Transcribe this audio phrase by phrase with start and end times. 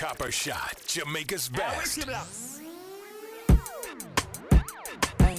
[0.00, 2.06] Copper Shot, Jamaica's best.
[2.08, 2.24] Yeah.
[5.20, 5.36] Ay,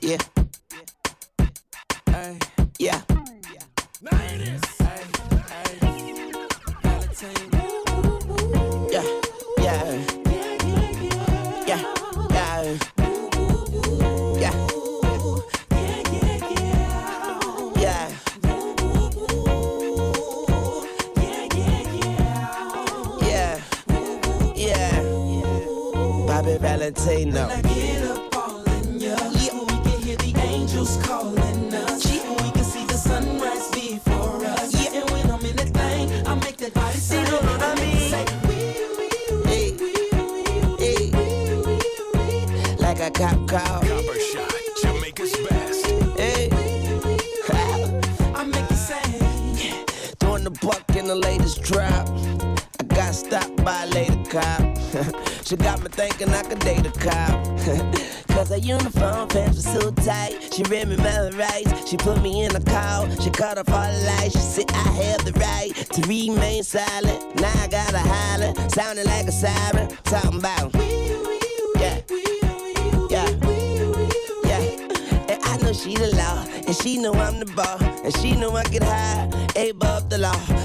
[0.00, 0.18] yeah.
[2.06, 2.34] Yeah,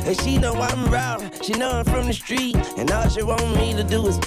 [0.08, 3.42] and she know I'm raw, she know I'm from the street, and all she want
[3.58, 4.18] me to do is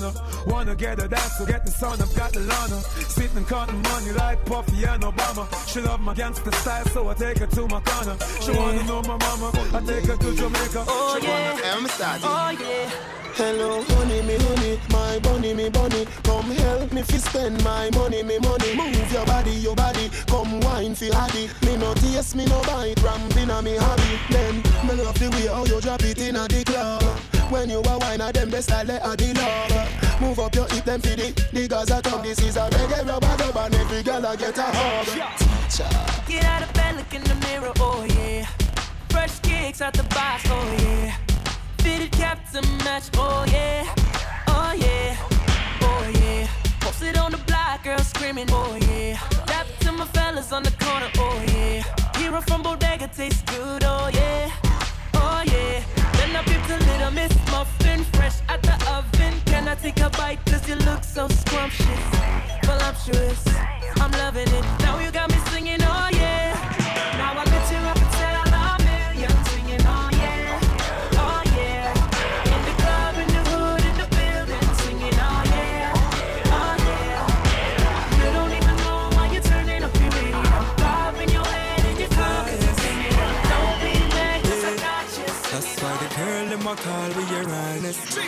[0.00, 0.50] she's on her.
[0.50, 2.80] Wanna get her dance, so get the son, I've got the Lana.
[3.08, 5.46] Sitting counting money like Puffy and Obama.
[5.68, 8.16] She love my gangster style, so I take her to my corner.
[8.40, 10.84] She wanna know my mama, I take her to Jamaica.
[10.86, 12.24] Oh she yeah, I'm starting.
[12.24, 12.90] oh yeah.
[13.34, 16.06] Hello, honey, me honey, my bunny, me bunny.
[16.22, 18.76] Come help me fi spend my money, me money.
[18.76, 20.10] Move your body, your body.
[20.26, 21.48] Come wine fi haddy.
[21.64, 23.02] Me no taste, me no bite.
[23.02, 24.18] Ramping on me hobby.
[24.28, 27.31] Then me love the way how you drop it in a the club.
[27.52, 30.20] When you a wine, a them best style they a the love.
[30.22, 32.22] Move up your hip, them fi the the Gaza talk.
[32.22, 35.06] This is a reggae rubber dub, and every girl a get a hug.
[35.36, 35.88] Teacher.
[36.26, 38.46] Get out of bed, look in the mirror, oh yeah.
[39.10, 41.14] Fresh kicks out the box, oh yeah.
[41.80, 43.84] Fitted cap to match, oh yeah.
[44.48, 45.16] Oh yeah,
[45.82, 46.48] oh yeah.
[46.80, 49.20] Posted on the block, girl screaming, oh yeah.
[49.48, 51.84] Rap to my fellas on the corner, oh yeah.
[52.16, 54.50] Hero from Bodega tastes good, oh yeah.
[56.34, 56.40] Oh yeah.
[56.40, 59.34] Then I picked a little miss muffin fresh out the oven.
[59.46, 60.38] Can I take a bite?
[60.46, 61.86] Cause you look so scrumptious,
[62.64, 63.44] voluptuous.
[64.00, 64.64] I'm loving it.
[64.80, 66.51] Now you got me singing, oh yeah.
[86.76, 88.18] Call your honest.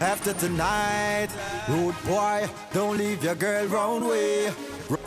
[0.00, 1.28] After tonight,
[1.68, 4.52] rude boy, don't leave your girl round way.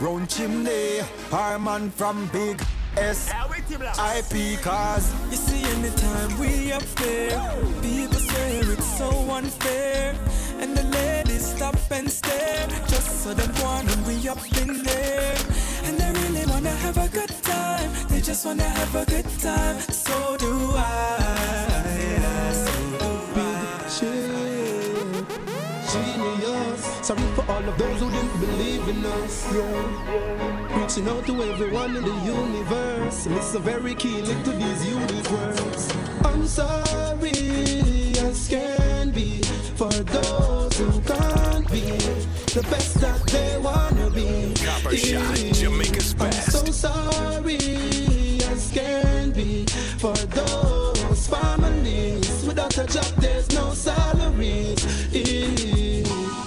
[0.00, 1.00] Round chimney,
[1.32, 2.62] our man from Big
[2.96, 3.30] S.
[3.30, 4.34] IP.
[5.30, 7.38] You see, anytime we up there,
[7.82, 10.14] people swear it's so unfair.
[10.60, 12.68] And the ladies stop and stare.
[12.88, 15.34] Just so them want and we up in there.
[15.86, 17.90] And they really wanna have a good time.
[18.08, 19.80] They just wanna have a good time.
[19.80, 20.86] So do I.
[21.98, 23.10] Yeah, so do
[23.40, 23.88] I.
[23.94, 25.26] Shit.
[25.92, 26.82] Genius.
[27.06, 29.46] Sorry for all of those who didn't believe in us.
[29.54, 30.78] Yeah.
[30.78, 33.26] Reaching out to everyone in the universe.
[33.26, 35.92] Listen very keenly to these unique words.
[36.24, 37.32] I'm sorry
[38.18, 39.42] as can be
[39.76, 41.82] for those who can't be
[42.56, 44.54] the best that they wanna be.
[44.64, 45.38] Copper Shot,
[46.74, 47.58] sorry
[48.50, 49.64] as can be
[49.98, 53.06] for those families without a job.
[53.18, 55.63] There's no salaries.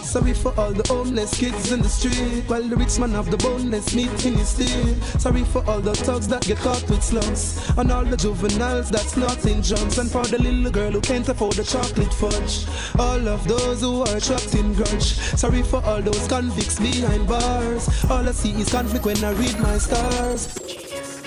[0.08, 3.36] Sorry for all the homeless kids in the street While the rich man have the
[3.36, 7.60] boneless meat in his teeth Sorry for all the thugs that get caught with slugs
[7.78, 11.28] And all the juveniles that's not in jumps And for the little girl who can't
[11.28, 12.66] afford the chocolate fudge.
[12.98, 15.14] All of those who are trapped in grudge.
[15.36, 17.90] Sorry for all those convicts behind bars.
[18.10, 21.22] All I see is conflict when I read my stars Genius.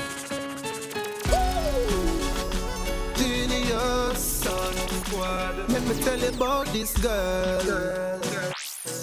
[5.69, 8.21] Let me tell you about this girl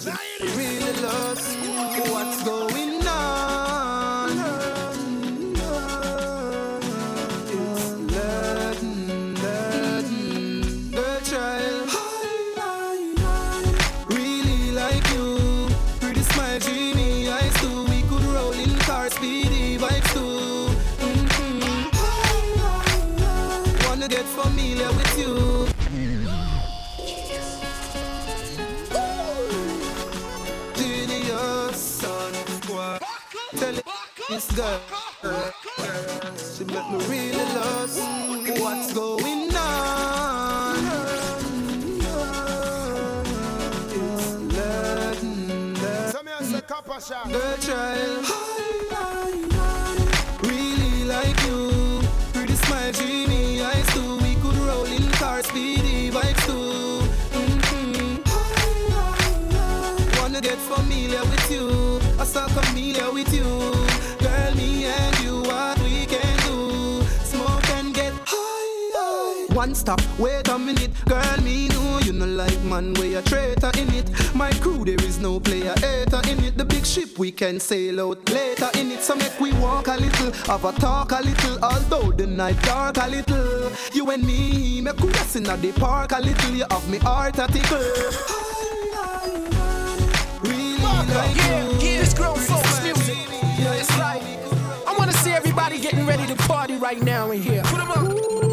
[0.07, 1.55] Really loves
[2.11, 2.86] what's going
[34.37, 34.79] this girl
[36.37, 37.99] She make me really lost.
[38.61, 40.77] What's going on?
[43.89, 48.25] It's Latin, Latin The child
[50.43, 52.01] Really like you.
[52.33, 53.36] Pretty smile, dreamy
[69.75, 73.93] stop, wait a minute Girl, me know you no like man Where a traitor in
[73.93, 74.09] it.
[74.35, 76.57] My crew, there is no player hater in it.
[76.57, 79.01] The big ship, we can sail out later in it.
[79.01, 82.97] So make we walk a little Have a talk a little Although the night dark
[82.97, 83.71] a little.
[83.93, 86.55] You and me, make we rest in the park a little.
[86.55, 87.77] You have me heart a tickle.
[90.43, 92.13] Really like Yeah, it's
[92.83, 93.17] music.
[93.59, 94.23] It's like
[94.87, 97.61] I wanna see everybody getting ready to party right now in here.
[97.63, 97.97] Put 'em up.
[97.97, 98.46] Ooh,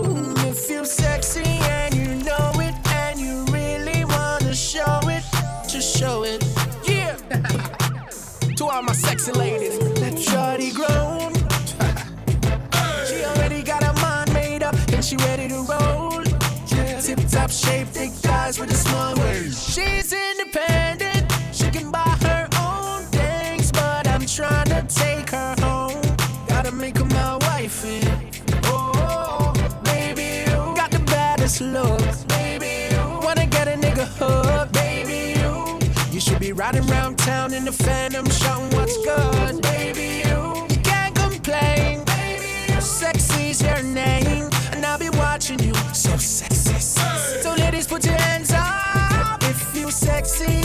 [0.85, 5.25] feel sexy and you know it, and you really wanna show it.
[5.69, 6.45] Just show it.
[6.87, 7.17] Yeah.
[8.57, 11.33] to all my sexy ladies, that shawty grown.
[13.07, 16.23] she already got her mind made up and she ready to roll.
[16.67, 17.01] Yeah.
[17.01, 19.15] Tip top shape, thick thighs with a small.
[19.51, 21.04] She's independent.
[31.55, 32.29] Baddest look.
[32.29, 34.73] Baby, wanna get a nigga hooked.
[34.73, 35.41] Baby,
[36.13, 39.63] you should be riding around town in the phantom, shouting what's good.
[39.63, 42.05] Baby, you can't complain.
[42.05, 45.75] Baby, sexy's your name, and I'll be watching you.
[45.93, 47.43] So sexy, sexy.
[47.43, 50.64] So ladies, put your hands up if you sexy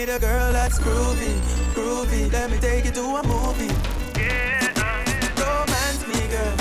[0.00, 1.34] need a girl that's groovy,
[1.74, 2.32] groovy.
[2.32, 3.68] Let me take you to a movie.
[4.18, 4.72] Yeah,
[5.36, 6.56] Romance me, girl.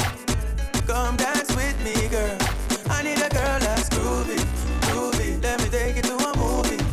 [0.86, 2.38] Come dance with me, girl.
[2.90, 4.40] I need a girl that's groovy,
[4.88, 5.42] groovy.
[5.42, 6.84] Let me take you to a movie.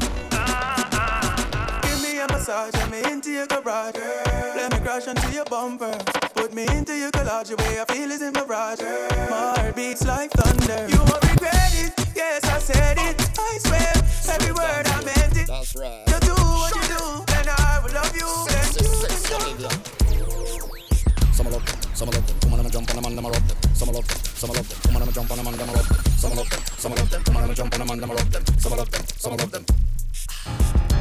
[1.83, 3.97] Give me a massage, let me into your garage.
[4.55, 5.99] Let me crash onto your bumper.
[6.35, 8.83] Put me into your collage, the way I feel is in mirage.
[9.31, 10.87] My heart beats like thunder.
[10.93, 13.17] You won't regret it, yes I said it.
[13.37, 13.93] I swear,
[14.37, 15.47] every word I meant it.
[15.49, 16.06] That's right.
[16.57, 17.03] What you do,
[17.37, 18.29] and I will love you.
[18.49, 19.69] Then you can do.
[21.37, 22.37] Some love them, some love them.
[22.41, 23.75] Come on and jump on them and them love them.
[23.75, 24.79] Some love them, some love them.
[24.83, 25.99] Come on and jump on them and them love them.
[26.17, 27.23] Some love them, some love them.
[27.25, 28.43] Come on and jump on them and them love them.
[28.59, 29.96] Some love them, some love them.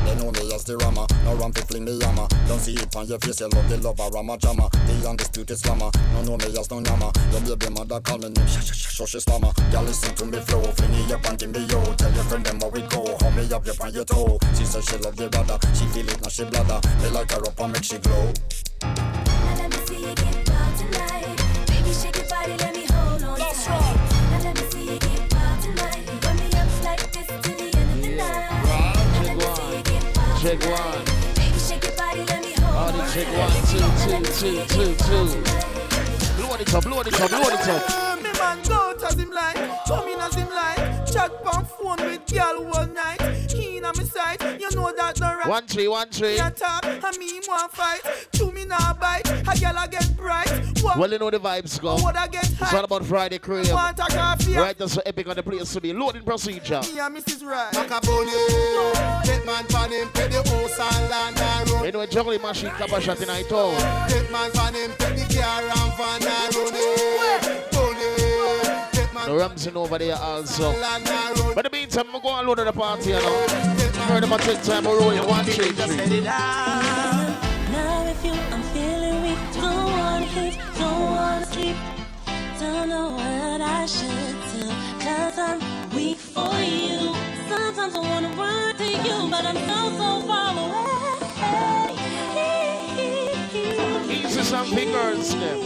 [0.06, 1.08] They know me as the rama.
[1.24, 4.08] No ramp fling the yama Don't see it on your face, you love the lover,
[4.14, 4.70] rama jama.
[4.70, 5.90] The undisputed slammer.
[6.14, 7.12] No know me as no yama.
[7.32, 9.52] Your baby mother call me name, so she shush slammer.
[9.72, 11.82] Girl listen to me flow, fling me up and give me yo.
[11.96, 14.38] Tell your friend them how we go, hold me up, you on your toe.
[14.58, 16.80] She said she love the brother, she feel it now she bladder.
[17.02, 19.25] They like her up and make she glow.
[30.60, 31.08] Get wild Check tonight.
[31.08, 31.36] one.
[31.36, 33.38] Baby, shake your body, let me hold All on the check tight.
[33.38, 35.30] one, two, Now let two, see you two, get two, wild two.
[35.32, 35.66] tonight.
[36.38, 38.22] Blow it up, blow it up, blow it up.
[38.24, 39.56] Me man go out as him like,
[39.88, 41.06] come in as him like.
[41.12, 42.88] Chat on phone with girl all
[44.26, 44.42] night.
[44.42, 45.48] He in on me side, you know that no right.
[45.48, 46.30] One three, one three.
[46.36, 48.02] Me a talk, and me want fight.
[48.34, 50.50] Chew me now bite, a girl a get bright.
[50.82, 51.96] What Well, you know the vibes go.
[52.04, 53.68] would I get It's all about Friday crib.
[53.70, 54.54] Want a coffee?
[54.56, 55.94] Right, that's what epic on the place to be.
[55.94, 56.82] Loading procedure.
[56.82, 57.44] Me and Mrs.
[57.46, 57.74] Right.
[57.74, 58.32] Macaroni,
[59.24, 61.86] take man for him, pay the house and land and road.
[61.86, 63.76] You know, juggling machine cap shot in night town.
[64.10, 66.74] Take man for him, take the car and van and road.
[67.74, 70.72] Money, take man The Ramsey over there also.
[70.80, 71.56] land and road.
[71.56, 73.85] But the meantime, I'm going to load of the party, you know.
[74.08, 76.22] Heard them take time, we're rolling one, three, three.
[76.22, 79.40] Now if you, I'm feeling weak.
[79.54, 81.76] Don't wanna hit, don't wanna sleep.
[82.60, 84.70] Don't know what I should do.
[85.00, 85.60] Cause I'm
[85.96, 87.16] weak for you.
[87.50, 90.96] Sometimes I wanna run to you, but I'm so, so far away.
[94.14, 95.60] Easy some fingers, them.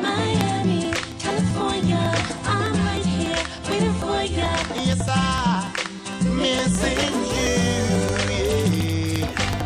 [0.00, 4.48] Miami, California, I'm right here waiting for ya.
[4.76, 5.77] Yes, I
[6.38, 7.58] missing you.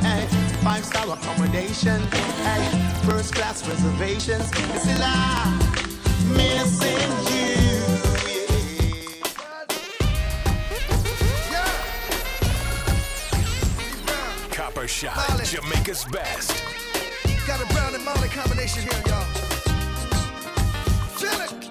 [0.02, 0.26] yeah.
[0.62, 2.00] Five star accommodation.
[2.43, 2.62] Hey,
[3.05, 4.50] first class reservations.
[4.59, 5.59] Yes, I
[6.37, 7.52] missing you.
[14.50, 16.62] Copper Shot, Jamaica's best.
[17.47, 19.25] Got a brown and Molly combination here, y'all.
[21.19, 21.62] Feel it.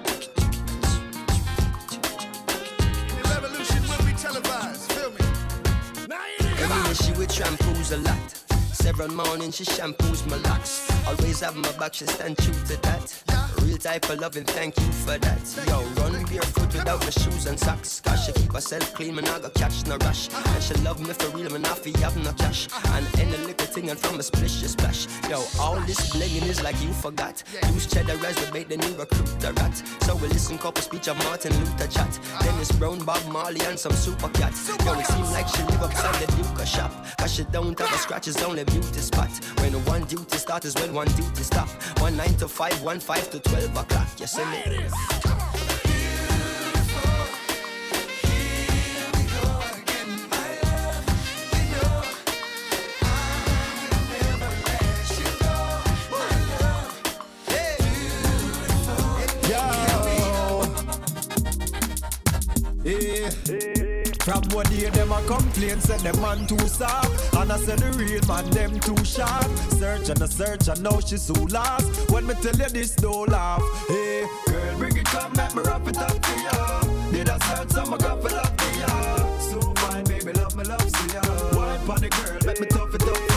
[6.92, 8.41] Anyway, she would shampoos a lot.
[8.82, 10.90] Several mornings she shampoos my locks.
[11.06, 13.22] Always have my back, she stand true to that.
[13.62, 15.40] Real type of loving, thank you for that.
[15.68, 18.00] Yo, run barefoot without my shoes and socks.
[18.00, 20.28] Cause she keep herself clean, man, I got catch no rush.
[20.34, 22.68] And she love me for real, man, I feel have no cash.
[22.86, 25.06] And any little thing and from a splish, she splash.
[25.30, 27.40] Yo, all this blinging is like you forgot.
[27.72, 29.76] Use cheddar as the bait, then you recruit the rat.
[30.02, 32.18] So we listen couple speech of Martin Luther chat.
[32.40, 34.68] Dennis Brown, Bob Marley, and some super cats.
[34.84, 36.92] Yo, it seem like she live upside the Duke shop.
[37.18, 39.30] Cause she don't have a scratch, it's only beauty spot.
[39.60, 41.68] When one duty start is when one duty stop.
[42.00, 44.08] One nine to five, one five to twelve o'clock.
[44.18, 44.62] You see me?
[63.44, 63.81] Yeah.
[64.22, 67.34] From one day them a complain, said them man too soft.
[67.34, 69.50] And I said the real man them too sharp.
[69.80, 72.08] Search and a search and now she so lost.
[72.08, 73.60] When me tell you this don't laugh.
[73.88, 76.82] Hey, girl bring it come make me wrap it up to ya.
[77.10, 79.38] Did I search some I got for love ya.
[79.38, 81.22] So fine baby love me love see ya.
[81.58, 83.31] Wine pon the girl make me tough it up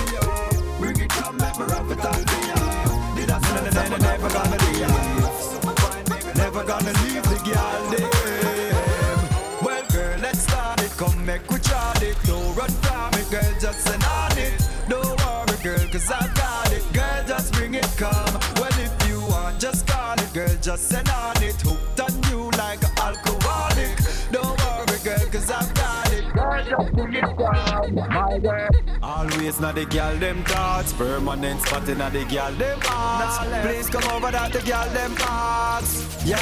[20.65, 21.61] just send on it.
[21.61, 23.95] Hooked on you like an alcoholic.
[24.31, 26.25] Don't worry, girl, cause I got it.
[26.33, 28.69] Girl, just bring it down, my girl.
[29.03, 34.03] Always not the girl them thoughts Permanent spot in the girl them hearts Please come
[34.11, 36.35] over that the girl them hearts Yo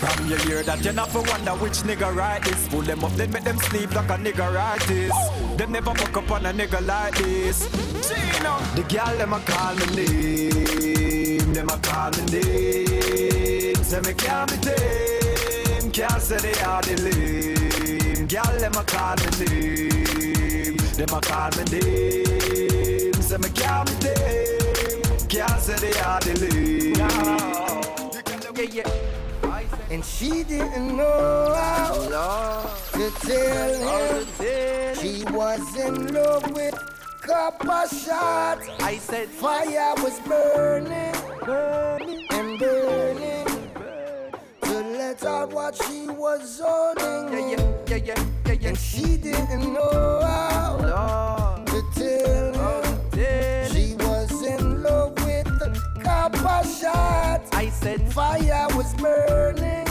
[0.00, 3.12] From you hear that you not for wonder which nigga write this Pull them up
[3.12, 5.12] then make them sleep like a nigga write this
[5.58, 7.68] Them never fuck up on a nigga like this
[8.08, 11.09] Gino The girl them a call me name
[11.60, 16.96] Them a call me name Say me can't be tame Can't say they are the
[17.04, 23.86] lame Girl them a call me name Them a call me name Say me can't
[23.90, 26.94] be tame Can't say they are the lame
[28.56, 28.88] Yeah, yeah.
[29.90, 34.96] And she didn't know how to tell him.
[34.96, 36.74] she was in love with
[37.30, 38.58] Copper Shot.
[38.80, 41.14] I said fire was burning,
[41.50, 43.46] burning and burning
[44.62, 47.32] to let out what she was holding.
[47.32, 48.52] Yeah, yeah, yeah, yeah.
[48.52, 48.68] yeah.
[48.68, 50.76] And she didn't know how
[51.66, 55.70] to tell him she was in love with the
[56.04, 57.42] copper shot.
[57.52, 59.89] I said fire was burning,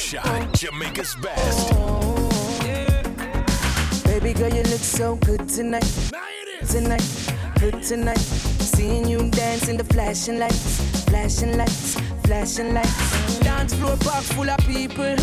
[0.00, 1.68] Shot, Jamaica's best.
[4.04, 5.86] Baby girl, you look so good tonight.
[6.66, 7.04] Tonight,
[7.60, 8.18] good tonight.
[8.18, 13.38] Seeing you dance in the flashing lights, flashing lights, flashing lights.
[13.40, 15.14] Dance floor park full of people.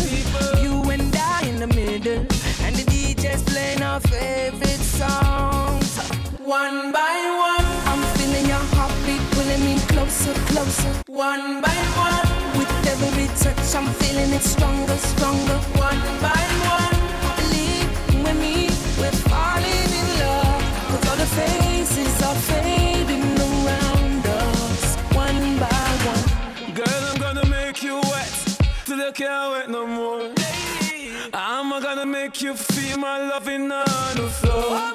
[0.62, 2.20] You and I in the middle,
[2.62, 5.98] and the DJ's playing our favorite songs.
[6.38, 11.02] One by one, I'm feeling your heartbeat pulling me closer, closer.
[11.08, 12.27] One by one,
[12.88, 15.58] every touch, I'm feeling it stronger, stronger.
[15.88, 16.44] One by
[16.78, 16.98] one,
[17.38, 17.90] believe
[18.24, 18.56] with me,
[19.00, 20.62] we're falling in love.
[20.90, 24.96] Cause all the faces are fading around us.
[25.26, 26.24] One by one.
[26.74, 28.32] Girl, I'm gonna make you wet
[28.86, 30.32] till you can't wait no more.
[31.34, 34.94] I'm gonna make you feel my loving on the floor.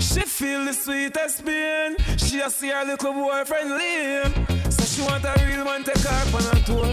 [0.00, 1.96] She feel the sweetest pain.
[2.18, 4.71] She a see her little boyfriend Liam.
[4.92, 6.84] She want a real man take her on a tour.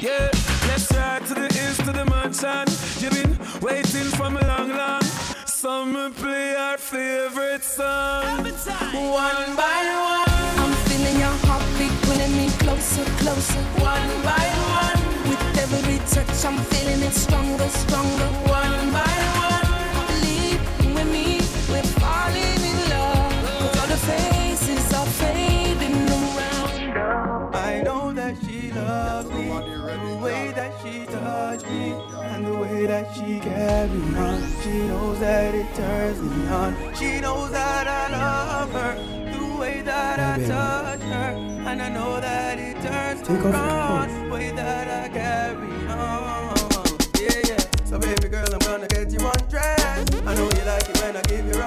[0.00, 0.30] Yeah,
[0.66, 2.66] let's ride to the east to the mansion.
[2.98, 5.02] You've been waiting for me long, long.
[5.46, 8.42] So me play our favorite song.
[8.42, 13.62] One by one, I'm feeling your heartbeat pulling me closer, closer.
[13.78, 14.46] One by
[14.82, 15.00] one,
[15.30, 18.28] with every touch, I'm feeling it stronger, stronger.
[18.50, 19.27] One by one,
[32.58, 34.42] way that she carry on.
[34.62, 36.94] She knows that it turns me on.
[36.94, 38.94] She knows that I love her.
[39.32, 41.34] The way that I touch her.
[41.68, 44.28] And I know that it turns Take off on.
[44.28, 46.56] The way that I carry on.
[47.20, 47.84] Yeah, yeah.
[47.84, 50.14] So baby girl, I'm gonna get you undressed.
[50.26, 51.60] I know you like it when I give you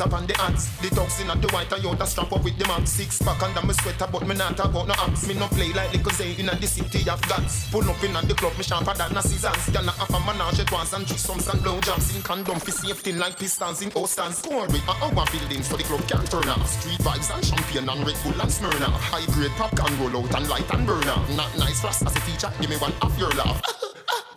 [0.00, 0.68] guns up on the ants.
[0.78, 2.90] The dogs in at the white Toyota strap up with the max.
[2.90, 5.26] Six pack under my sweater, but me not about no amps.
[5.26, 7.68] Me no play like little Zay in the city of guns.
[7.70, 9.64] Pull up in at the club, me sharper than a scissors.
[9.72, 13.12] Can I have a menage at once and threesomes and blowjobs in condom for safety
[13.12, 14.40] like pistons in Ostans.
[14.40, 16.66] Score with a hour buildings for the club can't turn off.
[16.66, 18.90] Street vibes and champagne and Red Bull and Smyrna.
[19.12, 21.18] High grade pop can roll out and light and burner.
[21.36, 23.69] Not nice for us as a teacher, give me one off your laugh.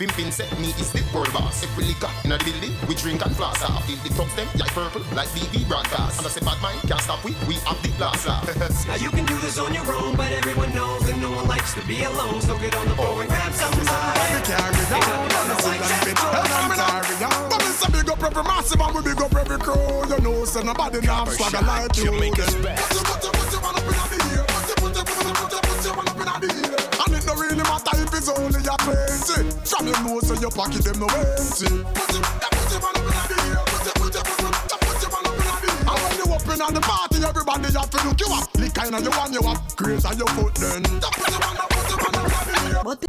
[0.04, 1.63] Pimpin set me is the world boss.
[1.63, 3.88] Every liquor in the building, we drink and floss off.
[3.88, 6.20] Feel the tops them like purple, like BB broadcast.
[6.20, 8.44] And I say bad mind can't stop we, we have the blast off.
[8.88, 11.74] Now you can do this on your own, but everyone knows that no one likes
[11.76, 12.42] to be alone.
[12.42, 13.88] So get on the floor and grab somebody.
[13.88, 14.44] Ain't
[15.48, 17.48] nothing like that.
[17.50, 20.04] But it's a big up every massive and we big up every crew.
[20.12, 22.12] You know, so nobody now swagger like you.
[22.12, 22.92] Jamaica's best.
[26.34, 27.03] And it
[27.34, 29.50] no really matter if it's only a twenty.
[29.65, 31.67] From your nose to your pocket, them no empty.
[31.93, 32.13] Put
[35.86, 38.54] And when you up in on the party, everybody have to look you up.
[38.56, 40.84] Lick kind of you want you up, grace on your foot then.
[42.84, 43.00] But,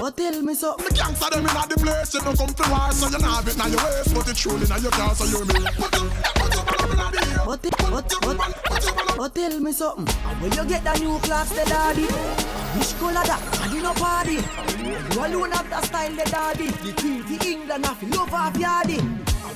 [0.00, 0.86] but tell me something.
[0.86, 3.48] The gangster them in the place, you don't come to war, so you not have
[3.48, 5.54] it now your waist, but it's truly now your car, so you me.
[7.44, 8.38] But, but, but,
[9.16, 10.06] but tell me something.
[10.40, 12.06] Where you get the new clocks, the daddy?
[12.78, 13.42] Which color that?
[13.62, 14.38] And you no party.
[15.14, 16.66] You alone have the style, the daddy.
[16.70, 19.00] The queen for England, have love of yardy.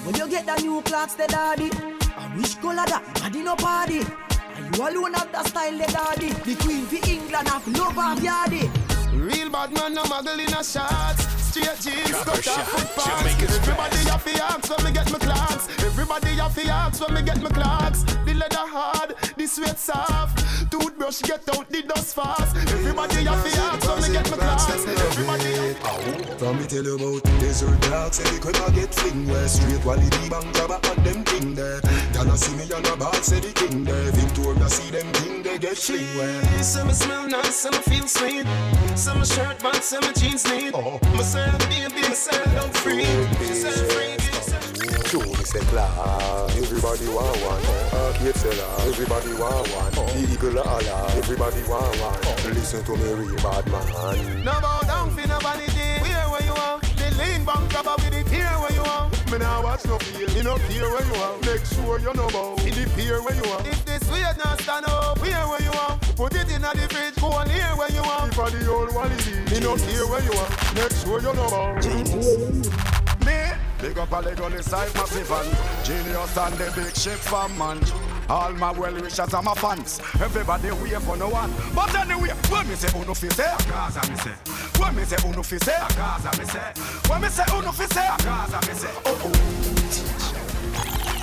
[0.05, 1.70] When you get the new clocks, the daddy?
[2.16, 2.57] And wish?
[2.57, 4.00] And you no party.
[4.57, 6.29] And you alone have the style, the daddy.
[6.29, 8.70] The queen for England, have love of yardy.
[9.12, 11.43] Real bad man, no muggle in a shots.
[11.54, 13.54] Straight jeans, Copper cut off shot, foot pants.
[13.54, 15.68] Everybody have to ask when me get my clocks.
[15.84, 18.02] Everybody have to ask when me get my clocks.
[18.02, 20.42] The leather hard, the sweat soft.
[20.72, 22.56] Toothbrush get out the dust fast.
[22.56, 24.66] Everybody have to ask when me get my clocks.
[24.68, 26.34] Everybody.
[26.38, 29.80] From me tell you about desert dogs, say the crib I get fling where straight
[29.82, 31.78] quality bang grabber and them king there.
[32.14, 34.10] Y'all see me on a ball, say the king there.
[34.10, 36.62] Victoria see them king they get fling where.
[36.64, 38.44] Some smell nice, some feel sweet.
[38.96, 40.72] Some shirt, but some jeans neat.
[40.74, 40.98] Oh.
[46.85, 47.64] Everybody want one.
[48.00, 49.92] Arcade seller, everybody want one.
[49.94, 52.54] The eagle Allah, everybody want one.
[52.54, 54.44] Listen to me, real bad man.
[54.44, 55.64] No bow down for nobody.
[56.02, 56.78] Where where you are?
[56.80, 59.11] The lean bank grabber with it here where you are.
[59.33, 61.38] Me now watch no feel, me no care where you are.
[61.40, 63.66] Make sure you know bow, in the pier where you are.
[63.66, 65.93] If this weird not stand up, here where you are.
[67.24, 68.28] Put it in go on here where you are.
[68.28, 70.50] If I the old one me no care where you are.
[70.74, 71.74] Make sure you know bow.
[73.24, 77.18] Me, big up a leg on the side massive and Genius and the big ship
[77.18, 77.80] fan man.
[78.28, 80.00] All my well wishers and my fans.
[80.20, 81.52] Everybody wait for no one.
[81.74, 83.54] But anyway, when me say uno fi say?
[83.68, 84.34] Gaza me say.
[84.80, 85.76] When me say uno fi say?
[85.96, 86.72] Gaza me say.
[87.08, 88.08] When me say uno fi say?
[88.24, 88.90] Gaza me say.
[89.04, 89.32] Oh oh.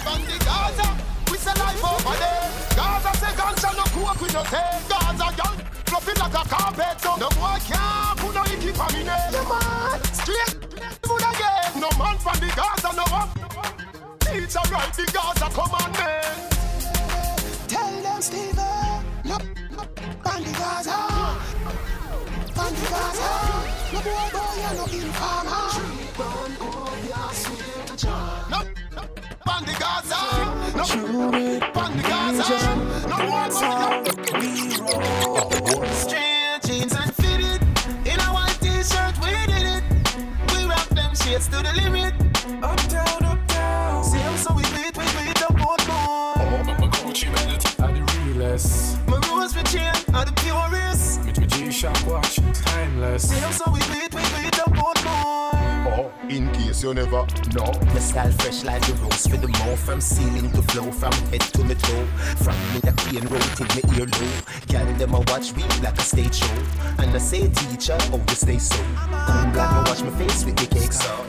[0.01, 0.97] From the Gaza,
[1.31, 2.49] we say life over there.
[2.75, 4.89] Gaza say ganja no cook with no take.
[4.89, 7.01] Gaza young, fluffy like a carpet.
[7.01, 9.31] So no boy can't put no icky for me name.
[9.35, 9.99] Yeah, man.
[10.19, 10.55] Straight,
[11.03, 11.67] good again.
[11.83, 13.29] No man from the Gaza no one.
[14.23, 16.31] Teacher write the Gaza commandment.
[17.67, 19.03] Tell them, Steven.
[19.29, 19.37] No,
[19.75, 19.83] no,
[20.23, 20.97] Bandy Gaza.
[22.55, 23.29] Bandy Gaza.
[23.93, 25.65] No boy, boy, you're no informer.
[28.03, 28.17] Oh,
[28.49, 28.59] no,
[28.95, 29.01] no,
[29.43, 30.21] from the Gaza.
[30.75, 30.83] No,
[31.73, 32.59] from the Gaza.
[33.07, 33.49] No boy,
[35.75, 35.87] boy.
[35.93, 37.61] Straight jeans and fitted.
[38.05, 39.83] In a white t-shirt, we did it.
[40.53, 42.13] We rock them shades to the limit.
[42.63, 44.03] Up down, up down.
[44.03, 46.35] See them so we beat, we beat the boat more.
[46.79, 48.97] My Gucci belt are the realest.
[49.07, 51.23] My rose with chain are the purest.
[51.25, 53.29] With my G-Shock watch, timeless.
[53.29, 55.60] See them so we beat, we beat the boat more.
[56.23, 59.79] Oh, in case you never know My style fresh like the rose for the mouth
[59.79, 62.05] From ceiling to flow, from head to my toe
[62.43, 64.31] From me a queen rotate me ear low
[64.67, 66.55] Girl them a watch me like a stage show
[66.99, 70.57] And I say teacher, oh we stay so I'm glad me watch my face with
[70.57, 71.25] the cake so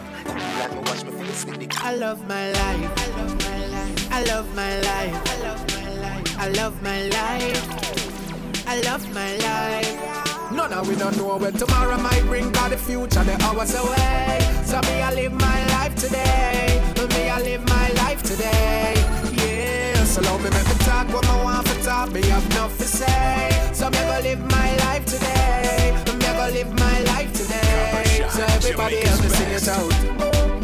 [1.46, 2.92] with the I love my life.
[2.96, 4.08] I love my life.
[4.12, 5.38] I love my life.
[5.38, 6.38] I love my life.
[6.38, 8.68] I love my life.
[8.68, 10.31] I love my life.
[10.54, 14.38] None of we don't know when tomorrow might bring, cause the future the hours away.
[14.64, 16.82] So me, I live my life today.
[17.08, 18.94] Me, I live my life today.
[19.32, 22.12] Yeah, so long me make me talk what I want to talk.
[22.12, 23.70] Me have enough to say.
[23.72, 25.96] So me go live my life today.
[26.06, 28.26] Me go live my life today.
[28.28, 30.61] So everybody else me sing it out.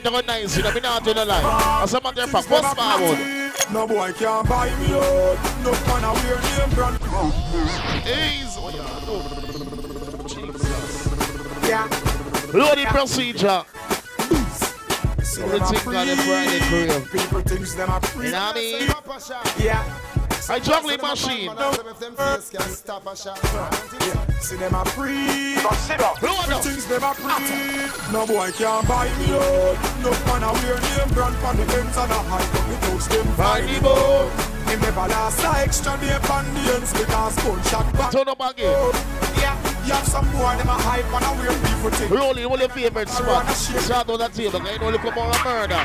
[0.00, 1.82] Hey, tonight nice, you know, me not in the line.
[1.82, 3.18] As a matter of fact, what's forward?
[3.70, 6.96] No boy can't buy me out No man a wear name brand
[8.08, 8.60] Easy.
[11.68, 11.86] Yeah
[12.54, 13.62] Load the procedure.
[15.38, 17.00] Everything got a Friday career.
[17.12, 19.64] People thinks them a free You know what I mean?
[19.66, 20.09] Yeah
[20.48, 21.50] I juggling machine.
[24.40, 25.56] See them a pre.
[25.76, 26.18] Sit up.
[26.62, 28.12] Things them a pre.
[28.12, 29.76] No boy can buy me out.
[30.02, 33.06] No man a wear name brand for the ends and a high up the touch
[33.08, 34.30] them by the boat.
[34.68, 38.12] Him never last a extra day on the ends because gunshot back.
[38.12, 38.74] Turn up again.
[38.76, 39.29] Oh.
[39.80, 42.10] Yeah, you have some more them a hype and a weird people think.
[42.10, 43.46] Rolling, what your favorite spot?
[43.86, 44.74] Shout on that table, okay?
[44.74, 45.82] You know, look up on a murder.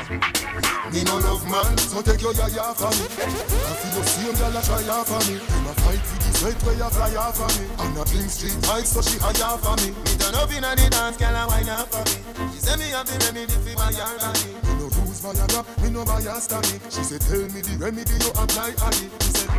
[0.92, 3.06] Me no love man, so take your yaya for me.
[3.10, 5.38] I feel the same girl a try off for me.
[5.40, 7.66] Him a fight for the sweat where you fly off for me.
[7.82, 9.90] And a clean street fight, so she hire for me.
[9.90, 12.14] Me turn up inna the dance, girl a wine off for me.
[12.54, 14.54] She say me have the remedy for my yard body.
[14.62, 16.78] Me no use Viagra, me no buy a stammy.
[16.86, 19.10] She say tell me the remedy you apply on it.
[19.26, 19.50] She said,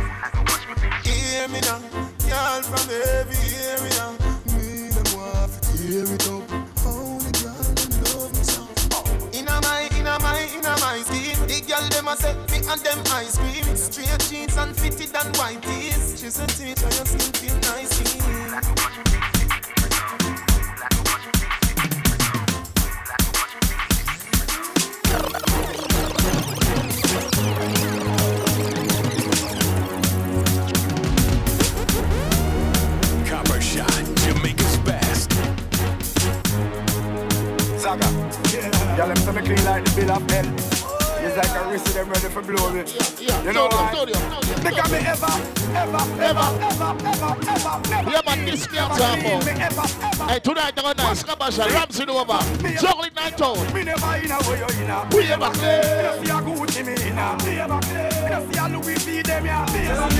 [1.04, 1.80] hear me now,
[2.28, 4.12] girl from every area.
[4.52, 6.44] Me them want to tear it up.
[6.84, 8.68] Only girl them love me so.
[9.32, 11.40] Inna my, inna my, inna my scheme.
[11.46, 13.76] The girl them a say me and them ice cream.
[13.76, 16.20] Straight jeans and fitted and white tees.
[16.20, 19.37] She said, teacher, you seem feel nice.
[37.88, 38.04] Zaga.
[38.98, 40.87] Y'all them say me clean like the bill of hell.
[41.38, 42.82] It's like a wrist them ready for blow me.
[43.20, 43.94] You know why?
[43.94, 45.30] Because me ever,
[45.70, 48.10] ever, ever, ever, ever, ever, never.
[48.10, 50.30] Yeah, man, this me I'm talking about.
[50.30, 51.22] Hey, tonight I'm gonna nice.
[51.22, 51.66] Come on, Sha.
[51.66, 52.38] Ramsey over.
[52.80, 53.72] Juggling night out.
[53.72, 55.06] Me never in a way you in a.
[55.14, 56.18] We ever clear.
[56.18, 57.38] Me no see a me in a.
[57.44, 58.40] Me ever clear.
[58.40, 59.62] Me no Louis V them ya.
[59.62, 60.10] Ever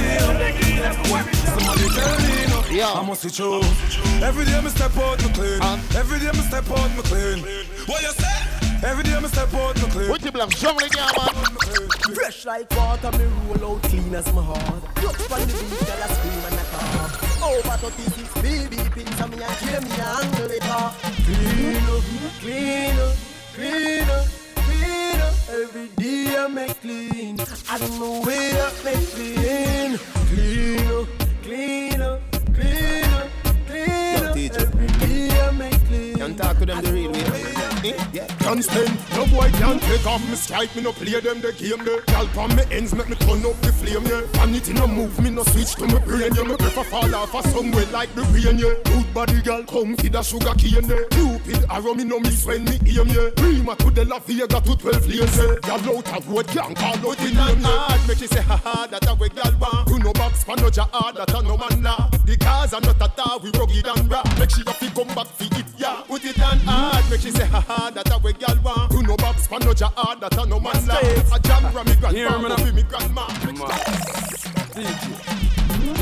[1.50, 2.62] Somebody tell me no.
[2.70, 2.92] Yeah.
[2.92, 3.62] I must be true.
[4.22, 5.62] Every day me step out me clean.
[5.98, 7.42] Every day me step out me clean.
[7.86, 8.57] What you say?
[8.84, 10.08] Every day me step out me clean.
[10.08, 11.34] What you black juggling yeah, man?
[12.14, 14.82] Fresh like water, me roll out clean as my heart.
[15.02, 17.42] Just on the beat, girl, I scream and I talk.
[17.42, 20.94] Over 36 BB pins, and me and kill me angle it off.
[21.24, 22.04] Clean up,
[22.40, 23.16] clean up,
[23.54, 24.26] clean up,
[24.66, 25.34] clean up.
[25.50, 27.40] Every day I make clean.
[27.70, 29.98] I don't know where I make clean.
[30.28, 31.08] Clean up,
[31.42, 32.20] clean up,
[32.54, 33.28] clean up,
[35.88, 36.16] clean.
[36.16, 37.24] Can't talk to them the real way.
[37.90, 38.08] Eh?
[38.12, 38.26] Yeah.
[38.42, 41.84] Can't stand, no boy can't take off me strike, me no play them the game
[41.84, 42.00] there.
[42.02, 44.22] Gal on me ends make me turn up the flame yeah.
[44.38, 46.42] Vanity no move, me no switch to my brain yeah.
[46.42, 48.74] Me prefer fall off a somewhere like the rain yeah.
[48.84, 51.37] Good body girl, come feed a sugar cane yeah.
[51.48, 53.30] Cupid arrow me no miss when me aim yeah.
[53.36, 55.54] Prima to the La Vega to 12 lanes yeah.
[55.62, 57.88] Gal out of road can't call out the name yeah.
[57.88, 59.88] Hard make you say ha ha that a way gal want.
[59.88, 62.10] You no box pan no ja hard that a no man laugh.
[62.26, 64.22] The cars are not a tar, we rugged and raw.
[64.38, 66.02] Make sure you fi come back fi it yeah.
[66.06, 68.92] Put it on hard, make she say ha ha that a way gal want.
[68.92, 71.32] You no box pan no ja hard that a no man laugh.
[71.32, 73.26] A jam from me fi me grandma.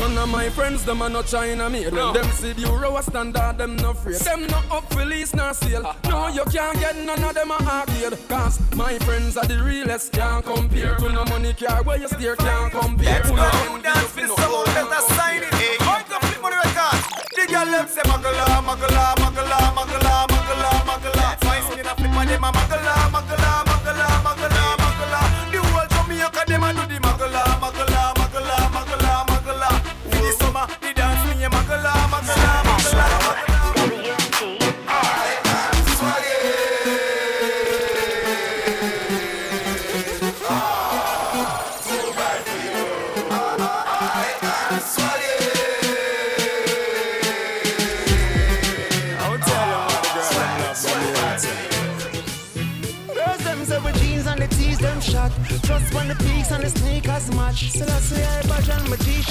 [0.07, 1.91] None of my friends, them are not China made.
[1.91, 4.15] When them see the euro standard, them no afraid.
[4.15, 5.83] Them no up for lease nor sale.
[5.83, 5.97] Ah.
[6.07, 8.17] No, you can't get none of them a arcade.
[8.29, 10.95] Cause my friends are the realest, can't compare.
[10.95, 13.19] To no money car where you steer, can't compare.
[13.19, 15.53] Let's go, dance with someone better sign it.
[15.55, 16.99] Hey, hold the flip on the record.
[17.35, 21.37] The girl them say magala, magala, magala, magala, magala, magala.
[21.41, 24.56] Twice in a flip on them a magala, magala, magala, magala.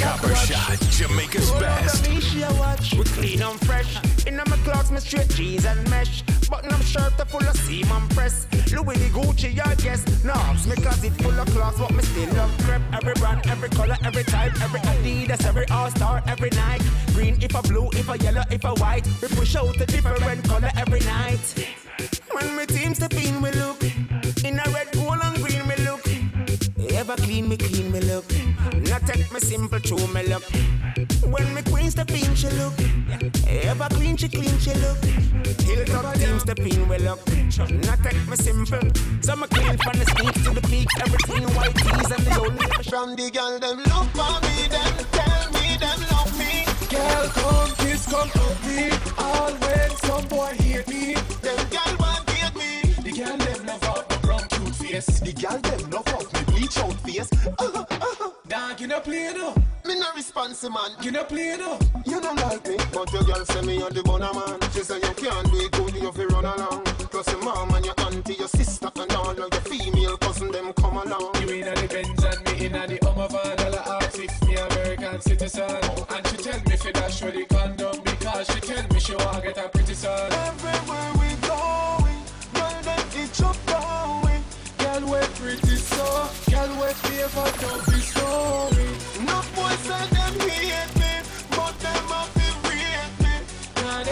[0.07, 2.07] Copper shot, Jamaica's best.
[2.07, 3.99] We clean and fresh.
[4.25, 6.23] In my clothes, my straight jeans and mesh.
[6.49, 8.47] Button up shirt full of seam and press.
[8.71, 10.05] Louis the Gucci, I guess.
[10.23, 12.83] Knobs, me cause it full of clothes, but me still love crep.
[12.93, 16.85] Every brand, every color, every type, every Adidas, every All-Star, every Nike.
[17.13, 19.09] Green if a blue, if a yellow, if a white.
[19.21, 21.45] We push out a different color every night.
[22.31, 23.83] When my team step in, we look.
[24.45, 25.36] In a red, gold and.
[27.09, 28.25] Ever clean, me clean, me look.
[28.91, 30.43] Not take me simple to me look.
[31.23, 32.75] When me queen step in, she look.
[33.47, 34.99] Ever clean, she clean, she look.
[35.63, 37.21] Hilltop team step in, we look.
[37.87, 38.91] Not take me simple.
[39.23, 40.89] So me clean from the sneak to the peak.
[40.99, 45.51] Everything white tees and the only From the girl them look for me, them tell
[45.53, 46.67] me them love me.
[46.91, 48.91] Girl, come kiss, come hug me.
[49.17, 51.15] Always some boy hate me.
[51.41, 52.83] Them girl want hate me.
[53.01, 55.21] The girl them love out my brown cute face.
[55.21, 56.16] The girl them love
[56.67, 57.31] bleach out face.
[57.59, 59.55] Uh, uh, Dance you not play no.
[59.85, 60.91] Me no responsive man.
[61.03, 61.79] You not play no.
[62.05, 64.61] You don't like me, but your girl say me a the bonner man.
[64.73, 66.85] She say you can't do it good, you fi run along.
[67.11, 70.73] Plus your mom and your auntie, your sister and all of your female cousin them
[70.75, 71.35] come along.
[71.41, 73.75] You in the Benz and me in the Hummer van.
[74.03, 75.71] Ask if me American citizen.
[76.11, 76.26] And
[87.03, 88.89] favor don't be sorry.
[89.29, 89.83] No boys
[90.15, 91.13] them hate me,
[91.51, 92.03] but them
[92.65, 93.35] me.
[93.77, 94.03] Now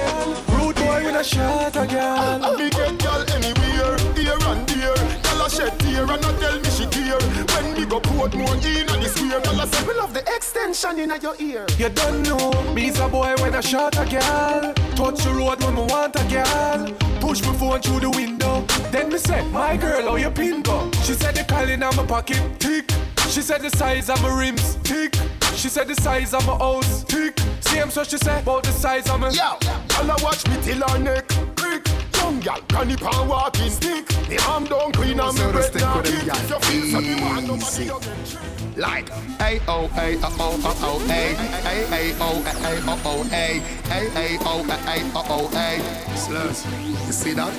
[0.53, 2.45] Rude boy with a shot a girl.
[2.45, 5.01] I me get girl anywhere, here and there.
[5.25, 7.21] Girl a shed tear and a tell me she care.
[7.53, 8.94] When we go put more in
[9.33, 11.67] a the square, girl a say we love the extension in your ear.
[11.79, 14.75] You don't know, me's a boy when I shot a girl.
[14.97, 16.93] Touch the road when me want a girl.
[17.21, 18.65] Push my phone through the window.
[18.91, 20.91] Then me say, my girl, how you pin go?
[21.03, 22.91] She said the calling on my pocket, tick.
[23.29, 25.15] She said the size of my rims, tick.
[25.55, 27.39] She said the size of my house, tick.
[27.61, 29.31] Same so she said about the size of my.
[29.31, 29.59] Yeah,
[29.89, 31.87] girl a watch me till her neck creak.
[32.17, 34.07] Young girl, can the pan walking stick.
[34.29, 36.15] The arm down clean and me breath now kick.
[36.15, 38.64] If you feel so me want nobody you get tricked.
[38.77, 39.09] Like
[39.41, 44.01] A O A O O O A A A O A O O A A
[44.17, 46.67] A O A O O A Slurs,
[47.07, 47.53] you see that?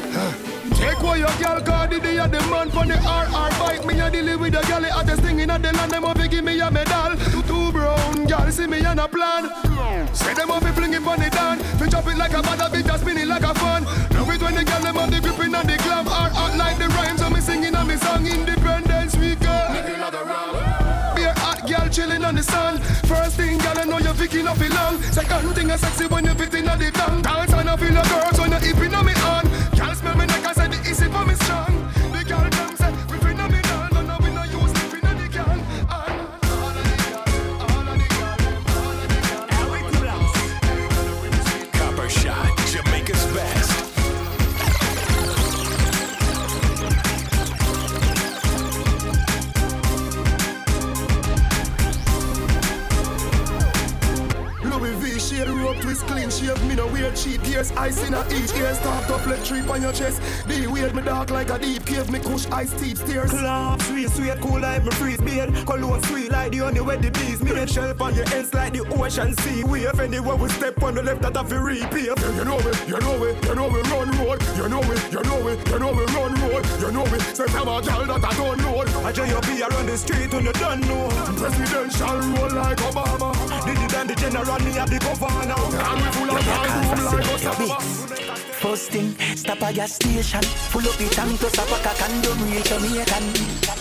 [0.75, 3.85] Take away your girl card, the day the man for the RR bike.
[3.85, 5.91] Me a deal with the girl, the hottest thing in the land.
[5.91, 7.15] Them up give me a medal.
[7.47, 9.47] Two, brown girl see me on a plan.
[10.13, 11.59] Say them up fling it on the down.
[11.79, 13.85] We chop it like a bad beat, just spin it like a fun.
[13.85, 16.07] Love it when the girl them have the gripping and the glam.
[16.07, 18.54] RR like the rhymes, so me singing and me song Independence
[21.65, 22.79] hot girl chilling on the sun.
[23.05, 25.01] First thing, girl, I know you're picking up it long.
[25.11, 27.21] Second thing, I sexy when you're fitting on the tongue.
[27.21, 29.43] Dance and I feel a girl when you're hipping on me on.
[29.77, 30.64] Girl, smell me neck, I said
[55.35, 58.73] Shade rope twist clean shave me no wear cheap ears ice in a each ear
[58.75, 62.09] start up let trip on your chest the weird me dark like a deep cave
[62.11, 65.53] me kush ice steep stairs Club sweet, sweet, cool like me freeze beard.
[65.65, 67.69] Cologne sweet like the honey where the bees made.
[67.69, 69.63] Shelf on your ends like the ocean sea.
[69.63, 72.05] Wave anywhere we step on the left that have to repeat.
[72.05, 74.41] You, you know it, you know it, you know we run road.
[74.55, 76.65] You know it, you know it, you know we run road.
[76.79, 78.85] You know it, say I'm a girl that I don't know.
[79.05, 81.07] I tell you be around the street when you don't know.
[81.37, 83.29] Presidential roll like Obama.
[83.65, 85.54] Did it and the general me at the governor.
[85.57, 86.05] And.
[88.65, 90.41] First thing, stop a gas station.
[90.73, 93.25] Full up the tank plus a pack of condom real Jamaican.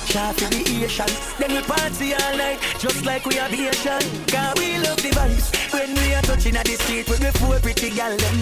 [0.07, 1.11] Shot for the Asian.
[1.39, 4.05] Then we party all night, just like we aviation.
[4.29, 5.49] Cause we love the vibes.
[5.73, 8.39] When we are touching at the street with the four pretty gal them.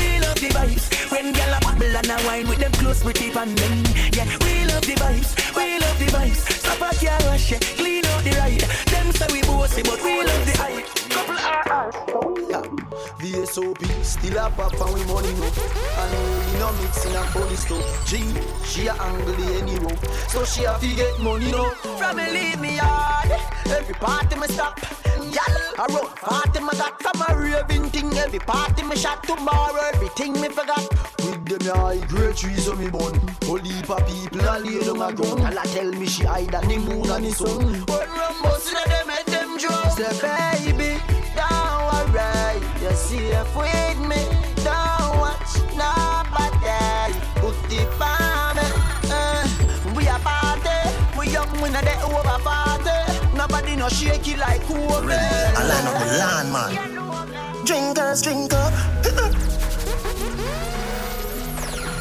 [0.00, 0.86] We love the vibes.
[1.12, 3.84] When gal a bubble and a wine with them close pretty pan them.
[4.16, 5.36] Yeah, we love the vibes.
[5.54, 6.40] We love the vibes.
[6.62, 7.58] Stop a car rush, yeah.
[7.76, 8.64] clean out the ride.
[8.90, 11.05] Them say we bossy, but we love the hype.
[11.16, 11.94] Couple hours.
[13.18, 15.48] VSOP, still a pop and we money no.
[16.00, 16.12] And
[16.52, 18.22] we no mix in a police stuff G,
[18.64, 21.70] she a angle the any rope So she a fi get money no.
[21.98, 23.30] From me leave me hard
[23.68, 24.78] Every party me stop.
[25.16, 27.02] Y'all a run party me got.
[27.02, 28.12] From a raving thing.
[28.16, 29.80] Every party me shot Tomorrow.
[29.94, 30.88] Everything me forgot.
[31.18, 33.14] With them high grade trees on me bun.
[33.88, 35.54] Of people a lay down a ground.
[35.54, 37.58] Y'all tell me she hide on the moon and the sun.
[37.58, 40.75] When bust inna them head them drunk Say baby,
[42.96, 44.22] safe with me.
[44.64, 47.12] Don't watch nobody.
[47.40, 48.58] Put the palm
[49.12, 49.46] uh,
[49.94, 50.78] We a party.
[51.18, 55.14] We young we not dey over party Nobody no shake it like Kobe.
[55.14, 56.72] I line up the land man.
[57.66, 58.72] Drinkers drink up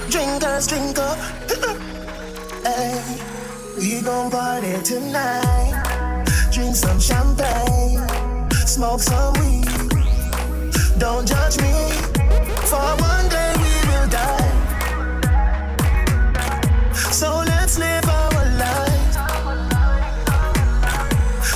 [0.10, 1.17] Drinkers drink up
[2.65, 2.97] Hey,
[3.77, 6.23] we gon' party tonight.
[6.51, 8.08] Drink some champagne.
[8.65, 9.74] Smoke some weed
[10.97, 11.73] Don't judge me.
[12.71, 14.51] For one day we will die.
[17.12, 19.17] So let's live our lives.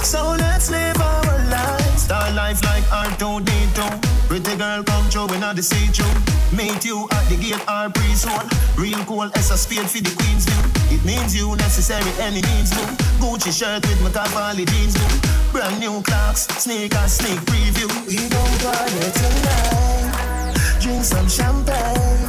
[0.08, 2.04] So let's live our lives.
[2.04, 7.30] Star life like R2D2 Pretty girl come through when I see through Meet you at
[7.30, 10.79] the gate or pre-zone Real cool as a spade for the queen's view
[11.10, 12.84] means you necessary any needs do.
[13.22, 15.08] Gucci shirt with my Cavalli jeans do.
[15.52, 17.90] Brand new clocks, sneakers, sneak preview.
[18.08, 20.54] We gon' party tonight.
[20.82, 22.22] Drink some champagne.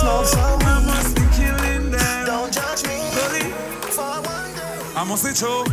[0.00, 0.66] Smoke some weed.
[0.66, 2.26] I must be killing them.
[2.26, 2.98] Don't judge me.
[3.96, 5.00] For one day.
[5.00, 5.64] I must say, Joe.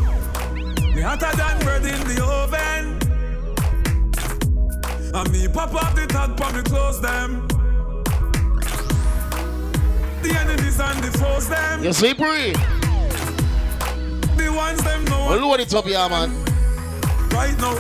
[1.08, 2.84] hotter than bread in the oven.
[5.14, 7.53] And me pop off the top for me close them.
[10.24, 11.84] The enemies and the foes them.
[11.84, 12.54] You see, Bree?
[14.38, 15.28] The ones them know.
[15.30, 16.32] Well, load it up, yeah, man.
[17.30, 17.76] Right now,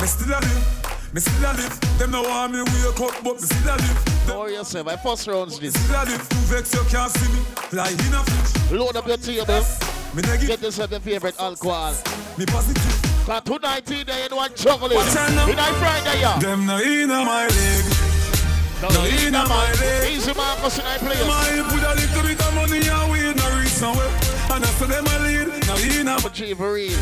[0.00, 1.12] me still a live.
[1.14, 1.98] Me still a live.
[1.98, 4.08] Them no want me wake up, but me still a live.
[4.26, 4.86] How oh, yourself?
[4.86, 5.74] My first round's this.
[5.74, 6.28] Still a live.
[6.32, 7.38] You vex, you can't see me.
[7.70, 8.72] Fly in a fish.
[8.72, 9.62] Load up your table.
[10.14, 10.48] Me negative.
[10.48, 11.94] Get yourself your favorite alcohol.
[12.36, 13.04] Me positive.
[13.26, 14.96] Cause tonight in there, you know what juggling.
[14.96, 15.46] Watch out now.
[15.46, 16.38] Tonight Friday, yeah.
[16.40, 18.13] Them no in my leg.
[18.82, 20.12] No, in a my leg.
[20.12, 21.20] Easy Marcus in I play.
[21.26, 24.08] My put a little bit of money and we no reach somewhere.
[24.52, 25.48] And after them I lead.
[25.66, 26.16] Now in a.
[26.20, 26.98] But you for real.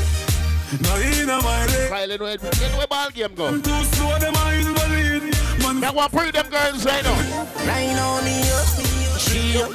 [0.82, 1.90] Now in a my leg.
[1.90, 3.46] Kylie, where, get where ball game go.
[3.46, 5.36] I'm too slow, them I invalid.
[5.62, 7.18] Man, Now what pre them girls right now.
[7.66, 9.72] Right now me up, she up.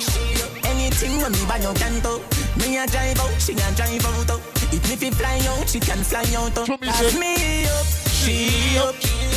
[0.65, 2.19] Anything when me buy no canto.
[2.57, 4.31] Me a drive out, she a drive out.
[4.31, 4.41] oh.
[4.71, 6.55] If me fi fly out, she can fly out.
[6.65, 7.19] True me Cause say.
[7.19, 7.85] me up,
[8.23, 8.95] she up.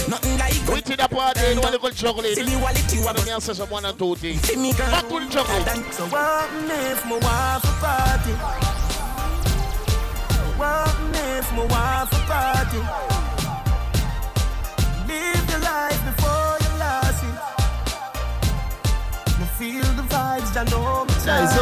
[0.09, 2.35] Nothing like We to the party, you want to go juggling.
[2.35, 3.27] See the wallet you Let have.
[3.27, 4.41] me answer some one and two things.
[4.43, 4.91] See me girl.
[4.91, 5.65] Back to the juggle.
[5.93, 8.33] So what if me want for party?
[10.59, 12.81] What if me want for party?
[15.09, 17.37] Live your life before you lost it.
[19.39, 21.53] Me feel the vibes, I know me Guys,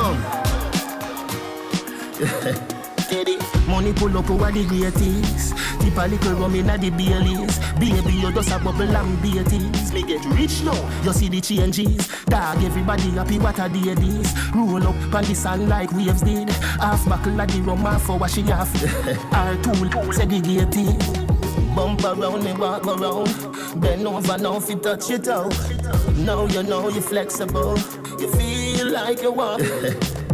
[2.57, 2.75] charge.
[3.09, 3.39] Steady.
[3.67, 5.57] Money pull up over the greatest.
[5.81, 7.59] Tip a little rum inna the Baileys.
[7.81, 9.93] Baby, you just a bubble and beaties.
[9.95, 12.07] Me get rich now, you see the changes.
[12.27, 14.35] Dog, everybody happy what a day this.
[14.55, 16.51] Roll up on the sun like waves did.
[16.51, 18.69] Half buckle of the rum, half for what she half.
[19.33, 20.99] Our tool segregated.
[21.75, 23.81] Bump around me, walk around.
[23.81, 25.57] Bend over now you touch it out.
[26.13, 27.79] Now you know you're flexible.
[28.21, 29.63] You feel like you walk.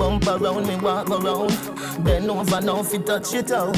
[0.00, 1.52] Bump around me, walk around.
[2.02, 3.76] Bend over now if you touch it out.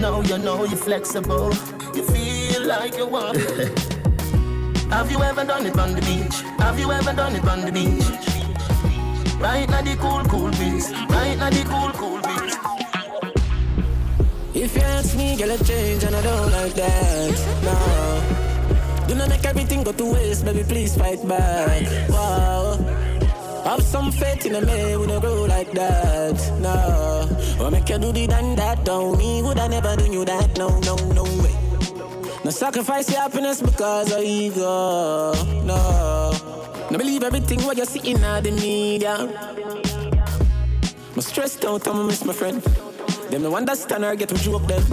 [0.00, 1.52] Now you know you're flexible.
[1.94, 3.36] You feel like you walk.
[4.96, 6.40] Have you ever done it on the beach?
[6.58, 8.02] Have you ever done it on the beach?
[9.38, 10.90] Right now the cool, cool breeze.
[11.10, 12.56] Right now the cool, cool breeze.
[14.54, 17.30] If you ask me, girl, a change and I don't like that.
[17.62, 19.06] No.
[19.06, 22.08] Do not make everything go to waste, baby, please fight back.
[22.08, 23.01] Wow.
[23.72, 26.36] Have some faith in a man, we don't grow like that.
[26.60, 27.24] No.
[27.58, 29.40] Or make you do the done that, don't me.
[29.40, 30.58] Would I never do you that?
[30.58, 31.56] No, no, no way.
[32.44, 35.32] No sacrifice your happiness because of ego.
[35.64, 36.32] No.
[36.90, 39.16] No believe everything what you see in the media.
[41.14, 42.60] I'm stressed out, I'm miss my friend.
[43.30, 44.84] Them no understand or get to joke them.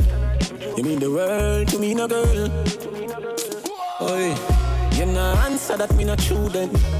[0.78, 2.48] You mean the world to me, no girl.
[4.04, 4.34] Oi,
[4.96, 6.99] you no answer that me not true then.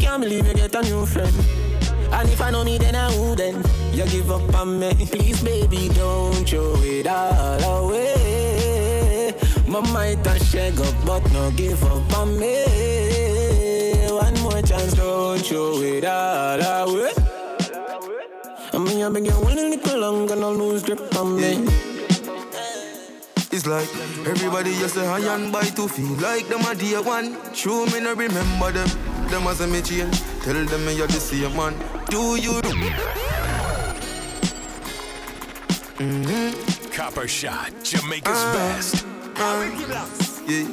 [0.00, 1.34] Can't believe you get a new friend.
[2.12, 3.66] And if I know me, then I wouldn't.
[3.92, 4.94] You give up on me.
[5.10, 9.34] Please, baby, don't throw it all away.
[9.66, 12.64] My might a shake up, but no give up on me.
[14.10, 17.12] One more chance, don't throw it all away.
[18.72, 21.66] I mean, I've been getting a little longer, no lose grip on me.
[23.50, 23.88] It's like
[24.26, 27.36] everybody just a high and buy to feel like them a dear one.
[27.52, 29.17] True, me no remember them.
[29.30, 30.20] Them as a me change.
[30.42, 31.74] Tell them me you're the same man.
[32.08, 32.60] Do you?
[35.98, 36.90] Mm-hmm.
[36.90, 38.52] Copper Shot, Jamaica's Ah.
[38.54, 39.04] best.
[40.48, 40.66] Yeah.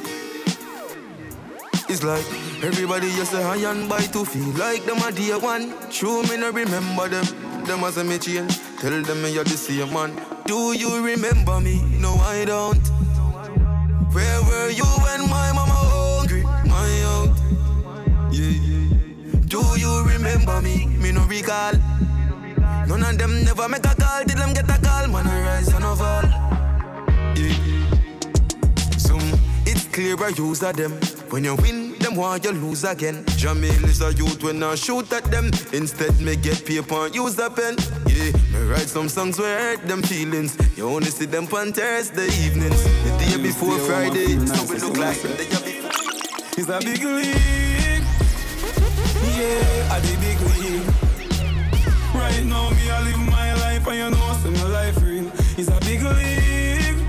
[1.88, 2.24] It's like
[2.64, 5.74] everybody just say high and buy to feel like them a dear one.
[5.90, 7.26] True, me no remember them.
[7.64, 8.58] Them as a me change.
[8.80, 10.16] Tell them me you're the same man.
[10.46, 11.82] Do you remember me?
[12.00, 12.80] No, I don't.
[14.14, 16.42] Where were you when my mama hungry?
[16.42, 17.05] My.
[18.36, 19.40] Yeah.
[19.48, 20.84] Do you remember me?
[21.00, 21.72] Me no recall.
[22.86, 24.24] None of them never make a call.
[24.24, 25.08] Did them get a call?
[25.08, 26.24] Man, I rise and fall.
[27.34, 27.56] Yeah.
[28.98, 29.24] Some
[29.64, 30.92] it's clear I use of them.
[31.30, 33.24] When you win, them want you lose again.
[33.40, 35.46] Jamil is a youth when I shoot at them.
[35.72, 37.76] Instead, me get paper and use the pen.
[38.06, 40.58] Yeah, me write some songs where hurt them feelings.
[40.76, 42.84] You only see them on Thursday evenings.
[42.84, 45.86] The day before Friday, so we look like the day before.
[46.58, 47.65] It's a big league.
[49.36, 50.88] Yeah, a the big league.
[52.14, 55.30] Right now, me I live my life, and you know, say my life real.
[55.58, 57.00] It's a big league.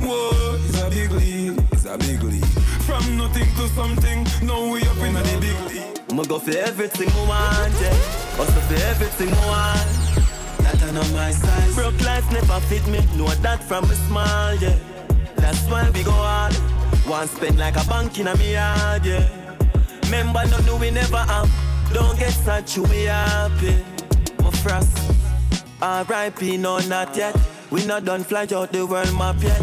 [0.00, 1.62] Whoa, it's a big league.
[1.72, 2.44] It's a big league.
[2.88, 6.00] From nothing to something, now we up in a the big league.
[6.08, 7.92] I'ma go for everything I want, yeah.
[8.38, 9.90] Hustle for everything I want.
[10.64, 11.74] That I know my size.
[11.74, 14.78] Broke life never fit me, know that from a small, yeah.
[15.36, 16.56] That's why we go hard.
[17.06, 19.43] Want spend like a bank in a me yard, yeah.
[20.04, 21.50] Remember, no, no, we never have.
[21.92, 23.84] Don't get such, you be happy.
[24.42, 24.98] My frost.
[25.80, 26.56] R.I.P.
[26.56, 27.36] no, not yet.
[27.70, 29.62] We not done fly out the world map yet.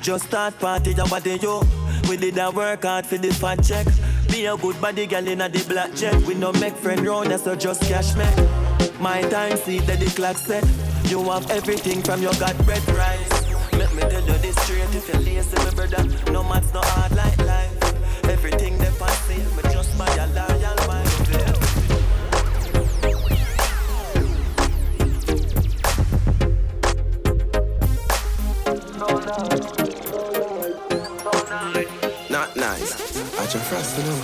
[0.00, 1.62] Just start party, at the yo.
[2.08, 3.86] We did a work hard for the fat check.
[4.28, 6.14] Be a good body girl in the black check.
[6.26, 8.24] We no make friend round, so just cash me.
[9.00, 10.64] My time, see that the clock set.
[11.10, 13.72] You have everything from your God bread rice.
[13.72, 17.12] Let me tell you this straight, if you're lazy, my brother, no man's no hard
[17.12, 18.24] like life.
[18.24, 18.90] Everything they
[32.30, 32.98] Not nice.
[33.38, 34.18] I just frost to know.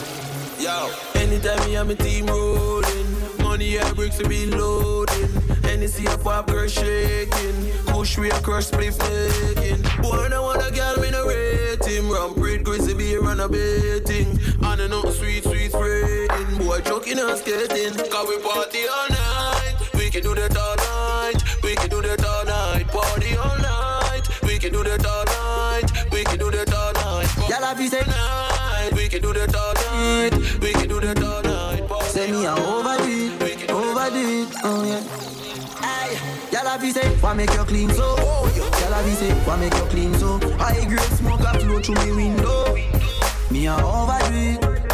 [0.58, 3.06] Yo, anytime me and my team rolling,
[3.38, 5.30] money air bricks to be loading.
[5.62, 9.80] Anything a pop girl shaking, push we a crush spliff making.
[10.02, 12.10] Boy, no wanna girl me no rate him.
[12.10, 14.40] Rum breed grizzly beer and a baiting.
[14.60, 16.58] And a not sweet sweet spraying.
[16.58, 17.94] Boy, joking and skating.
[18.10, 19.76] Cause we party all night.
[19.94, 21.44] We can do that all night.
[21.62, 22.45] We can do that all night.
[24.76, 26.12] Do that all night.
[26.12, 27.28] We can do that all night.
[27.48, 28.92] Y'all have you say night.
[28.92, 30.32] We can do that all night.
[30.60, 31.82] We can do that all night.
[32.04, 35.02] Say me it, overdo it, oh yeah.
[35.80, 36.18] Aye,
[36.52, 38.16] y'all have you say, why make you clean so?
[38.18, 40.38] Oh, y'all have you say, why make you clean so?
[40.58, 42.76] High grade smoke a flow through me window.
[43.50, 44.86] Me a overdo it.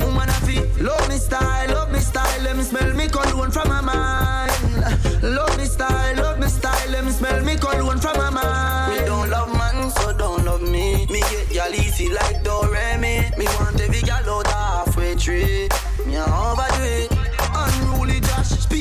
[0.00, 2.42] Woman a feel, love me style, love me style.
[2.42, 4.52] Let me smell me cologne from my mind.
[5.22, 6.90] Love me style, love me style.
[6.90, 8.29] Let me smell me cologne from my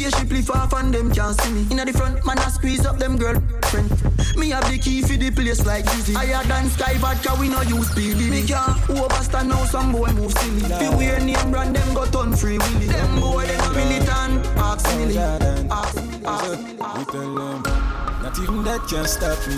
[0.10, 1.68] Josh, spaceship far from them can't see me.
[1.72, 3.90] Inna the front, man I squeeze up them girlfriend.
[4.38, 6.14] Me have the key for the place like Dizzy.
[6.14, 8.30] Higher than Skyy Vodka, we no use speedy.
[8.30, 10.62] Me can't overstand now some boy move silly.
[10.62, 12.88] Fi wear name brand, them go turn free willy.
[12.88, 15.18] Them boy them a militant, ask me.
[15.18, 17.99] Ask me, ask me.
[18.30, 19.58] Not even that can stop me.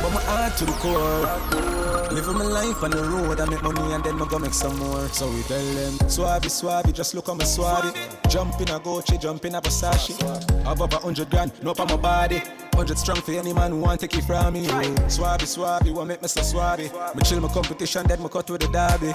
[0.00, 2.08] But my heart to the core.
[2.10, 4.78] Living my life on the road, I make money and then I go make some
[4.78, 5.06] more.
[5.08, 7.92] So we tell them, Suave, suave, just look on my suave.
[8.30, 10.16] Jump in a Gucci, jump in a Versace.
[10.64, 12.40] Above a hundred grand, no on my body.
[12.78, 14.64] Hundred strong for any man who want take it from me.
[15.08, 16.78] Suave, suave, want make me so suave.
[17.16, 19.12] Me chill my competition, then me cut with the derby.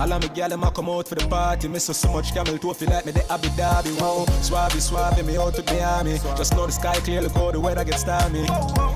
[0.00, 1.68] All of me gal, them a come out for the party.
[1.68, 4.00] Me so so much camel toe feel like me the Abu Dhabi.
[4.00, 6.18] Wow, suave, suave, me out to Miami.
[6.38, 8.46] Just know the sky clear, look how the weather gets stormy.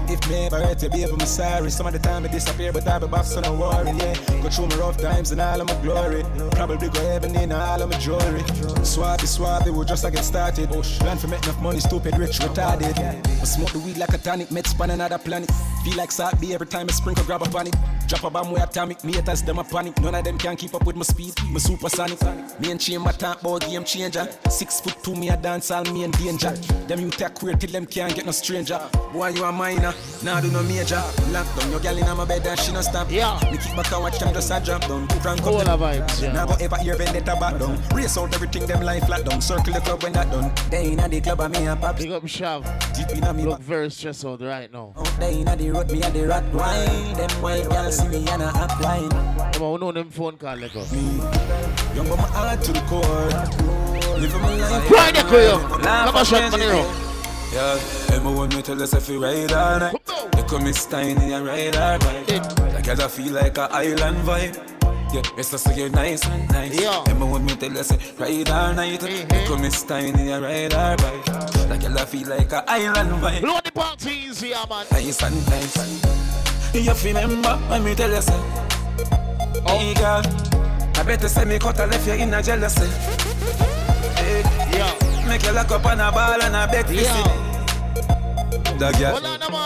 [0.09, 1.71] If me ever hurt you, baby, me sorry.
[1.71, 3.91] Some of the time I disappear, but I be back, so don't worry.
[3.99, 6.25] Yeah, go through my rough times and all of my glory.
[6.53, 8.43] Probably go heaven in all of my jewelry.
[8.83, 10.71] Suave, suave, we just a get started.
[10.71, 12.97] Plan for make enough money, stupid, rich, retarded.
[12.97, 15.51] I smoke the weed like a tonic, med span another planet.
[15.85, 17.96] Feel like salt every time I sprinkle, grab a panic.
[18.07, 20.01] Drop a bomb way atomic, me haters them a panic.
[20.01, 22.21] None of them can keep up with my speed, my supersonic.
[22.61, 24.29] Me and my talk about game changer.
[24.49, 26.53] Six foot two, me a dance all me in danger.
[26.87, 28.81] Them you take queer till them can't get no stranger.
[29.13, 29.93] Boy, you a minor,
[30.23, 31.03] now do no major.
[31.31, 33.11] Lock down your gal in my bed and she no stop.
[33.11, 33.41] Yeah.
[33.51, 35.09] Me kick back and watch them just a drop down.
[35.09, 36.33] Crank up the vibes, yeah.
[36.33, 37.83] Now go ever hear vendetta back down.
[37.93, 39.41] Race out everything them line flat down.
[39.41, 40.53] Circle the club when that done.
[40.71, 41.97] They inna the club and me a pop.
[41.97, 42.63] Big up Shav.
[42.95, 44.95] Deep inna me Look very stressed out right now.
[45.19, 47.15] They inna the road, me a the rat wine.
[47.15, 48.71] Them white girls see me and a hot.
[49.55, 50.81] Come on, know them phone call, let go.
[51.95, 54.19] Young but my heart to the core.
[54.21, 54.91] Living my life.
[54.91, 55.83] Right there, Koyo.
[55.83, 56.87] Come on, shot money roll.
[57.53, 59.95] Yeah, want me tell us if you ride all night.
[60.37, 62.29] You come Miss Tiny and ride all right.
[62.75, 64.57] Like I feel like a island vibe.
[65.15, 66.79] Yeah, it's just so you're nice and nice.
[66.79, 67.05] Yeah.
[67.07, 69.01] Emma want me tell us ride all night.
[69.01, 69.35] Mm-hmm.
[69.35, 71.71] You come Miss Tiny and ride all right.
[71.71, 73.41] Like I feel like a island vibe.
[73.41, 74.85] Blow the party easy, yeah, man.
[74.91, 76.26] Nice and nice.
[76.77, 78.39] You remember when me tell you say,
[79.67, 80.23] Hey girl,
[80.95, 82.87] I better say me cut a left you in a jealousy.
[84.17, 84.43] Hey,
[84.77, 85.27] yeah.
[85.27, 87.23] Make you lock up on a ball and a beg yeah.
[88.79, 89.21] The girl,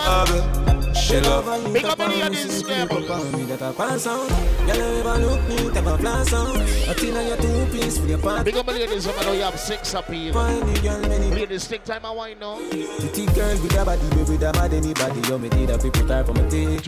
[0.06, 0.69] ugly,
[1.10, 3.00] she love Big up money on this level.
[3.00, 4.30] me that I pass out.
[4.66, 6.56] You ever look me, a flash out.
[6.56, 8.44] A thing on your two piece for your part.
[8.44, 9.18] Big up money on this one.
[9.18, 10.32] I know you have six up here.
[10.32, 11.30] Find the girl, many.
[11.30, 12.56] Ladies, take time and wine now.
[12.70, 15.28] Pretty girl with a body, baby, with a mad anybody.
[15.28, 16.78] You me did a people type for my day.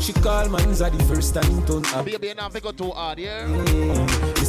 [0.00, 2.04] She call man's the first time to up.
[2.04, 3.46] Baby, now if go too hard, yeah?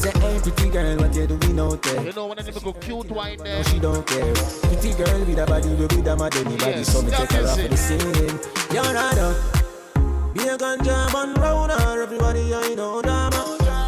[0.01, 2.03] Say, hey, pretty girl, what you doing out there?
[2.03, 3.57] You know when I never go cute wine there.
[3.57, 4.33] No, she don't care.
[4.33, 6.71] Pretty girl with a body, baby, with a mad anybody.
[6.71, 7.99] Yes, so me take her off for the scene.
[8.73, 9.37] You're right up.
[10.33, 13.31] Be a ganja man round her, everybody I know drama.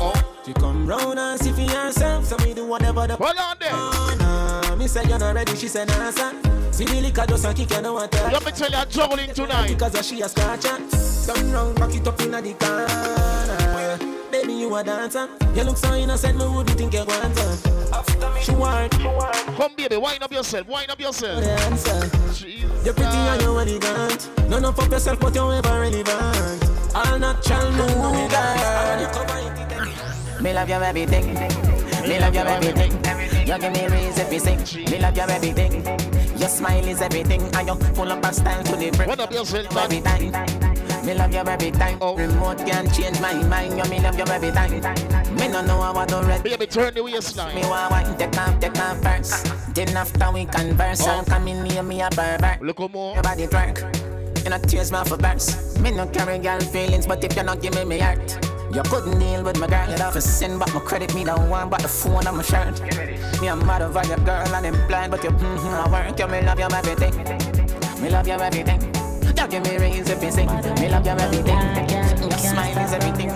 [0.05, 0.41] Oh.
[0.45, 3.70] She come round and see for yourself, so me do whatever the Hold on there.
[3.74, 4.76] Oh, nah.
[4.76, 6.38] Me say you're not ready, she said nah, son.
[6.72, 8.89] See the liquor just a kick, you know what tell Let me tell you, I'm
[8.89, 9.70] juggling tonight.
[9.70, 10.78] Because she a scratcher.
[11.26, 14.12] Come round, back it up inna the corner.
[14.34, 15.30] Baby, you a dancer.
[15.54, 18.42] You look so innocent, me wouldn't think you want her.
[18.42, 21.38] She want, Hold Come, baby, wind up yourself, wind up yourself.
[22.84, 24.50] You're pretty and you're elegant.
[24.50, 26.66] No, no, fuck yourself, but you're ever relevant.
[26.96, 27.86] I'll not try no
[28.28, 29.08] girl.
[30.42, 31.36] Me love your everything.
[32.10, 32.92] Me love your everything.
[33.48, 34.90] You give me reason to sing.
[34.90, 35.86] Me love your everything.
[36.40, 39.10] Your smile is everything, and you full of a style to the brim.
[39.10, 40.32] What up yourself, every time.
[41.06, 41.97] Me love you every time.
[42.01, 42.16] Oh.
[42.16, 43.78] Remote can change my mind.
[43.78, 44.72] You me love you every time.
[45.36, 46.43] Me no know how to red.
[46.43, 47.56] Baby, turn the waistline.
[47.56, 49.76] Me want wine, take off, take off first.
[49.76, 51.20] Then after we converse, oh.
[51.20, 52.62] and come in near me a pervert.
[52.62, 53.14] Look more.
[53.16, 54.43] Your body twerk.
[54.43, 55.80] You know tears my for burst.
[55.82, 58.38] Me no carry girl feelings, but if you not give me me heart.
[58.74, 61.14] You couldn't deal with my girl, you'd have to send back my credit.
[61.14, 62.82] Me don't want but the phone on my shirt.
[63.41, 66.18] Me a mad over your girl and I'm blind, but you mm-hmm, I work.
[66.18, 68.01] You me love you everything.
[68.01, 69.03] Me love you everything.
[69.38, 70.48] You give me rings if you sing.
[70.48, 71.58] Me love you everything.
[72.22, 73.30] Your smile is everything.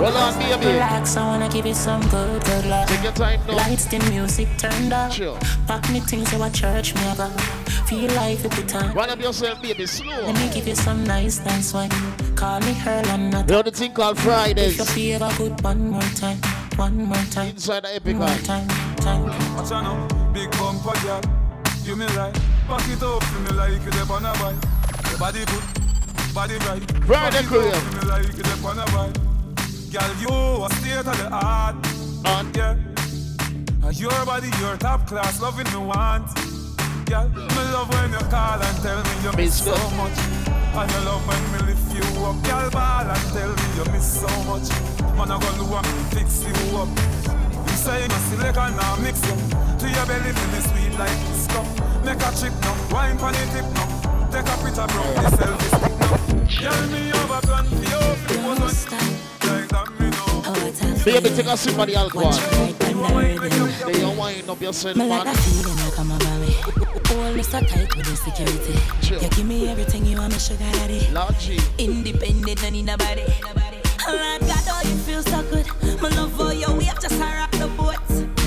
[0.00, 0.66] Well on, baby.
[0.72, 2.88] Relax, I wanna give you some good, good love.
[2.88, 3.56] Take your time now.
[3.56, 5.12] Lights, the music turned up.
[5.12, 5.38] Sure.
[5.66, 7.28] Pack me things to a church, me a go.
[7.86, 8.94] Feel life at the time.
[8.94, 10.22] Run up yourself, baby, slow.
[10.22, 11.90] Let me give you some nice, nice wine.
[12.36, 13.48] Call me her and not.
[13.48, 14.78] You know the thing called Fridays.
[14.78, 16.38] If you feel good one more time,
[16.76, 17.50] one more time.
[17.50, 19.24] Inside the epic one more time, time.
[19.56, 21.20] Watch out now, big bumper girl.
[21.84, 22.32] Give me right,
[22.68, 24.79] back it up, feel me like you dep on a bike.
[25.20, 25.62] Body good,
[26.32, 26.80] body right.
[27.04, 27.74] Friday career.
[27.74, 29.12] Feel me like you dep on a bike.
[29.92, 31.76] Girl, you a state of the art.
[32.24, 32.72] On yeah.
[33.84, 36.24] And your body, your top class, loving me want.
[37.04, 40.16] Girl, me love when you call and tell me you miss so much.
[40.48, 42.42] And you love when me lift you up.
[42.42, 44.72] Girl, ball and tell me you miss so much.
[45.20, 45.84] Man, I gonna work
[46.16, 46.88] fix you up.
[47.68, 49.36] You say you select and now mix you.
[49.36, 51.68] To your belly, me sweet like stuff.
[52.06, 53.99] Make a chip now, wine pon the tip now.
[54.30, 56.14] Take a picture, bro, me selfie stick now.
[56.60, 58.02] Girl, me have a plan for you.
[58.30, 60.42] If one like that, me know.
[60.46, 62.32] Oh, baby, take a sip of the alcohol.
[62.32, 65.34] They don't wind up yourself, Me like man.
[65.34, 66.52] a feeling like I'm a baby.
[67.08, 68.78] Hold me so tight with the security.
[69.24, 71.08] You give me everything you want, me sugar daddy.
[71.12, 71.58] Lord G.
[71.78, 73.22] Independent, no need nobody.
[74.06, 75.66] Lord God, oh, you feel so good.
[76.00, 77.89] My love for you, we have just rock the boat.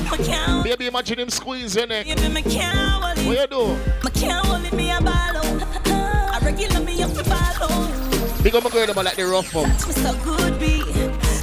[0.09, 1.29] My can't, Baby, imagine him
[1.75, 2.05] your neck.
[2.05, 3.25] baby, me can't hold it.
[3.25, 3.67] What you do?
[4.03, 5.05] Me can't hold it, me a out.
[5.05, 8.43] I regular me up to ball out.
[8.43, 9.65] Big up my girl, them like the rough up.
[9.65, 10.81] Touch me so good, B.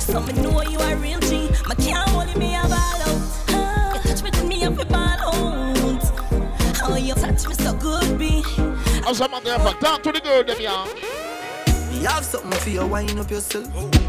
[0.01, 1.49] So me know you are real G.
[1.69, 3.95] Me can't hold it, me a out.
[3.95, 5.23] You touch me, turn me up to ball out.
[6.83, 8.43] Oh, you touch me so good, B.
[8.57, 10.87] I was my girl, talk to the girl, them, yeah.
[12.01, 13.67] Me have something for you, wind up yourself.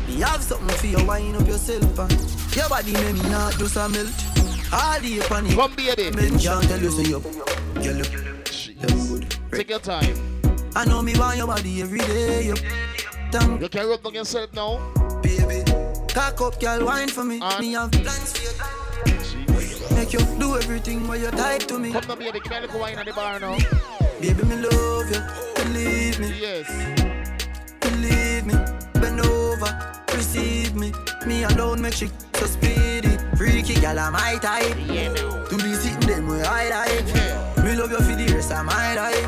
[0.08, 2.00] Me have something for you, wind up yourself.
[2.00, 4.08] And your body make me not just a melt.
[4.72, 5.56] All the upon it.
[5.56, 6.10] Come, baby.
[6.16, 7.22] Me can't tell you, say you,
[7.82, 8.14] you look,
[8.64, 9.36] you good.
[9.52, 10.16] Take your time.
[10.74, 12.46] I know me want your body every day.
[12.46, 12.56] You,
[13.30, 14.80] damn, You can rub on yourself now.
[15.22, 15.64] baby.
[16.08, 17.39] Cock up, girl, wine for me.
[17.60, 19.96] Me have plans for you.
[19.98, 21.92] Make you do everything while you're tied to me.
[21.92, 23.58] Come baby, give me a little wine at the bar now.
[24.22, 25.22] Baby, me love you.
[25.64, 26.39] Believe me.
[26.39, 27.20] Yes.
[28.02, 28.54] Believe me.
[28.93, 29.72] Bend over.
[30.16, 30.91] Receive me.
[31.28, 33.18] Me alone make shit so speedy.
[33.38, 34.76] Freaky gal, I'm my type.
[34.88, 35.45] Yeah, no.
[35.45, 37.06] To be sitting them where I like.
[37.64, 39.28] Me love you for the rest of my life.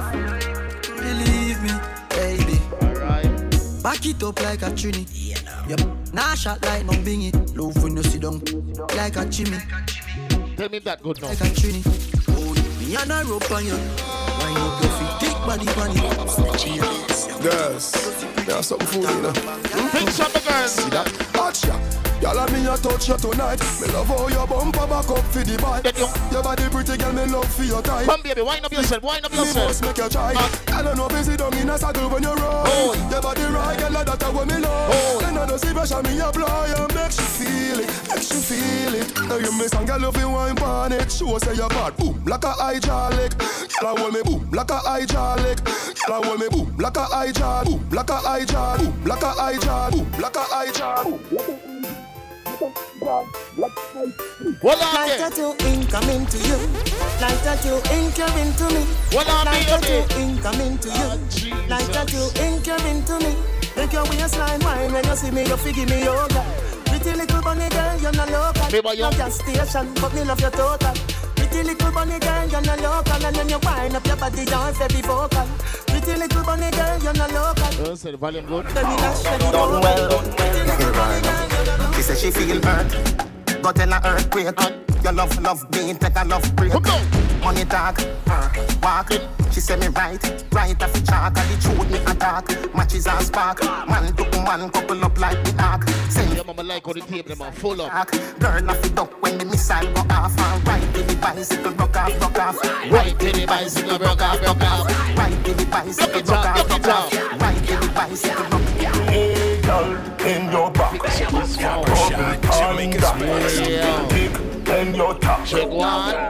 [0.98, 1.72] Believe me,
[2.10, 2.60] baby.
[2.82, 3.84] Alright.
[3.84, 5.06] Back it up like a trini.
[5.70, 6.14] Yep.
[6.14, 7.32] Nah shot like no bingy.
[7.56, 8.42] Love when you sit down
[8.98, 9.60] like a chimney.
[10.58, 11.28] Tell me that good now.
[11.28, 11.84] Like a trini.
[12.34, 13.74] Hold me and I rope on you.
[13.74, 14.93] Wind up your feet, thick
[15.46, 16.00] body bunny.
[17.42, 17.92] Girls,
[18.46, 19.32] there's something for you, you know.
[19.32, 20.72] Things on the girls.
[20.72, 21.32] See that?
[21.36, 21.62] Watch
[22.24, 22.34] ya.
[22.34, 23.60] Girl, I me a touch you tonight.
[23.82, 25.86] Me love how your bumper back up for the bike.
[26.32, 28.06] Your body pretty, girl, me love for your type.
[28.06, 29.68] Come, baby, wind up yourself, wind up Me yourself.
[29.68, 30.34] must make you try.
[30.34, 32.96] Girl, I know busy down in a saddle when you roll.
[33.12, 35.22] Your body right, girl, that's what me love.
[35.22, 38.94] Then I don't see pressure, me apply and make you feel it, make you feel
[38.96, 39.08] it.
[39.28, 41.12] Now you miss and girl, love you wine pan it.
[41.12, 43.38] Show say your bad, boom, like a hydraulic.
[43.38, 45.64] Girl, I hold me boom, like a hydraulic.
[45.64, 47.68] Girl, I hold me boom, like a hydraulic.
[47.68, 48.80] Boom, like a hydraulic.
[48.88, 49.94] Boom, like a hydraulic.
[49.94, 51.73] Boom, like a hydraulic.
[54.62, 55.30] What on Like there?
[55.30, 56.58] that you incoming to you.
[57.20, 58.84] Like that you incoming to me.
[59.12, 60.08] What on Like that baby?
[60.16, 61.10] you incoming to you.
[61.68, 63.36] Like that you incoming to me.
[63.76, 66.44] Make your waistline wine when you see me, you figure me over.
[66.86, 68.72] Pretty little bunny girl, you're not local.
[68.72, 70.94] Baby, you- Love your station, but me love your total.
[71.36, 73.26] Pretty little bunny girl, you're not local.
[73.26, 75.48] And when you wind up your body down, very vocal.
[75.88, 77.92] Pretty little bunny girl, you're not local.
[77.92, 78.66] Oh, say the volume good.
[78.68, 81.33] Baby, that's ready Done well.
[82.06, 83.62] Pretty little bunny girl, you're not She say she feel hurt.
[83.62, 85.04] Go tell her earthquake.
[85.04, 86.74] Your love, love being take a love break.
[87.42, 88.52] Money talk, her
[88.82, 89.12] walk.
[89.52, 91.38] She say me right, right off the chalk.
[91.38, 92.76] And the truth me attack.
[92.76, 93.64] Matches and spark.
[93.88, 95.88] Man to man couple up like the ark.
[96.10, 98.12] Say Your mama like how the table them are full up.
[98.40, 100.38] Girl off the duck when the missile go off.
[100.38, 102.92] And ride with the bicycle rock off, rock off, off.
[102.92, 107.14] Ride with the bicycle, broke off, Right, baby, bicycle broke off.
[107.40, 109.33] Ride with the bicycle, broke off.
[109.64, 109.96] Girl,
[110.26, 111.00] in your back.
[111.00, 111.46] Bubble
[112.42, 114.10] and.
[114.10, 114.34] Kick
[114.78, 115.48] in your top.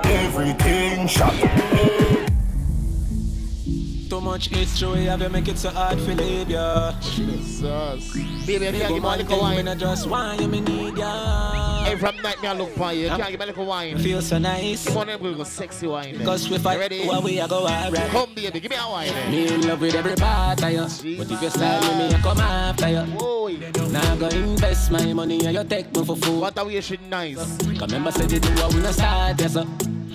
[0.06, 2.03] Everything shot.
[4.14, 6.94] Too much history, have you make it so hard to live, yeah.
[7.02, 8.14] Jesus.
[8.46, 9.58] Baby, Big can you give me a little wine?
[9.58, 11.84] me not just wine, you me need, yeah.
[11.86, 13.08] Hey, from night me I look for you.
[13.08, 13.98] Can you give me a little wine?
[13.98, 14.88] Feel so nice.
[14.88, 16.24] Come on, then we'll go sexy wine.
[16.24, 17.08] Cause we You fight, ready?
[17.08, 18.12] what we a go alright.
[18.12, 19.08] Come, baby, give me a wine.
[19.08, 19.32] then.
[19.32, 21.18] Me in love with every part of you.
[21.18, 23.90] But if you style with me, I come after you.
[23.90, 26.40] Now go invest my money and you take me for food.
[26.40, 27.58] What are we shit nice?
[27.58, 29.66] Cause remember said you do what we not start, yes sir.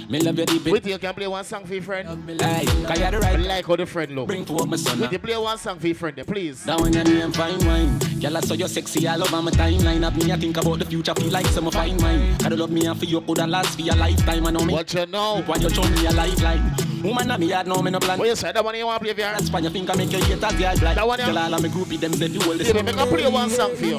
[0.09, 0.65] Me love you deep.
[0.65, 2.09] Wait till you can play one song for your friend.
[2.41, 3.39] Like, cause you're the right.
[3.39, 4.29] I like how the friend look.
[4.29, 5.01] Bring forward my son.
[5.01, 6.65] Wait till play one song for your friend, then, please.
[6.65, 7.99] That one your name fine wine.
[8.19, 10.07] Girl, I saw you sexy all over my timeline.
[10.07, 12.39] Of me, I think about the future, feel like some fine wine.
[12.39, 14.47] Gotta love me and for you, coulda last for your lifetime.
[14.47, 14.73] I know me.
[14.73, 15.43] What you know?
[15.45, 16.75] Why you show me a lifeline?
[17.03, 18.19] Woman, I'm me yard, no me no plan.
[18.19, 18.51] What you say?
[18.51, 20.43] That one you want to play for That's why you think I make you hate
[20.43, 20.97] as yard blind.
[20.97, 21.27] That one, yeah.
[21.27, 22.73] Girl, all of me groupie, them say you hold this.
[22.73, 23.99] Baby, make I play one song for you.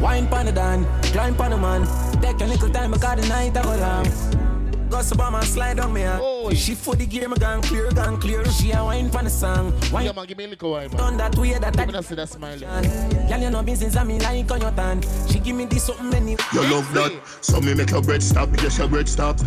[0.00, 1.86] Wine pon the dan, climb pon the man.
[2.20, 4.49] Take a little time because the night I go long.
[4.90, 6.02] Gossip on my slide on me.
[6.04, 8.44] Oh, she for the game, me gone clear, gone clear.
[8.46, 9.72] She a wine pon the song.
[9.92, 10.96] Wine Yeah, man, give me a little wine, man.
[10.96, 12.58] done that way that Give I me that, see that smile.
[12.58, 15.00] Girl, you know business and me like on your tan.
[15.28, 16.32] She give me this something many.
[16.52, 19.38] You love that, so me make your bread stop, yes your bread stop.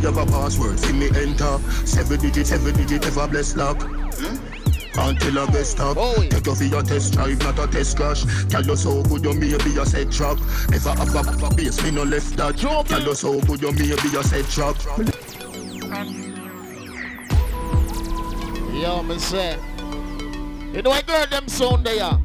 [0.00, 1.58] You have a password, see me enter.
[1.84, 3.82] Seven digit, seven digit, ever bless lock.
[3.82, 4.55] Hmm?
[4.98, 5.96] Until I get stop.
[6.30, 8.24] Take you for your test drive, not a test crash.
[8.48, 10.38] Tell you so good you may be a set trap.
[10.70, 12.56] If I have a, have a base, me no left that.
[12.56, 14.76] Tell you so good you may be a set trap.
[18.72, 19.58] Yo, me say.
[20.72, 22.18] You know I girl them sound there.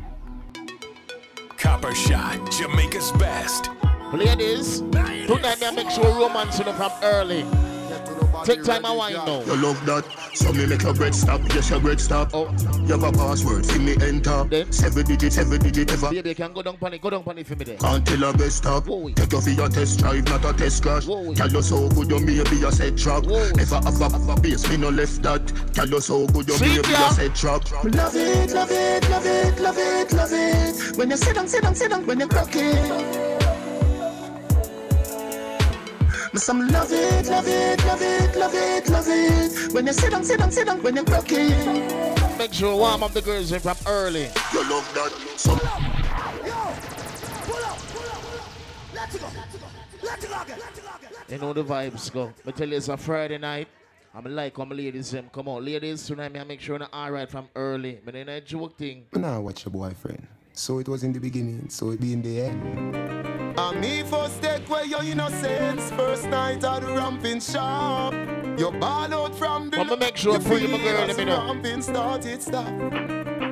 [1.58, 3.70] Copper Shot, Jamaica's best.
[4.14, 7.46] Ladies, tonight me I make sure romance you know from early.
[8.46, 9.42] Take time and wine now.
[9.44, 12.32] You love that, so me make your bread stop, yes your bread stop.
[12.34, 12.50] Oh.
[12.82, 14.66] You have a password, see me enter.
[14.72, 16.10] Seven digit, seven digit, ever.
[16.10, 17.78] Baby, you can go down pon it, go down pon it for me there.
[17.84, 18.86] Until I get stop.
[18.86, 21.06] Take you for your test drive, not a test crash.
[21.06, 23.24] Tell you so good you may be a set trap.
[23.28, 25.46] If I have a, have a base, me no left that.
[25.74, 27.64] Tell you so good you may be a set trap.
[27.84, 30.98] Love it, love it, love it, love it, love it.
[30.98, 33.31] When you sit down, sit down, sit down, when you rock it.
[36.34, 39.74] Me some love it, love it, love it, love it, love it.
[39.74, 42.38] When you sit down, sit down, sit down, when you rock it.
[42.38, 44.30] Make sure warm up the girls in from early.
[44.54, 45.82] You love that, so pull up.
[46.48, 46.54] Yo,
[47.44, 48.96] pull up, pull up, pull up.
[48.96, 49.28] Let's go.
[50.04, 50.60] Let's go again.
[51.28, 52.34] You know the vibes go.
[52.46, 53.68] But tell you it's a Friday night.
[54.16, 55.66] I'm like how my ladies them come on.
[55.66, 58.00] Ladies, tonight me I make sure you're alright from early.
[58.06, 59.06] But then a joke thing.
[59.14, 60.26] Now watch your boyfriend.
[60.54, 63.21] So it was in the beginning, so it be in the end.
[63.58, 68.14] And me first take where your innocence First night at the ramping shop
[68.58, 71.46] You ball out from the I'ma make sure I free my girl, let me know.
[71.46, 72.72] Ramping started stop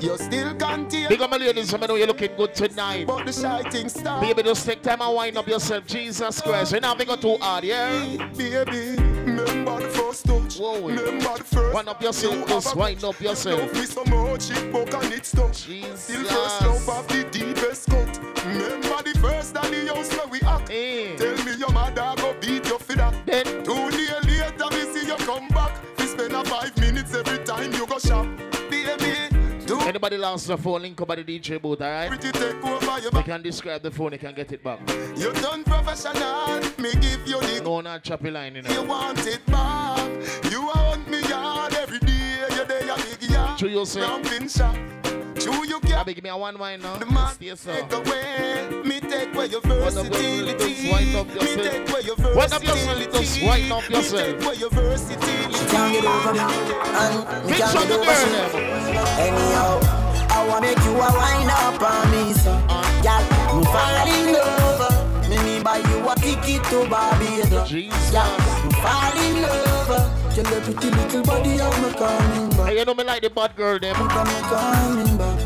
[0.02, 3.08] You still contain Big up my ladies, I know you're looking good tonight.
[3.08, 5.86] But the shy thing stop Baby, just take time and wind up yourself.
[5.86, 6.72] Jesus Christ.
[6.72, 8.16] You're not go too hard, yeah?
[8.38, 13.60] Baby, remember the first touch Remember the first Wind up yourself, just wind up yourself.
[13.60, 17.90] Love me so much, it broke and it stuck Still first love of the deepest
[17.90, 18.89] cut Remember
[19.90, 21.16] house where we act eh.
[21.18, 23.46] Tell me your mother go beat your for that Then?
[23.64, 25.80] Two days later me see you come back.
[25.98, 28.28] We spend a five minutes every time you go shop.
[28.70, 29.10] Baby,
[29.88, 32.10] Anybody lost the phone, link up by the DJ booth, alright?
[32.10, 34.80] pretty take over You can describe the phone, you can get it back.
[35.16, 38.72] You done professional, me give you the No, not choppy line, you know.
[38.72, 40.52] You want it back.
[40.52, 43.86] You want me yard every day You there a big yard True you
[45.40, 45.50] say.
[45.50, 46.96] Ramping you I can beg me a one wine now.
[46.98, 47.72] The man Stay so.
[47.74, 51.62] take away Me take away your Wind up yourself, versatility just wind up Me yourself.
[51.64, 54.22] take away your Wind up yourself, just wind up Me yourself.
[54.28, 57.96] take away your versatility Can't get over me, and me Big can't shot get the
[57.96, 58.32] over girl, me.
[58.32, 58.50] them.
[59.20, 59.80] Anyhow,
[60.32, 62.54] I wanna make you a wind up on me, so
[63.04, 63.24] Girl,
[63.58, 65.30] me fall in love.
[65.30, 67.72] Me me buy you a ticket to Barbados.
[67.72, 68.28] Yeah,
[68.66, 70.19] me fall in love.
[70.36, 72.74] Your pretty little body, I'm me coming back.
[72.74, 73.96] You know me like the bad girl, them.
[73.98, 75.40] I'm coming back.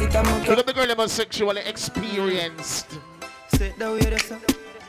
[0.00, 2.98] It am Look at the girl, them are sexually experienced.
[3.48, 4.32] Sit down with us,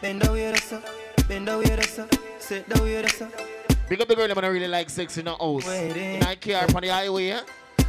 [0.02, 0.84] bend down with us,
[1.28, 2.00] bend down with us,
[2.40, 3.32] sit down with us.
[3.90, 5.68] Big up the girl, them and I really like sex in the house.
[5.68, 5.98] Waiting.
[5.98, 6.18] Eh.
[6.18, 7.42] In I care on the highway, yeah?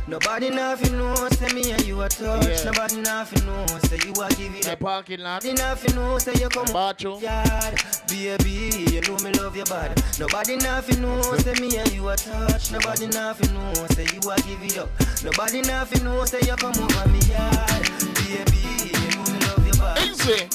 [0.09, 2.47] Nobody nothing know, say me and you a touch.
[2.47, 2.65] Yeah.
[2.71, 4.79] Nobody nothing know, say you a give it My up.
[4.81, 5.43] parking lot.
[5.43, 7.21] Nobody nothing know, say you come Bathroom.
[7.21, 7.75] yard.
[8.09, 10.01] Baby, you know me love your body.
[10.21, 12.71] Nobody nothing know, say me and you a touch.
[12.71, 14.89] Nobody nothing know, say you a give it up.
[15.25, 17.91] Nobody nothing know, say you come over me yard.
[18.15, 20.03] Baby, you know me love your body.
[20.09, 20.49] Easy.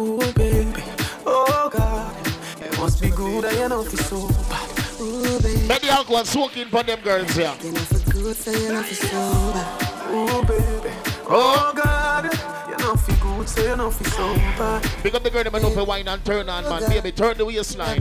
[0.00, 0.82] Ooh, baby,
[1.24, 2.16] oh God.
[2.60, 5.00] It must be good, I know for so bad.
[5.00, 5.68] Ooh, baby.
[5.68, 7.54] Let the alcohol soak in for them girls here.
[7.62, 10.10] You know for good, so you know for so bad.
[10.10, 10.94] Ooh, baby.
[11.28, 12.24] Oh, God.
[12.70, 14.82] You know for good, so you know for so bad.
[15.02, 16.88] Pick up the girl, them know for wine and turn on, man.
[16.88, 18.00] Baby, turn the waistline.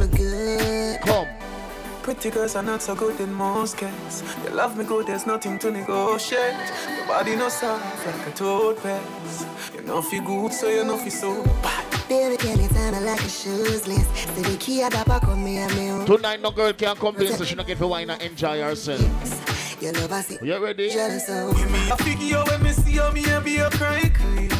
[1.01, 1.27] Come.
[2.03, 4.23] Pretty girls are not so good in most cases.
[4.45, 6.55] You love me good, there's nothing to negotiate.
[6.97, 9.47] Your body no soft like a toothpaste.
[9.75, 12.07] You know feel good, so you know feel so bad.
[12.07, 14.15] Baby, can you tell me like a shoes list?
[14.15, 16.05] Say the key at the back of me and me.
[16.05, 19.52] Tonight, no girl can complain, so she not get for wine and enjoy herself.
[19.83, 20.37] Your love, I see.
[20.41, 20.89] You ready?
[20.89, 21.57] Jealous of.
[21.69, 21.77] me.
[21.91, 24.09] I figure you when me see you, me and be a cry.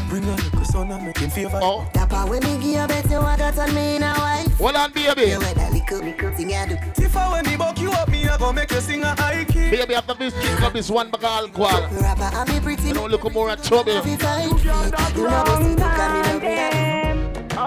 [0.10, 1.62] Bring a little son and make him favor.
[1.64, 1.90] Oh.
[1.94, 4.54] That part when me give you better, what got on me in a wife.
[4.58, 5.22] Hold on, baby.
[5.22, 6.76] You wear that little, little thing I do.
[7.02, 9.46] If I when me buck you up, me I go make you sing a high
[9.46, 9.70] key.
[9.72, 11.88] Baby, after this kick up this one bag of alcohol.
[12.02, 12.90] Rapper, I'm a pretty.
[12.90, 13.94] You don't look more at trouble.
[13.94, 16.93] You know, go see, look at me, love me.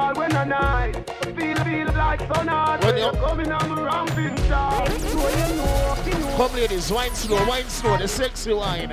[0.07, 2.85] All when I night, feel feel like sun hard.
[2.85, 5.01] When you- coming on the ramping side.
[5.01, 8.93] So you know, Come ladies, wine slow, wine slow, the sexy wine.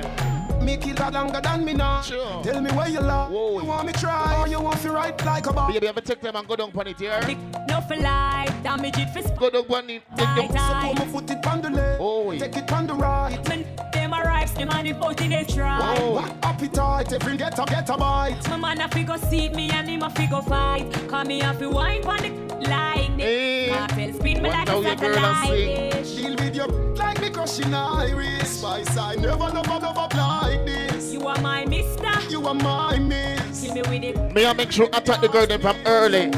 [0.60, 2.00] Me kill that longer than me now.
[2.00, 2.42] Sure.
[2.42, 3.30] Tell me where you love.
[3.30, 5.72] You want me try or you want to ride like a bomb?
[5.72, 7.20] Baby, ever take them and go down on it here?
[7.68, 10.02] No for life, damage it for Go down on it.
[10.16, 10.56] Take them.
[10.56, 12.00] So put my foot it on the left.
[12.00, 12.40] Oh, yeah.
[12.40, 13.38] Take it on the right.
[13.48, 13.64] When
[14.04, 15.96] them arrives, them on the boat in they try.
[15.98, 16.12] Oh.
[16.12, 17.12] What appetite?
[17.12, 18.48] Every get a get a bite.
[18.48, 20.92] My man a figure seat me and him a figure fight.
[21.08, 22.30] Come me have to wine pon the
[22.68, 23.70] like this.
[23.70, 23.74] Eh.
[23.74, 25.50] Cartel spin me What like now a your girl a sing?
[25.50, 25.94] satellite.
[25.94, 26.02] Eh.
[26.16, 28.58] Deal with you like me crushing iris.
[28.58, 31.12] Spice, I never love a love up like this.
[31.12, 32.14] You are my mister.
[32.28, 33.62] You are my miss.
[33.62, 34.34] Kill me with it.
[34.34, 36.30] May I make sure I attack the girl them from early.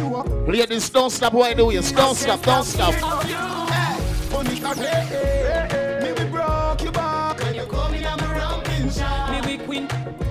[0.47, 1.97] Ladies, don't stop whining the waist.
[1.97, 2.95] Don't stop, don't stop.
[4.31, 6.01] Funny hey, hey, hey.
[6.03, 7.26] Me we broke your back
[8.87, 9.89] Me we queen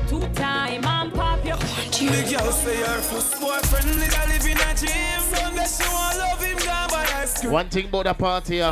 [0.07, 1.57] two time and pop your.
[1.57, 5.19] The girl say her first boyfriend nigga live in a gym.
[5.19, 7.51] Sunday she want love him gone by ice cream.
[7.51, 8.71] One thing about the party, yeah.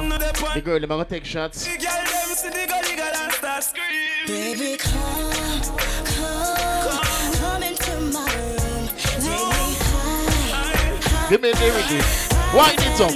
[0.53, 1.65] the girl them gonna take shots.
[1.65, 4.25] The girl them see the girl girl and start scream.
[4.25, 5.61] Baby, come,
[6.05, 8.87] come, come into my room.
[9.19, 11.29] Take me high.
[11.29, 12.23] Give me the lyric.
[12.55, 13.11] Wind it up.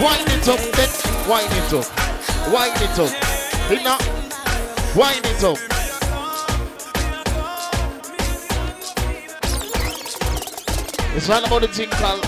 [0.00, 0.60] Wind it up.
[0.72, 0.90] Then
[1.28, 1.86] wind it up.
[2.50, 3.12] Wind it up.
[3.68, 3.98] Hit now.
[4.96, 5.77] Wind it up.
[11.18, 12.24] It's all about the thing called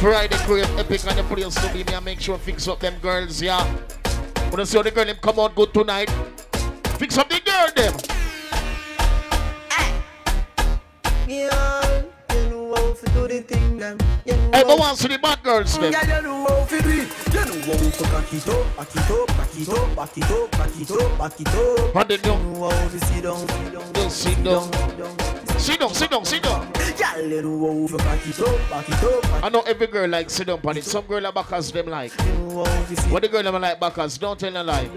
[0.00, 2.98] Friday Crave Epic and the place to be me and make sure fix up them
[3.00, 3.64] girls, yeah.
[4.50, 6.10] Wanna see how the girl them come out good tonight?
[6.98, 7.94] Fix up the girl them.
[11.28, 12.02] Yeah,
[12.34, 13.98] you know how to do the thing them.
[14.26, 15.92] You know Everyone wants to the bad girls them.
[15.92, 17.08] Yeah, you know how to do it.
[17.32, 20.30] You know how to back it up, back it up, back it up, back it
[20.32, 21.96] up, back it up, back it up.
[21.96, 25.34] And then you know how to sit down, sit down, sit down.
[25.56, 27.30] Sit down, sit down, sit down.
[27.30, 29.86] Yeah, you know how to back it up, back it up, back I know every
[29.86, 30.84] girl like sit down on it.
[30.84, 32.12] Some girl are backers them like.
[33.10, 34.18] What the girl them like backers?
[34.18, 34.88] Don't tell a lie.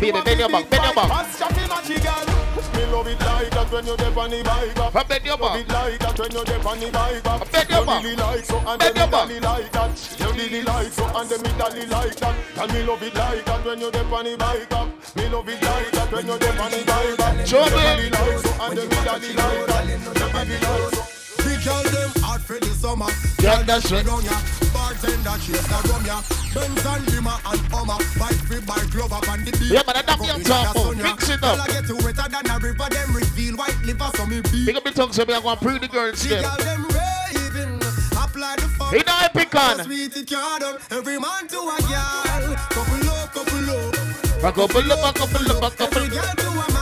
[0.00, 1.08] Baby, bend your back, bend your back.
[1.08, 2.34] Fast chopping magic girl.
[2.74, 4.94] Me love it like that when you dip on the bike up.
[4.94, 5.42] I bend your back.
[5.42, 5.66] Love back.
[5.66, 7.52] it like that when you dip on the bike up.
[7.52, 8.02] bend your You back.
[8.04, 9.10] really like so and Bend then your me back.
[9.10, 10.16] dolly like that.
[10.20, 12.36] You really like so and then me dolly like that.
[12.54, 14.88] Tell me love it like that when you dip on the bike up.
[15.16, 17.46] Me love it like that when you dip on the bike up.
[17.46, 17.82] Show You me.
[17.82, 19.84] really like so and then me dolly like that.
[19.88, 21.17] You really like so.
[21.44, 23.06] Big girl them hot for the summer.
[23.40, 24.04] Yeah, that's right.
[24.06, 24.36] Run ya,
[24.72, 26.22] bartender chase the rum ya.
[26.54, 29.72] Benz and Lima and Hummer, bike free bike glove up and the beat.
[29.72, 30.96] Yeah, man, that on top of.
[31.00, 31.56] Fix it up.
[31.56, 34.66] Girl, I get to wetter than a river, them reveal white liver, so me beat.
[34.66, 36.42] Pick up the tongue so me I go and pre the girls The them.
[36.42, 37.74] girl them raving,
[38.16, 38.92] apply the fuck.
[38.94, 39.28] He know
[39.58, 39.84] on.
[39.84, 40.64] Sweet it can't.
[40.90, 44.42] Every man to a girl, couple up, couple up.
[44.42, 45.96] Back up, pull up, back up, back up.
[45.96, 46.77] Every girl to a man,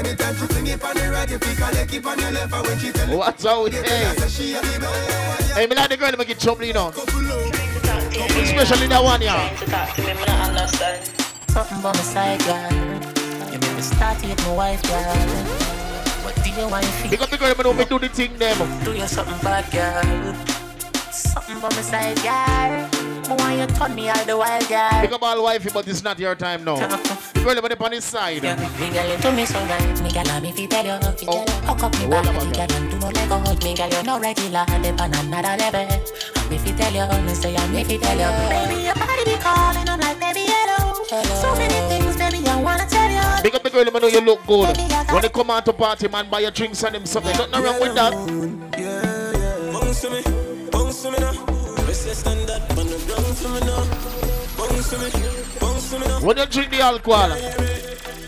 [0.00, 2.52] anytime she fling it on the right, you pick a leg keep on your left,
[2.52, 4.14] and when she tell What's out with you, hey?
[4.16, 5.52] say she a the best.
[5.52, 6.88] Hey, me like the girl them get trouble, you know.
[8.40, 9.54] Especially that one, yeah.
[11.48, 12.72] Something by my side, girl.
[13.52, 15.16] You make me start with my wife, girl.
[16.24, 18.38] What do you want to Pick up the girl them know me do the thing
[18.38, 18.84] them.
[18.84, 20.34] Do you something bad, girl?
[21.12, 22.99] Something by my side, girl.
[23.30, 25.00] I want you turn me all the while, girl.
[25.02, 26.74] Pick up all wifey, but it's not your time now.
[26.74, 28.42] The girl them on the on his side.
[28.42, 30.02] Me girl, you me so right.
[30.02, 31.44] Me girl, me fi tell you, fi tell you.
[31.46, 31.62] Oh.
[31.70, 33.38] Hook up me What back, about me girl, and do no let go.
[33.38, 35.86] Me girl, you no regular, dip on another level.
[35.86, 38.30] And me fi tell you, me say, and me fi tell you.
[38.50, 41.04] Baby, your body be calling, I'm like, baby, hello.
[41.38, 43.42] So many things, baby, I wanna tell you.
[43.44, 44.76] Pick up the girl them know you look good.
[45.12, 47.36] When they come out to party, man, buy your drinks and them something.
[47.36, 48.12] Nothing wrong with that.
[49.72, 50.22] Bounce to me,
[50.72, 51.30] bounce to me now.
[51.30, 51.59] Resist and that, man, bounce to me now.
[51.90, 52.14] Bounce
[54.90, 55.10] to me,
[55.58, 56.20] bounce to me now.
[56.20, 57.30] When you drink the alcohol,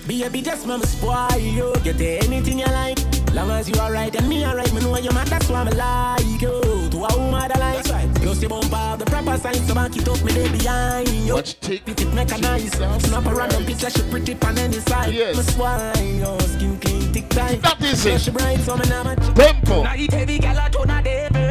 [0.05, 1.73] Baby, just mama spoil you.
[1.85, 2.99] Get anything you like.
[3.33, 5.29] Long as you alright and me alright, me know you man.
[5.29, 6.61] That's why I like you.
[6.91, 7.83] To a woman I
[8.17, 11.09] Plus you bump up the proper sign, so back it up, me day behind.
[11.09, 11.83] Yo, Watch tick.
[11.85, 12.75] Fit it mechanized.
[12.75, 15.15] Snap a random picture, she pretty pan any side.
[15.15, 15.37] Yes.
[15.37, 17.63] Me swine, yo, skin clean, thick tight.
[17.63, 18.21] That is it.
[18.23, 19.15] She bright, so me never.
[19.15, 19.85] Tempo.
[19.85, 21.42] Now eat heavy, gal, I turn a devil.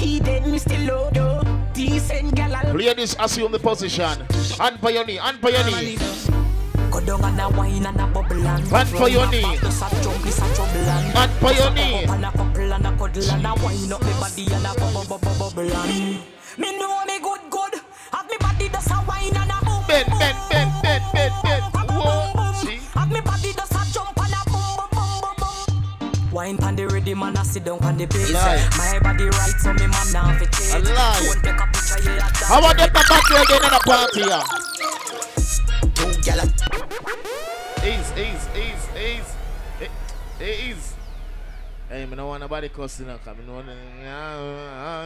[0.00, 1.74] Turn a heat, then me still load up.
[1.74, 4.20] Decent gal, this, assume the position.
[4.58, 5.98] Hand for your knee, hand for your knee.
[6.90, 9.42] Go down and a wine and a bubble and for your knee.
[9.60, 12.04] Just a jump, it's a trouble and Hand for your knee.
[12.04, 15.04] And a couple and a cuddle and a wine up me body and a bubble
[15.04, 16.18] bubble bubble and
[16.58, 17.74] Me know me good good
[18.12, 20.08] Have me body just a wine and a boom Bend,
[20.50, 20.79] bend,
[26.32, 29.72] Wine pan the ready man a sit down on the base My body right so
[29.72, 30.94] me man now fi change A.
[30.94, 34.20] Don't take a picture yeah that How them the back here again in the party?
[34.30, 34.44] Yeah?
[35.94, 36.10] Two
[37.82, 39.30] Ease, ease, ease, ease.
[39.80, 40.94] Eh, Ease.
[41.88, 43.26] Hey, me no want nobody cussing up.
[43.26, 43.62] I mean, no, I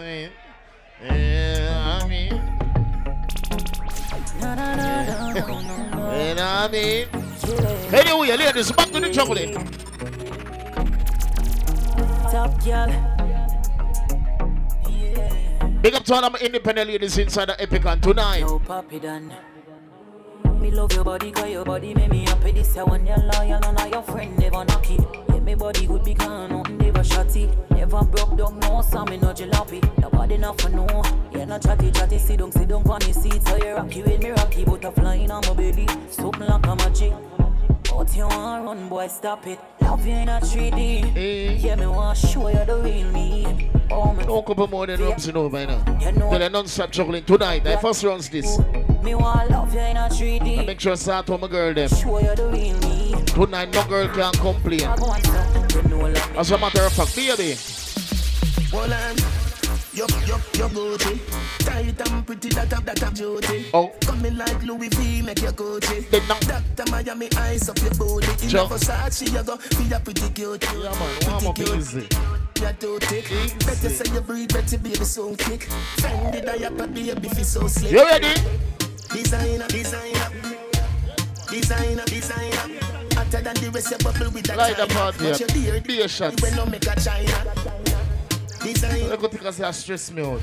[0.02, 0.30] mean,
[1.00, 2.32] yeah, I mean.
[4.34, 4.48] You know
[6.10, 7.06] what I mean?
[7.94, 9.54] Anyway, ladies, back to the juggling.
[12.34, 12.90] Top girl
[15.80, 18.40] Big up to all of my independent ladies inside the Epic and tonight.
[18.40, 19.32] Yo, Papi done.
[20.60, 22.50] Me love your body, cause your body make me happy.
[22.50, 25.00] This year when you're loyal, none of your friend never knock it.
[25.28, 27.70] Yeah, me body good because nothing never shotty.
[27.70, 29.80] Never broke down, no, so me no jalopy.
[30.00, 30.88] Nobody not for no.
[31.30, 33.46] Yeah, no chatty, chatty, sit down, sit down on the seat.
[33.46, 35.86] So you rocky with me, rocky, butterfly in on my belly.
[36.10, 37.12] Something like a magic.
[38.14, 39.58] But you want run, boy, stop it.
[39.80, 41.16] Love you in a 3D.
[41.16, 41.52] Eh.
[41.58, 43.70] Yeah, me want show you the real me.
[43.90, 44.24] Oh, me.
[44.24, 45.82] No couple more than rums, you know, by now.
[45.98, 47.66] Tell them non-stop juggling tonight.
[47.66, 48.60] I first runs this.
[49.02, 50.60] Me want love you in a 3D.
[50.60, 51.88] I make sure I start with my girl them.
[51.88, 53.24] Show you the real me.
[53.26, 54.84] Tonight, no girl can complain.
[54.84, 55.82] I go on, sir.
[55.82, 57.56] You know, like As a matter of fact, baby.
[58.70, 59.43] Hold on.
[59.94, 61.20] Yup, yup, yup, Gucci.
[61.60, 63.66] Tight and pretty, that up, that up, beauty.
[63.72, 63.92] Oh.
[64.00, 66.10] Coming like Louis V, make your Gucci.
[66.10, 66.90] Dr.
[66.90, 68.44] Miami, eyes up your booty.
[68.44, 68.62] In Sure.
[68.62, 70.64] a Versace, you go, feel ya pretty cute.
[70.64, 72.08] Yeah, man, warm up easy.
[72.60, 73.28] You're too thick.
[73.60, 75.68] Better say you breathe, better baby, so kick.
[75.98, 77.92] Fendi diaper, baby, feel so slick.
[77.92, 78.34] You ready?
[79.12, 80.30] Designer, designer.
[81.50, 82.80] Designer, designer.
[83.14, 85.12] Hotter than the rest, you bubble with that Light the China.
[85.12, 85.84] party up.
[85.84, 86.40] Be a shot.
[86.42, 87.83] when no make a China.
[88.64, 89.08] Designer.
[89.10, 90.40] Look what you say, stress me out.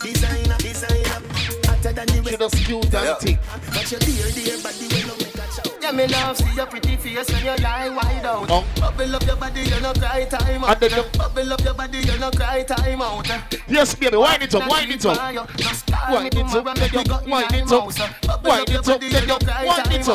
[0.00, 1.20] Designer, designer.
[1.66, 2.38] Hotter than the She rest.
[2.38, 3.38] just cute and thick.
[3.74, 5.72] Watch your beard, dear body when no make a chow.
[5.82, 8.46] Yeah, me love see your pretty face when you lie wide out.
[8.50, 8.64] Oh.
[8.78, 10.70] Bubble up your body, you no cry time out.
[10.70, 13.26] And then you- Bubble up your body, you no cry time out.
[13.68, 15.16] Yes, baby, wind it up, wind it up.
[15.16, 17.26] Wind it up, then you wind it up.
[17.26, 19.36] Wind it up, then you
[19.66, 20.08] wind it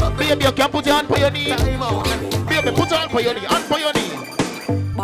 [0.00, 0.16] up.
[0.16, 1.50] Baby, you can put your hand for your knee.
[2.48, 4.33] Baby, put your hand for your knee, hand for your knee.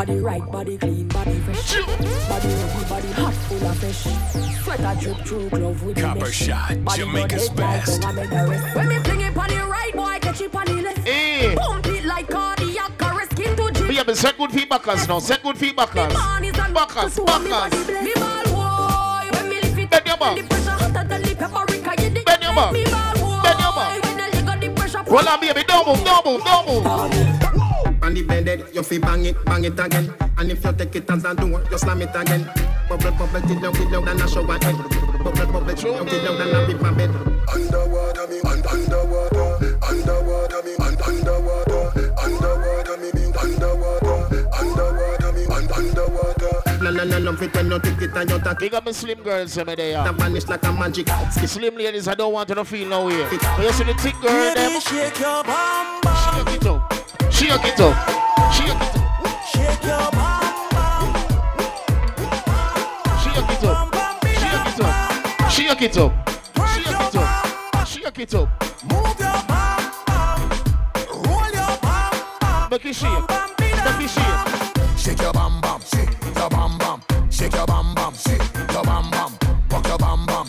[0.01, 1.75] Body right, body clean, body fresh.
[1.77, 4.63] Body ready, body hot, full of fresh.
[4.65, 6.33] Sweater drip through glove with Copper mesh.
[6.33, 8.01] shot, Body Jamaica's go like best.
[8.01, 8.77] down, I make the rest.
[8.77, 11.07] When me fling it on the right, boy, catch it on the left.
[11.07, 11.55] Eh.
[11.55, 13.89] Pump it like cardiac arrest, skin to drip.
[13.95, 16.13] Baby, set good feedbackers now, set good feedbackers.
[16.15, 18.03] Mornings Backers, so me body backers.
[18.03, 20.37] Me ball boy, when me lift it Bend your back.
[20.39, 22.25] the pressure hotter than the paprika, you dig?
[22.25, 22.73] Bend your back.
[22.73, 24.03] Me ball boy, Bend your back.
[24.03, 25.11] when up.
[25.11, 27.70] Roll on, baby, don't move, don't move, don't move.
[28.03, 30.13] On the bed, you feel bang it, bang it again.
[30.39, 32.49] And if you take it as a door, you slam it again.
[32.89, 34.77] Bubble, bubble, till you get down and a shower head.
[35.23, 37.11] Bubble, bubble, till you get down and a rip my bed.
[37.53, 45.73] Underwater me, un- underwater, underwater me, un- underwater, underwater me, me, underwater, underwater me, un-
[45.73, 46.70] underwater.
[46.81, 51.09] Big up my slim girls, some of they That vanish like a magic.
[51.31, 53.23] Slim ladies, I don't want you to feel no way.
[53.31, 54.81] But you see the thick girl, them.
[54.81, 56.47] Shake your bum bum.
[56.47, 56.93] Shake it up.
[57.31, 57.97] Shake it up.
[58.53, 59.01] Shake it up.
[59.53, 61.13] Shake your bum bum.
[63.21, 63.93] Shake it up.
[64.31, 65.51] Shake it up.
[65.51, 66.13] Shake it up.
[66.71, 67.87] Shake it up.
[67.87, 68.49] Shake it up.
[68.89, 70.41] Move your bum bum.
[71.25, 72.71] Roll your bum bum.
[72.71, 73.11] Make it shake.
[73.11, 74.97] Bum bum, Make it shake.
[74.99, 75.90] Shake your bam, shake
[76.41, 78.41] your bam bam, shake your bam bam, shake
[78.73, 79.33] your bam bam,
[79.71, 80.47] rock your bam bam,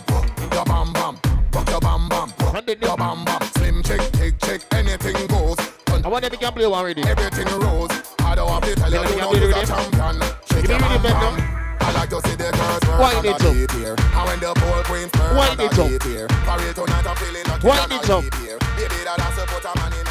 [0.53, 1.19] your bam bam,
[1.53, 2.33] rock your bam bam,
[2.81, 3.41] your bam bam.
[3.57, 5.57] Slim check, tick check, anything goes.
[6.03, 7.03] I want to can play one already.
[7.03, 7.91] Everything rose.
[8.19, 10.21] I don't have to tell you, you know you're a champion.
[10.49, 11.35] Shake your bam bam.
[11.81, 13.53] I like to see the girls work Wind on it the up.
[13.53, 13.95] beat here.
[13.99, 15.89] And when the pole queens turn Wind on the it up.
[15.89, 16.27] beat here.
[16.45, 18.23] Parade tonight, I'm feeling lucky Wind and it I up.
[18.23, 18.57] beat here.
[18.79, 20.07] Baby, that has to put a man in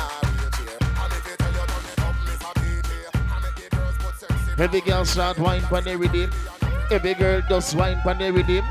[4.59, 6.31] Every girl start wine pan the rhythm.
[6.91, 8.65] Every girl does wine pan the rhythm.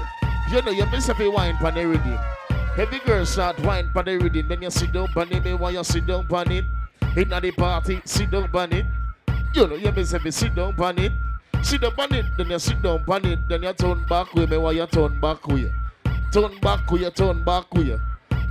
[0.52, 2.20] You know you miss you wine pan the rhythm.
[2.78, 4.48] Every girl start wine pan the rhythm.
[4.48, 5.44] Then you sit down pan it.
[5.44, 6.66] Me while you sit down pan it.
[7.18, 8.86] Inna the party, sit down pan it.
[9.54, 11.12] You know you miss you sit down pan it.
[11.62, 14.50] Sit up on it, then you sit down on it, then you turn back with
[14.50, 15.70] me while you turn back you.
[16.32, 18.00] Turn back you, turn back with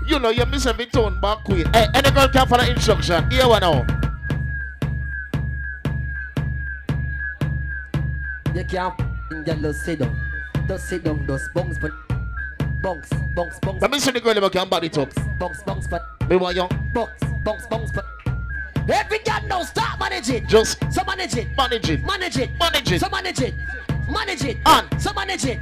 [0.05, 0.19] you.
[0.19, 1.65] Know, you miss every turn back you.
[1.73, 3.31] Hey, any girl can follow instruction.
[3.31, 3.98] Here one now.
[8.55, 10.17] You can't f***ing just sit down.
[10.67, 11.93] Just sit down, just bounce, but
[12.83, 13.81] bounce, bounce, bounce.
[13.83, 15.11] Let me see the girl who can it up.
[15.39, 16.69] Bounce, bounce, but Me want you.
[16.93, 17.11] bounce,
[17.45, 18.05] bounce, bounce, but
[18.89, 20.47] every girl now start manage it.
[20.47, 23.01] Just so manage it, manage it, manage it, manage it.
[23.01, 23.55] so manage it,
[24.11, 25.61] manage it, on, so manage it.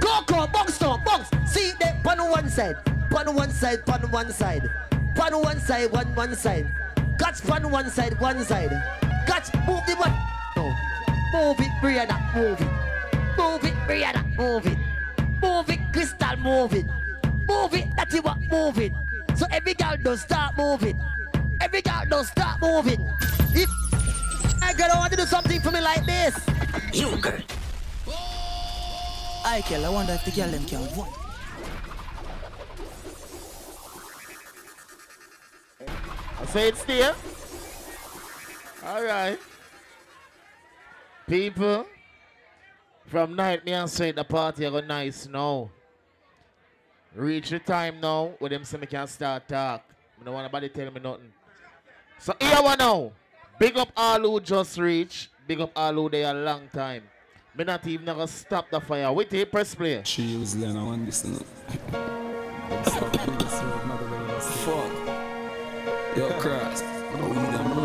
[0.00, 1.28] Go, go, bounce, down, bounce.
[1.46, 2.76] See them on one side,
[3.14, 4.70] on one side, on one side,
[5.20, 6.70] on one side, one one side.
[7.18, 8.70] Catch on one side, one side.
[9.26, 10.12] Catch, move the one.
[10.56, 10.74] No.
[11.32, 13.38] Move it, Brianna, move it.
[13.38, 14.78] Move it, Brianna, move it.
[15.40, 16.86] Move it, Crystal, move it.
[17.48, 18.92] Move it, that's what, move it.
[19.34, 21.00] So every girl don't start moving.
[21.60, 23.08] Every girl don't start moving.
[23.54, 23.70] If
[24.62, 26.38] I girl want to do something for me like this,
[26.92, 27.40] you girl.
[29.44, 31.08] I girl, I wonder if the girl them can vote.
[36.40, 37.14] I say it's there.
[38.84, 39.38] All right.
[41.32, 41.86] People,
[43.06, 45.70] from night me and say the party go nice now.
[47.14, 49.82] Reach the time now where them say me can start talk.
[50.20, 51.32] I don't want nobody tell me nothing.
[52.18, 53.12] So here one now.
[53.58, 55.30] Big up all who just reach.
[55.48, 57.04] Big up all who they a long time.
[57.56, 59.10] Me not even gonna stop the fire.
[59.10, 60.02] Wait till press play.
[60.04, 61.38] She use Lena on this now.
[64.60, 64.92] Fuck.
[66.14, 66.82] Yo, cross.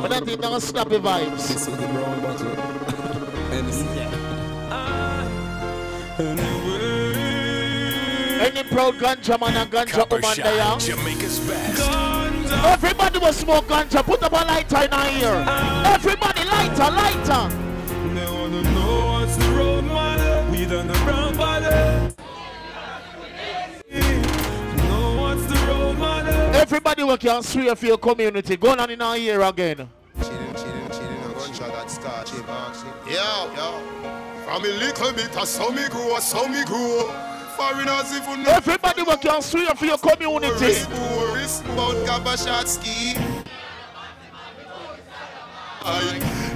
[0.01, 1.47] But not even gonna stop the vibes.
[1.47, 2.96] This is the brown bottle.
[8.39, 10.95] Any proud ganja man and ganja Copper woman Shot, there?
[10.95, 11.81] Jamaica's best.
[12.65, 14.03] Everybody will smoke ganja.
[14.03, 15.45] Put up a lighter in our ear.
[15.85, 17.49] Everybody, lighter, lighter.
[18.13, 20.51] They wanna know what's the road, man.
[20.51, 21.65] We done the brown body.
[24.87, 26.55] Know what's the road, man.
[26.55, 28.57] Everybody will can swear for your community.
[28.57, 29.89] Go on in our ear again.
[33.07, 33.81] Yo, yo.
[34.43, 37.11] From a little bit, I saw me grow, I saw me grow.
[37.55, 38.51] Foreigners even know.
[38.51, 40.85] Everybody will can swear for your community.
[41.33, 43.17] Risk about Gabashatsky.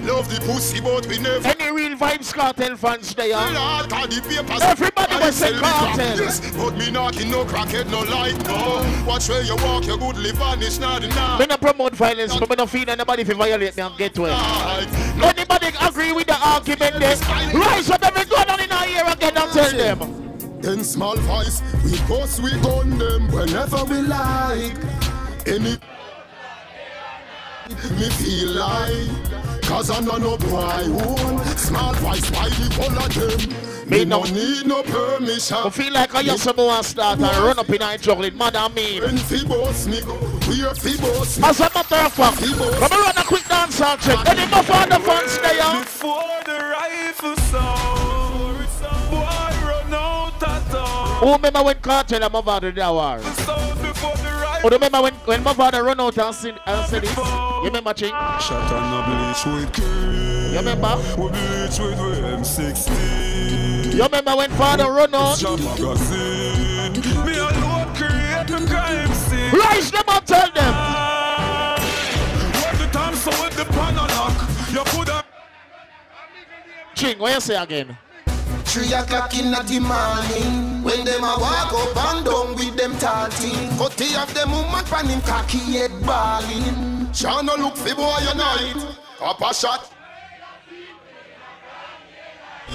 [0.04, 1.47] Love the pussy, but we never.
[1.47, 3.30] Any real Vybz Kartel fans there?
[3.30, 4.62] Lord, God, the papers.
[4.62, 6.18] Everybody will say cartel.
[6.18, 9.06] Yes, but me not in no crackhead, no light, no.
[9.06, 11.39] Watch where you walk, your good live It's not enough.
[11.39, 14.16] Me not promote violence, but me not feel anybody if you violate me and get
[14.16, 14.34] to it.
[15.24, 17.16] Anybody agree with the argument there?
[17.54, 20.22] Rise up every gun on in our ear again and tell them.
[20.64, 24.78] In small voice, we post, we gun them whenever we like.
[25.47, 25.78] Any
[27.97, 31.46] me feel like, cause I know no boy own.
[31.58, 33.90] Small voice, why the whole of them?
[33.90, 35.58] Me no need no permission.
[35.58, 38.74] I feel like I just want to start and run up in our juggling, madam
[38.74, 39.00] me.
[39.00, 40.02] When fi boss me,
[40.48, 41.48] we are fi boss me.
[41.48, 44.28] As a matter of fact, come run a quick dance and check.
[44.28, 45.80] Any more for the fans there?
[45.80, 48.68] Before the rifle sound,
[49.10, 51.20] boy run out of town.
[51.20, 54.31] Who remember when Kartel and my father did that war?
[54.62, 57.18] Who remember when, when my father run out and said, and said this?
[57.18, 58.09] You remember, Ching?
[58.09, 60.51] Shot on a bleach with Curry.
[60.51, 60.97] You remember?
[61.18, 63.95] We bleach with M16.
[63.95, 65.41] You remember when father run out?
[65.41, 65.49] Me
[67.38, 69.51] alone create the crime scene.
[69.51, 70.74] Rise them up, tell them.
[72.62, 74.38] What the time so with the panel lock?
[74.70, 75.26] You could have.
[76.93, 77.97] Ching, what you say again?
[78.72, 83.68] Three o'clock in the morning When them a walk up and down with them talking
[83.78, 88.34] Cut the of them woman pan him cocky head balling Shana look fi boy a
[88.34, 88.96] night.
[89.20, 89.92] Papa shot.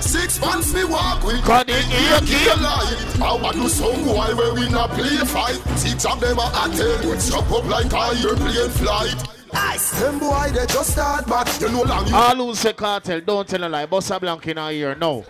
[0.01, 2.62] Six months me walk with Cut it, yeah, yeah, yeah.
[2.62, 3.20] light.
[3.23, 5.62] I want to some boy where we not play fight.
[5.78, 9.28] Six of them a attend with strap up like a airplane flight.
[9.55, 13.24] Ice Them boy they just start but You know long you All who say Kartel,
[13.24, 13.86] don't tell a lie.
[13.86, 15.24] Bossa Blanc in our ear, no.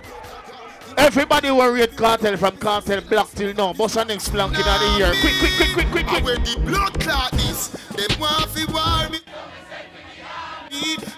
[0.97, 3.73] Everybody will rate Kartel from cartel black till now.
[3.73, 5.13] Bossa next Blanc in our ear.
[5.21, 6.25] Quick, quick, quick, quick, quick, quick.
[6.25, 7.69] wear the blood clot is.
[7.95, 9.19] Them want fi war me.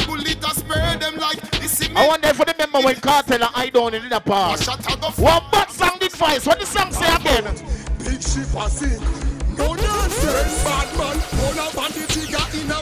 [0.07, 1.91] Bullet a spur them like this is.
[1.95, 4.61] I wonder if you remember when Kartel and I down in the park.
[5.19, 6.47] One bad song did voice.
[6.47, 7.45] What the song say again?
[7.99, 9.01] Big ship a sink.
[9.57, 10.65] No nonsense.
[10.65, 11.19] Bad man.
[11.31, 12.78] Pull up on the trigger in a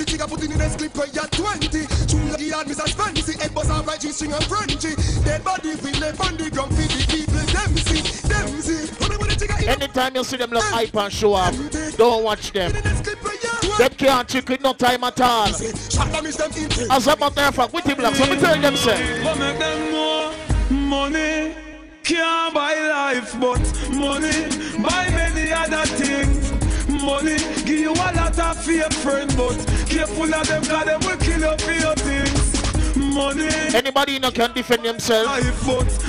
[0.00, 1.68] the trigger put in the clip where you're 20.
[2.08, 2.88] True lucky yard, Mr.
[2.96, 4.96] Fancy, head boss off like G-string and Frenchy.
[5.24, 8.88] Dead body feel left on the ground, feed the people, them see, them see.
[8.96, 11.54] When I put the trigger in Anytime you see them look hype and show up,
[11.96, 12.72] don't watch them.
[12.72, 15.48] the clip where you're Them can't trick with no time at all.
[15.48, 19.22] As a matter of fact, with him blocks, let me tell them say.
[19.22, 20.32] But make them more
[20.70, 21.54] money
[22.02, 23.60] can't buy life, but
[23.92, 24.48] money
[24.82, 26.59] buy many other things.
[26.90, 29.56] Money give you a lot of fake friends, but
[29.86, 32.96] careful of them, cause them will kill you for your things.
[32.96, 33.48] Money.
[33.74, 35.30] Anybody you know can defend themselves.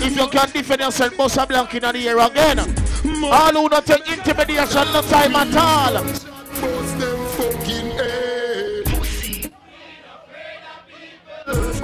[0.02, 2.60] If you can defend yourself, bust a blank in the air again.
[3.24, 5.94] All who not take intimidation, no time at all.
[6.03, 8.88] Bust them fucking head.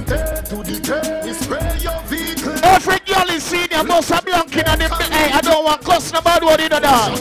[0.07, 2.53] Head to the tail, spray your vehicle.
[2.63, 6.21] Every girl is seen you a blank in the Hey, I don't want cuss no
[6.21, 7.19] bad word in the dance.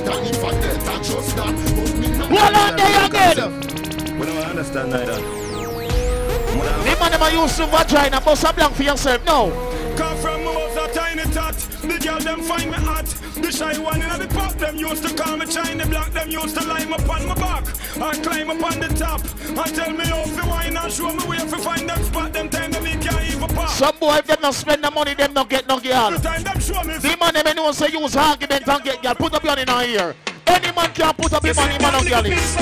[2.39, 4.19] Hold on there again.
[4.19, 5.17] We don't understand neither.
[5.17, 9.25] The man them a use to vagina, bust a blank for yourself.
[9.25, 9.51] No.
[9.97, 11.55] Come from most a tiny tot.
[11.55, 13.07] The girl them find me hot.
[13.07, 16.13] The shy one in the pop them used to call me China black.
[16.13, 17.65] Them used to line up on my back.
[18.01, 19.21] I climb up on the top.
[19.49, 22.33] And tell me how to wine and show me where to find them spot.
[22.33, 23.69] Them time that me can't even pop.
[23.71, 26.11] Some boy, if them not spend the money, them not get no girl.
[26.11, 26.99] The time them show me.
[26.99, 29.15] The man them know say use argument and get girl.
[29.15, 30.15] Put up your in our ear.
[30.47, 32.57] Any man can put up the money, man and girl is.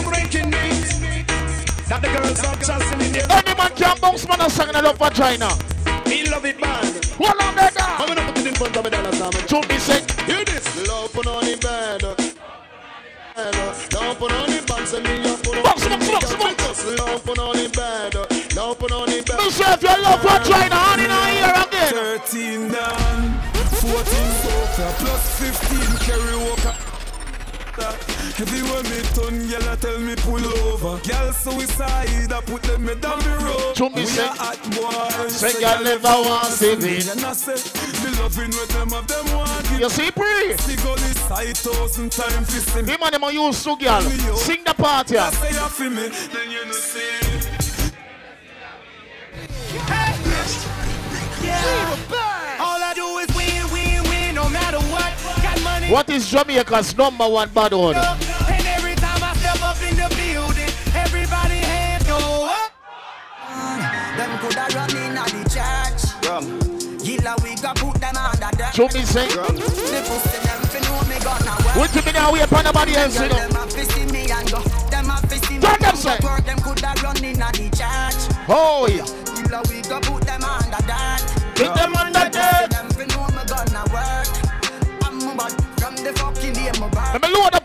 [1.88, 4.74] That the girls are just in the Any man can bounce man and sing in
[4.74, 5.50] love vagina.
[6.08, 7.04] Me love it bad.
[7.20, 7.98] Hold on there, dog.
[7.98, 10.10] Coming up with in front of me, dollars, I'm To be sick.
[10.22, 10.88] Hear this.
[10.88, 12.02] Love put on the bed.
[13.34, 16.84] Love put on the box and me love put on Box, box, box, box.
[16.98, 18.14] Love put on the bed.
[18.56, 19.38] Love put on the bed.
[19.38, 21.92] Me say if you love vagina, on in our ear again.
[21.92, 23.40] 13 down,
[23.82, 24.00] 14
[24.40, 26.93] soca, plus 15 carry walker.
[27.76, 30.98] Everywhere me turn, girl, I tell me pull over.
[31.08, 33.74] Girl suicide, I put them me down the road.
[33.76, 35.36] To me we say- are hot boys.
[35.36, 36.96] say girl never want see me.
[37.10, 39.80] And I say, the loving with them of them want it.
[39.80, 40.56] You see, pre?
[40.58, 42.92] See go this side thousand times, fi see me.
[42.92, 44.00] The man them a use to girl.
[44.36, 45.20] Sing the part here.
[45.20, 47.20] I say you feel me, then you know see.
[49.76, 49.90] All
[52.16, 52.33] I
[55.94, 57.94] What is Jamaica's number one bad one?
[57.94, 62.74] And every time I step up in the building, everybody hands go up.
[64.18, 66.02] Them coulda run in at the church.
[66.98, 69.28] Gilla we got put them under the To me say.
[69.30, 71.76] The pussy them fi know me gonna work.
[71.78, 72.32] What you mean now?
[72.32, 73.36] We upon nobody else, you know.
[73.38, 74.58] Them a fi see me and go.
[74.90, 76.18] Them a fi see me Turn them say.
[76.18, 78.34] Them coulda run in at the church.
[78.50, 79.06] Oh, yeah.
[79.38, 81.22] Gilla we got put them under that.
[81.54, 82.66] Put them under that.
[82.74, 83.83] Them fi know me gonna
[86.90, 87.23] fucking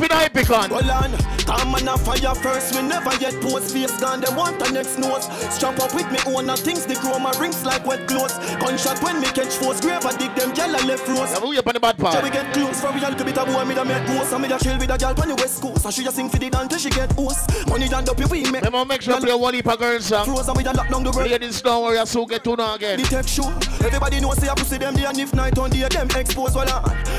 [0.09, 0.33] day my back.
[0.33, 0.69] Let me load up in a Epicon.
[0.69, 1.11] Hold on,
[1.45, 2.75] come on a fire first.
[2.75, 4.21] We never get post face gone.
[4.21, 5.25] Them want the next nose.
[5.53, 6.85] Strap up with me own things.
[6.85, 8.37] The chroma rings like wet clothes.
[8.59, 9.81] Gunshot when me catch force.
[9.81, 11.31] Grave I dig them a left rose.
[11.31, 12.13] Yeah, we up on the bad part.
[12.15, 13.65] So we get close for real to be a boy.
[13.65, 14.33] Me da make ghost.
[14.33, 15.85] And me da chill with a gyal on the west coast.
[15.85, 17.49] And she just sing for the dance till she get host.
[17.67, 18.71] Money done up we make.
[18.71, 20.25] Me make sure I play one heap of girls song.
[20.25, 21.29] Froze and we da lock down the world.
[21.29, 22.99] Ladies, don't worry, I still get to know again.
[22.99, 23.49] The tech show.
[23.85, 26.65] Everybody know say I pussy them day and if night on day them expose well.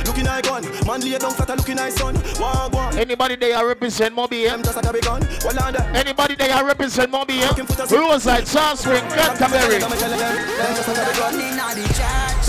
[0.06, 0.64] Looking like gun.
[0.86, 2.14] Man lay down flat a looking nice son.
[2.38, 2.79] Wag one.
[2.98, 4.46] Anybody they are represent Mobay?
[4.64, 5.20] Just a tabby gun.
[5.44, 5.96] Well on that.
[5.96, 7.96] Anybody they are represent Mobay, eh?
[7.96, 9.78] Roadside, South Spring, Canterbury.
[9.78, 12.46] Them just a run in at the church.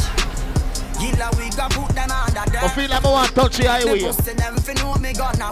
[0.99, 2.11] Gilla we got put that.
[2.63, 3.99] I feel like I want to touch the highway.
[3.99, 5.51] The pussy them fi know me gonna.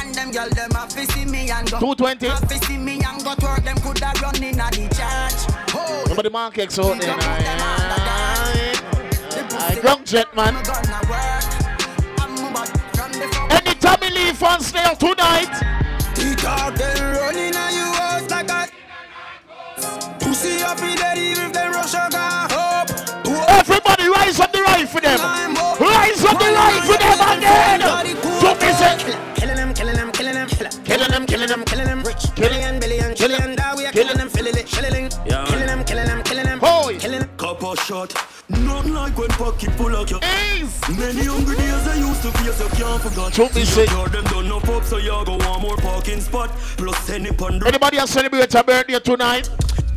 [0.00, 1.78] And them girl them a fi see me and go.
[1.78, 2.26] 220.
[2.26, 3.64] A fi see me and go to work.
[3.64, 5.56] Them coulda run in at the church.
[5.74, 7.16] Oh, Remember the markets out there,
[9.60, 10.54] I drunk jet, man.
[14.28, 15.52] Anytime you leave on snail tonight.
[16.14, 18.68] T-Talk, them running on you house like a
[20.20, 22.90] Pussy up in there if they rush a car up
[23.48, 25.18] Everybody rise up the right for them.
[25.18, 27.80] Rise up the right for them again.
[28.40, 29.16] Don't miss it.
[29.36, 33.14] Killing them, killing them, killing them Killing them, killing them, killing them Rich, billion, billion,
[33.14, 35.44] trillion That we are killing them, filling it, shilling Yeah.
[35.46, 36.98] Killing them, killing them, killing them Hoy.
[36.98, 38.12] Killing them Couple shot.
[38.64, 42.68] Nothing like when pocket full of your Many hungry days I used to face you
[42.70, 43.32] can't forget.
[43.34, 43.90] Don't be sick.
[43.90, 46.50] Your them done no pop, so you go one more parking spot.
[46.76, 47.62] Plus any pond.
[47.66, 49.50] Anybody else celebrate a birthday tonight?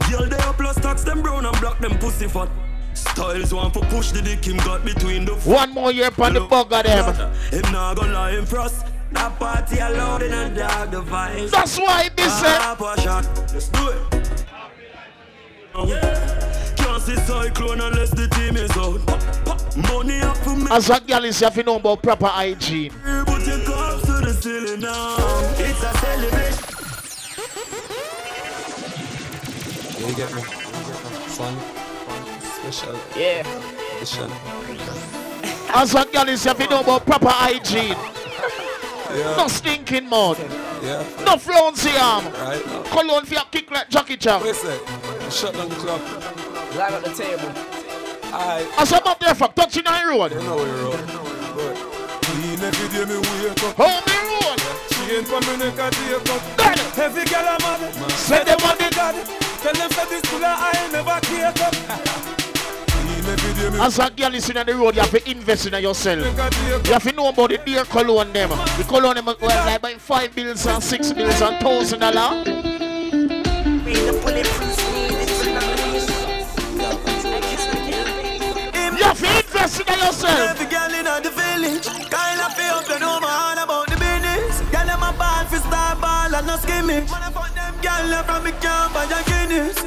[0.09, 2.49] Girl, they are plus tax them brown and black them pussy fat.
[2.93, 6.41] Styles want for push the dick him got between the One more year upon the
[6.41, 7.33] bug of them.
[7.51, 8.85] Him not gonna lie him frost.
[9.13, 11.51] That party alone in a dog the vibes.
[11.51, 12.75] That's why this said.
[12.75, 13.25] Pour a shot.
[13.53, 14.30] Let's do it.
[15.73, 18.99] Can't see cyclone unless the team is out.
[19.89, 20.67] Money up for me.
[20.69, 22.91] As a girl is have to know about proper hygiene.
[22.91, 25.15] Put your cups to the ceiling now.
[25.57, 26.71] It's a celebration.
[30.07, 30.41] You get me.
[31.31, 32.99] Fun, fun, special.
[33.15, 33.47] Yeah.
[33.95, 34.31] Edition.
[35.73, 38.20] As a girl is have know about proper hygiene.
[39.15, 39.35] Yeah.
[39.37, 40.37] No stinking mud.
[40.81, 41.03] Yeah.
[41.25, 42.25] No flouncy arm.
[42.25, 42.83] Right now.
[42.83, 44.41] Cologne for your kick like Jackie Chan.
[44.41, 44.79] Wait a sec.
[45.31, 46.01] Shut down the club.
[46.75, 47.51] Live at the table.
[48.33, 48.65] I.
[48.77, 50.31] I said up there for touching the road.
[50.31, 50.99] You know we road.
[51.55, 51.77] Good.
[52.21, 53.75] Clean every day me wake up.
[53.75, 54.59] Hold me road.
[55.11, 56.97] Chain for me neck a take up.
[56.97, 58.11] Every girl I'm mad.
[58.11, 59.15] Say them on the God.
[59.61, 61.61] Tell them say this full of I never cake
[63.83, 66.23] As a girl is in the road, you have to invest in yourself.
[66.85, 68.49] You have to know about the dear cologne them.
[68.77, 72.43] The cologne them well, like by five bills and six bills and thousand dollar.
[72.45, 72.61] You
[79.01, 80.49] have to invest in yourself.
[80.51, 84.61] Every girl in the village, kind of feel up, know my heart about the business.
[84.69, 87.09] Girl, them a ball for star ball and no skimming.
[87.09, 89.77] I fuck them girl from me camp by your Guinness.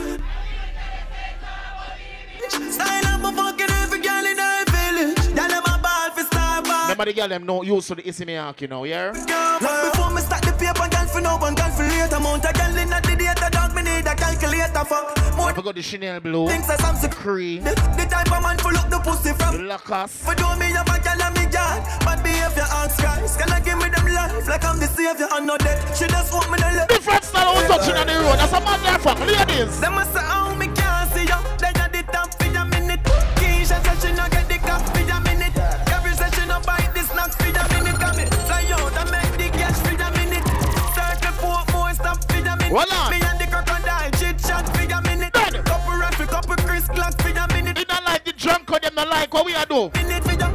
[2.75, 3.74] Style up, a fucking
[6.97, 9.11] The girl them know used to the Isimiak, you know, yeah?
[9.11, 12.19] Like before me start the paper, girl for now, one girl for later.
[12.19, 14.85] Mount a girl in the data, dog, me need a calculator.
[14.85, 18.57] Fuck, more I forgot the Chanel Blue, things as I'm the, the type of man
[18.59, 20.25] full up the pussy from the Lacoste.
[20.25, 23.61] For do me a bad girl and me yard Bad behavior ask Christ Can I
[23.61, 26.59] give me them life like I'm the savior and not dead She just want me
[26.59, 28.39] to live Different style of touching on the road.
[28.39, 29.81] That's a motherfucker, ladies.
[29.81, 30.64] Them must say how me
[48.45, 49.91] drunk or them not like what we are do.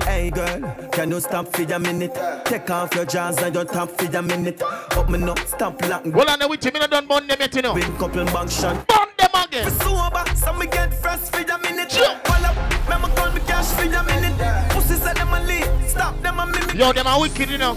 [0.04, 0.62] Hey girl,
[0.92, 2.14] can you stop for a minute?
[2.46, 4.62] Take off your jaws and your top for a minute.
[4.92, 6.12] But me no stop locking.
[6.12, 7.74] Well, I know with you, me not done bun them yet, you know.
[7.74, 8.88] Win couple bank shot.
[8.88, 9.64] Bun them again.
[9.72, 11.90] For sober, so me get fresh for a minute.
[12.24, 12.56] Pull up,
[12.90, 14.70] me me call me cash for a minute.
[14.70, 16.76] Pussy say them a lead, stop them a mimic.
[16.76, 17.76] Yo, them are wicked, you know.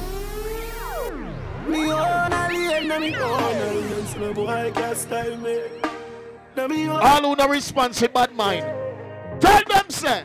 [1.69, 3.89] Me own a lane, na me own a lane.
[3.89, 5.59] Yes, no boy can't style me.
[6.55, 7.01] Na me own.
[7.01, 8.82] All who no response with bad mind.
[9.43, 10.25] Tell them, say.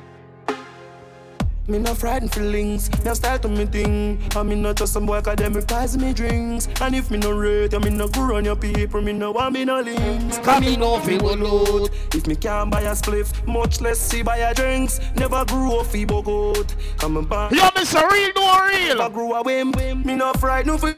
[1.70, 4.22] Me no frightened feelings, now style to me thing.
[4.38, 6.70] I me not just some boy cause them requires me drinks.
[6.80, 9.54] And if me no rate, I me no go run your people, me no want
[9.54, 10.38] me no links.
[10.38, 11.92] Cause me no fi load.
[12.16, 15.02] If me can't buy a spliff, much less see buy a drinks.
[15.18, 16.74] Never grew up fi bogot.
[17.00, 17.52] Come and back.
[17.52, 19.02] Yo, miss a real, no real.
[19.02, 20.96] I grew away, me no frightened fi.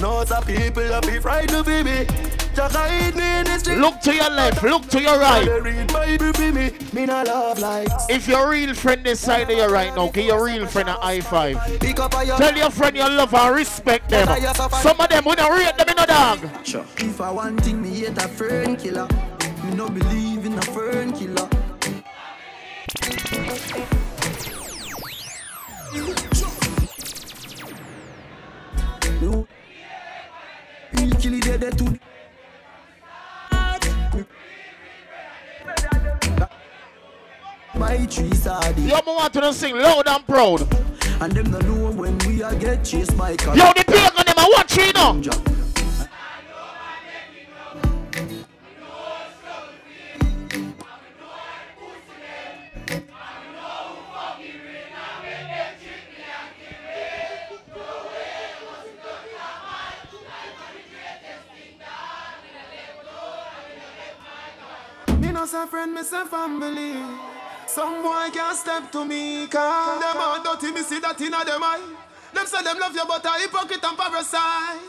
[0.00, 2.06] No other people a be frightened fi me.
[2.54, 3.78] Just hide me in the street.
[3.78, 5.46] Look to your left, look to your right.
[5.62, 6.70] Read Bible fi me.
[6.92, 8.06] Me no love likes.
[8.08, 10.92] If your real friend is side of you right now, give your real friend a
[10.92, 11.58] high five.
[11.80, 14.28] Pick up on your Tell your friend you love and respect them.
[14.82, 16.38] Some of them we don't rate them in a dog.
[16.64, 16.84] Sure.
[16.98, 19.08] If I want thing, me hate a fern killer.
[19.64, 21.48] Me no believe in a fern killer.
[29.22, 29.46] No.
[30.96, 31.98] Real kill it dead dead too.
[37.74, 40.62] My trees are Yo, me want to sing loud and proud.
[41.20, 43.58] And them no know when we a get chased by cars.
[43.58, 45.65] Yo, the pagan them a watch you know.
[65.46, 66.94] No say friend, me say family.
[67.68, 71.62] Some boy can't step to me, cause them all dirty, me see that inna them
[71.62, 71.94] eye.
[72.34, 74.80] Them say them love you, but a hypocrite and parasite.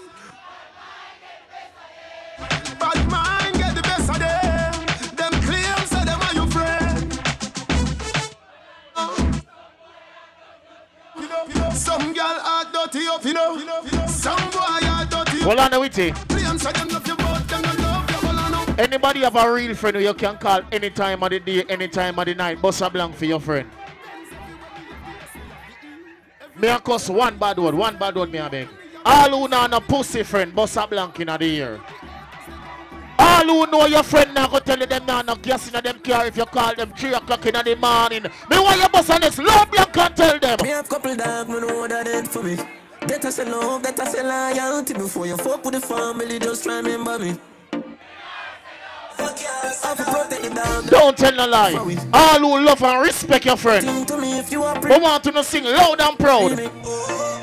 [2.80, 4.74] Bad mind get the best of them.
[5.16, 7.20] Them claim say them are your friend.
[11.18, 13.62] Know, know, Some girl are dirty up, you know.
[14.08, 15.74] Some boy are dirty up.
[15.74, 16.16] on, with it.
[16.30, 16.97] Claim say them
[18.78, 21.88] Anybody have a real friend who you can call any time of the day, any
[21.88, 22.62] time of the night.
[22.62, 23.68] Bust a blank for your friend.
[26.56, 28.68] Me a cuss one bad word, one bad word me a beg.
[29.04, 31.80] All who know no pussy friend, bust a blank in the ear.
[33.18, 36.00] All who know your friend now go tell you them now no gas in them
[36.00, 38.24] car if you call them 3 o'clock in the morning.
[38.50, 40.58] Me want you bust a next low blank and tell them.
[40.62, 42.56] Me have couple dog, me know that it for me.
[43.02, 46.66] That I say love, that I say loyalty before you fuck with the family, just
[46.68, 47.40] remember me.
[50.90, 51.74] Don't tell no lie.
[52.14, 53.84] All who love and respect your friend.
[53.86, 57.37] Sing to me if you are We want to know sing loud and proud.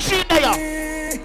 [0.00, 1.20] Machine there.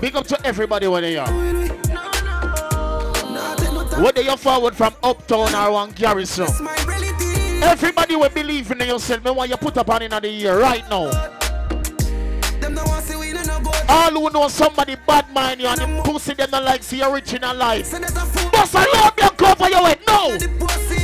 [0.00, 1.28] Big up to everybody where they are.
[4.02, 6.48] Whether you're forward from uptown or one garrison.
[7.62, 9.24] Everybody will believe in yourself.
[9.24, 11.10] Me want you put up on in the year right now.
[13.86, 17.54] All who know somebody bad mind you and them pussy them not like see original
[17.54, 17.90] life.
[18.52, 21.03] Boss I love you cover your head no.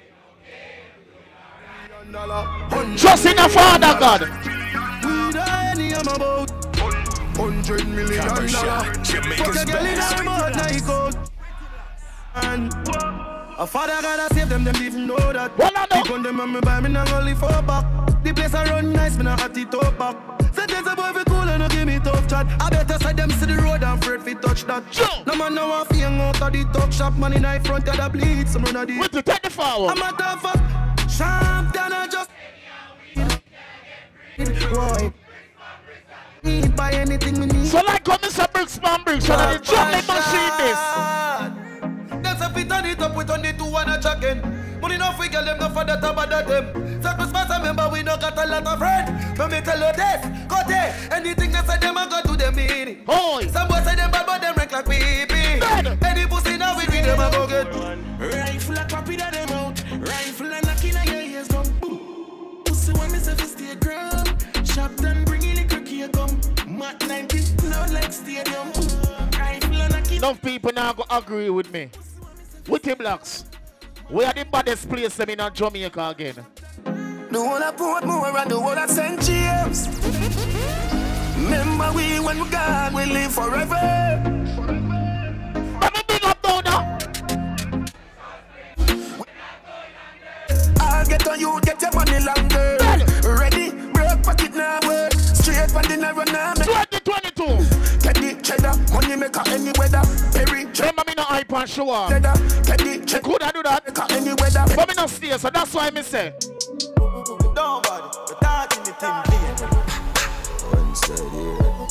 [2.21, 4.21] Trust in the Father God.
[7.35, 8.45] Hundred million dollar.
[8.45, 11.17] Fuck a girl in her mouth like gold.
[12.35, 12.71] And
[13.57, 15.57] a father gotta save them, them even know that.
[15.89, 17.85] Pick on them and me buy me not only for back.
[18.23, 20.15] The place I run nice, me not hot it up back.
[20.53, 22.45] Say there's a boy fi cool and no give me tough chat.
[22.61, 24.83] I better side them see the road and afraid fi touch that.
[25.25, 27.87] No man no want fi hang out of the talk shop, man in the front
[27.89, 28.47] of the bleed.
[28.47, 28.99] Some run of the.
[28.99, 29.97] With the take the forward.
[29.97, 31.00] I'm a tough fuck.
[31.21, 32.29] Than I just.
[34.71, 35.13] Roy.
[36.43, 37.67] Need buy anything me need.
[37.67, 38.51] So like come Mr.
[38.51, 40.81] Bricks Man Bricks, so that the chocolate machine this.
[42.23, 44.79] That's a fit on it up with on the two and a chicken.
[44.81, 47.03] Money no fi girl them no for top of the them.
[47.03, 49.37] Sacrifice remember we no got a lot of friends.
[49.37, 51.11] But me tell you this, cut it.
[51.11, 53.03] Anything that say them I go to them meaning.
[53.05, 53.45] Hoy.
[53.47, 55.10] Some boys say them bad but them rank like pee
[70.91, 71.89] Enough people now go agree with me.
[72.67, 73.45] With the blocks.
[74.09, 76.45] We are the baddest place them in a Jamaica again.
[77.31, 79.21] The one I put more and the one I St.
[79.21, 79.87] James.
[81.37, 83.75] Remember we when we gone, we live forever.
[85.81, 86.97] Let me big up down now.
[90.81, 92.80] I'll get on you, get your money longer.
[97.41, 97.99] 2022.
[98.01, 100.01] Get the cheddar, money maker any weather.
[100.33, 102.09] Perry, Remember me no hype and show up.
[102.09, 102.33] cheddar.
[102.63, 103.85] Get the cheddar, Could I do that?
[103.87, 104.65] maker any weather.
[104.75, 106.33] But me not stay, so that's why me say.
[106.97, 109.23] Don't bother, you're talking the thing,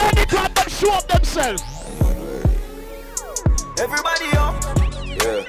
[0.01, 1.62] Anytime them show up themselves.
[3.81, 4.55] Everybody up.
[5.06, 5.44] Yeah.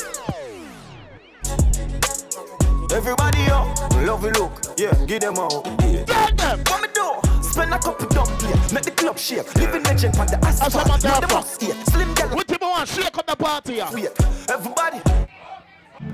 [2.96, 3.68] Everybody up.
[4.06, 4.52] Love you look.
[4.78, 5.66] Yeah, give them out.
[5.82, 6.04] Yeah.
[6.06, 6.60] Get them.
[6.68, 7.31] What me do?
[7.52, 8.56] Spend a couple dumb here.
[8.74, 9.54] Make the club shake.
[9.56, 10.72] Living legend on the asphalt.
[10.72, 11.76] That's what I'm the there boss here.
[11.86, 12.36] Slim girl.
[12.36, 13.74] With him on, shake up the party.
[13.76, 13.94] Yeah.
[13.94, 14.10] Wait.
[14.50, 15.02] Everybody.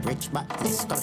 [0.02, 0.98] Rich back this time.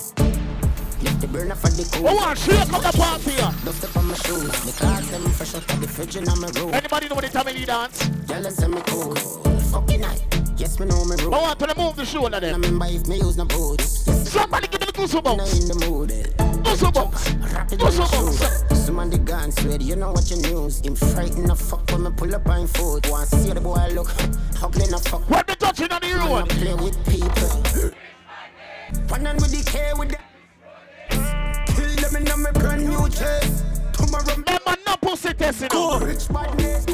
[1.03, 2.09] Lift the burner for the cool.
[2.09, 3.33] Oh, on, shake up the party.
[3.33, 3.55] Yeah.
[3.65, 4.51] Dust up on my shoes.
[4.65, 6.75] The cars them fresh out of the fridge in my room.
[6.75, 8.11] Anybody know what the time he dance?
[8.29, 9.15] Y'all say me cool.
[9.15, 10.44] Fucking night.
[10.57, 11.31] Yes, me know me I rule.
[11.33, 14.05] want to remove the shoe under I remember if me use no boots.
[14.07, 15.61] Yes, Somebody give me the I'm goosebumps.
[15.63, 16.11] in the mood.
[16.65, 17.53] Goosebumps.
[17.53, 18.69] On Goosebumps.
[18.71, 18.85] shoes.
[18.85, 20.81] Some of the guns swear you know what you news.
[20.81, 23.09] Him frightened the fuck when me pull up on foot.
[23.11, 24.11] Want see the boy look
[24.63, 25.29] ugly na fuck.
[25.29, 26.49] What they touching on the I road?
[26.51, 27.93] play with people.
[29.09, 30.19] One and with the K with the
[31.75, 33.65] Kill them in my brand new chest.
[33.93, 35.69] Tomorrow Remember, no pussy testing.
[35.69, 36.87] go rich badness.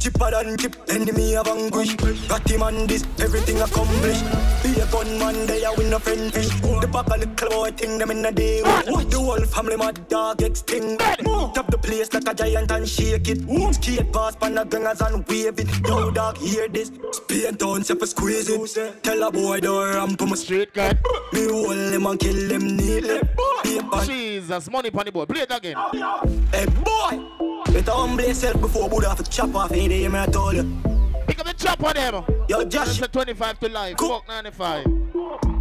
[0.00, 1.94] Chipper than chip, enemy of anguish.
[2.26, 4.24] Got him on this, everything accomplished.
[4.62, 6.48] Be a gunman, they are win a friend fish.
[6.48, 8.62] The back of the boy thing them in a day.
[8.62, 11.00] The whole family mad dog extinct.
[11.54, 13.74] Tap the place like a giant and shake it.
[13.74, 15.68] Skate past pan the gangers and wave it.
[15.86, 16.90] Yo dog, hear this.
[17.12, 19.02] Spain town, say for squeeze it.
[19.02, 20.94] Tell a boy ramp on my Street guy.
[21.34, 23.20] Me hold him and kill him neatly.
[24.06, 25.26] Jesus, money pon the boy.
[25.26, 25.76] Play it again.
[26.52, 27.20] Hey boy,
[27.66, 30.28] better humble yourself before Buddha have to chop off any day, man.
[30.28, 30.64] I told you.
[31.26, 32.24] Pick up the chop on them.
[32.48, 33.96] Yo, Josh, It's a 25 to life.
[33.98, 34.86] Fuck 95.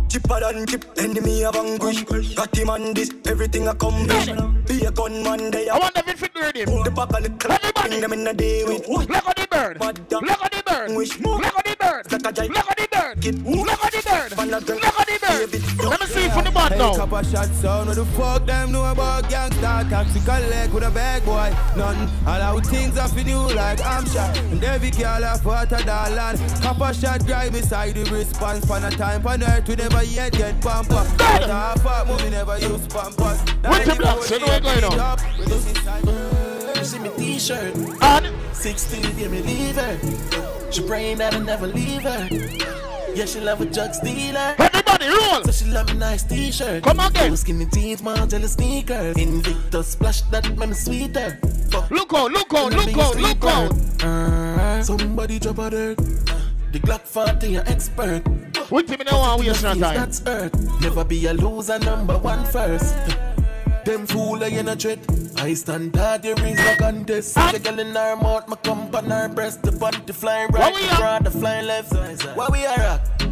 [0.10, 2.04] chipper than chip, enemy of anguish.
[2.36, 4.34] Got him on this, everything accomplished.
[4.66, 6.84] Be a gunman, they I want them to fit the rhythm.
[6.84, 8.88] The back of the club, bring them in the day with.
[8.88, 9.80] Look at the bird.
[9.80, 10.92] Look at the bird.
[10.92, 12.12] Look at the bird.
[12.12, 13.26] Like a giant Look at the bird.
[13.46, 14.89] Look at the bird.
[15.06, 15.62] Fan of the- Look at the bird.
[15.62, 15.90] David, yo.
[15.90, 16.78] Let me see it from the bottom.
[16.80, 16.96] What now?
[16.96, 19.90] Couple shot sound, what the fuck them know about gangsta.
[19.90, 22.10] Tactical leg with a bag boy, none.
[22.28, 24.38] All our things are for you like I'm shot.
[24.38, 26.36] And every girl have water dollar.
[26.62, 30.60] Couple shot drive beside the response For a time pan earth, we never yet get
[30.62, 34.22] pamper But half up, we never use pampers What's the black?
[34.24, 35.20] So what's going on?
[36.78, 37.76] You see me t-shirt.
[38.02, 38.56] And?
[38.56, 42.28] 16 give me leave her She praying that I never leave her
[43.16, 46.84] Yeah, she love a drug dealer Everybody roll So she love a nice t-shirt.
[46.84, 47.30] Come again.
[47.30, 49.18] Two skinny jeans, Margiela sneakers.
[49.18, 51.38] Invictus splash that me sweeter.
[51.72, 51.90] Fuck.
[51.92, 54.04] Look out, look out, look out, look out.
[54.04, 55.98] Uh, Somebody drop a dirt.
[56.72, 58.22] The Glock 40 an expert.
[58.70, 59.80] What team in the one waste no time?
[59.80, 60.82] That's earth.
[60.82, 62.96] Never be a loser, number one first.
[63.86, 65.00] Them fool I in a dread.
[65.42, 67.34] I stand hard, there is no contest.
[67.34, 69.64] See the girl in her mouth, my come on her breast.
[69.64, 71.94] The bunty flying right, the broad, the flying left.
[72.36, 73.24] Where we are at?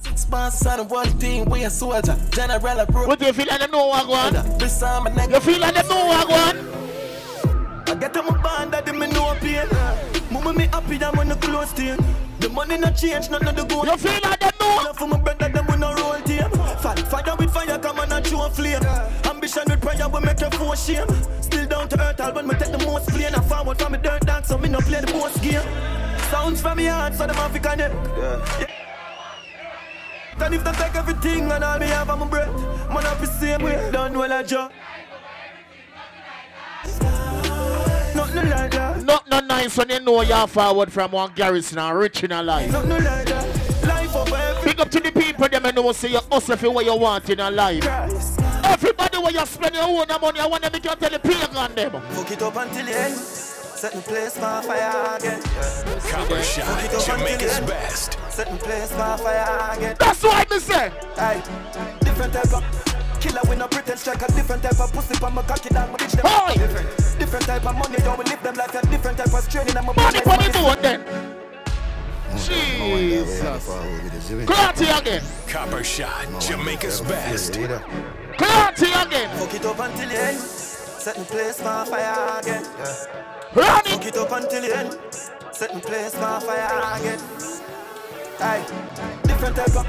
[0.00, 2.16] Six months on one team, we a soldier.
[2.30, 3.08] General approach.
[3.08, 4.58] What do you feel like them know what going?
[4.58, 5.28] This time my neck.
[5.30, 6.66] You feel like them know what going?
[7.88, 9.68] I get on my band that them know pain.
[10.30, 11.98] Mama me happy that when the close team.
[12.40, 13.86] The money not change, none of the gold.
[13.86, 14.80] You feel like them know?
[14.84, 15.92] Love for my brother, them we no
[16.84, 17.04] roll team.
[17.06, 18.82] Fire with fire, come on and show flame.
[19.24, 21.06] Ambition with prayer, we make you for shame.
[21.40, 23.34] Still down to earth, all when me take the most plane.
[23.34, 25.62] I forward from me dirt dance, so me no play the most game.
[26.30, 27.94] Sounds from me heart, so them have to connect.
[28.18, 28.66] Yeah.
[30.38, 32.52] And if they take everything and all me have on my breath,
[32.88, 33.90] man, I be same way.
[33.90, 34.70] Done well, I job.
[38.14, 39.02] Nothing like that.
[39.02, 42.42] Not no nice when you know you're forward from one garrison and rich in a
[42.42, 42.70] life.
[42.70, 43.86] Nothing like that.
[43.86, 46.70] Life over every Big up to the people them and know say you hustle for
[46.70, 47.84] what you want in a life.
[48.64, 51.74] Everybody where you spend your own money, I want them to get tell the pagan
[51.74, 52.00] them.
[52.10, 53.14] Fuck it up until the end.
[53.76, 55.40] Set the place for fire again.
[55.42, 57.66] Copper Fuck Shot, it up until Jamaica's the end.
[57.66, 58.18] best.
[58.30, 59.96] Set the place for fire again.
[59.98, 60.92] That's why I say.
[61.18, 61.98] Aye.
[62.00, 65.42] Different type of killer with no pretend strike a different type of pussy on my
[65.42, 66.54] cocky down my bitch them Oi!
[66.54, 67.18] different.
[67.18, 69.76] Different type of money, don't we live them like a different type of straining.
[69.76, 70.74] I'm a Money bitch for like the money.
[70.74, 71.35] boat then.
[72.36, 73.40] Jesus.
[74.46, 75.22] Clarty again.
[75.46, 77.52] Copper Shot, Jamaica's best.
[77.52, 79.36] Clarty again.
[79.38, 80.38] Fuck it up until the end.
[80.38, 82.64] Set the place for fire again.
[83.54, 83.88] Run it.
[83.88, 84.98] Fuck it up until the end.
[85.52, 87.20] Set the place for fire again.
[88.40, 88.66] Aye.
[89.22, 89.86] Different type of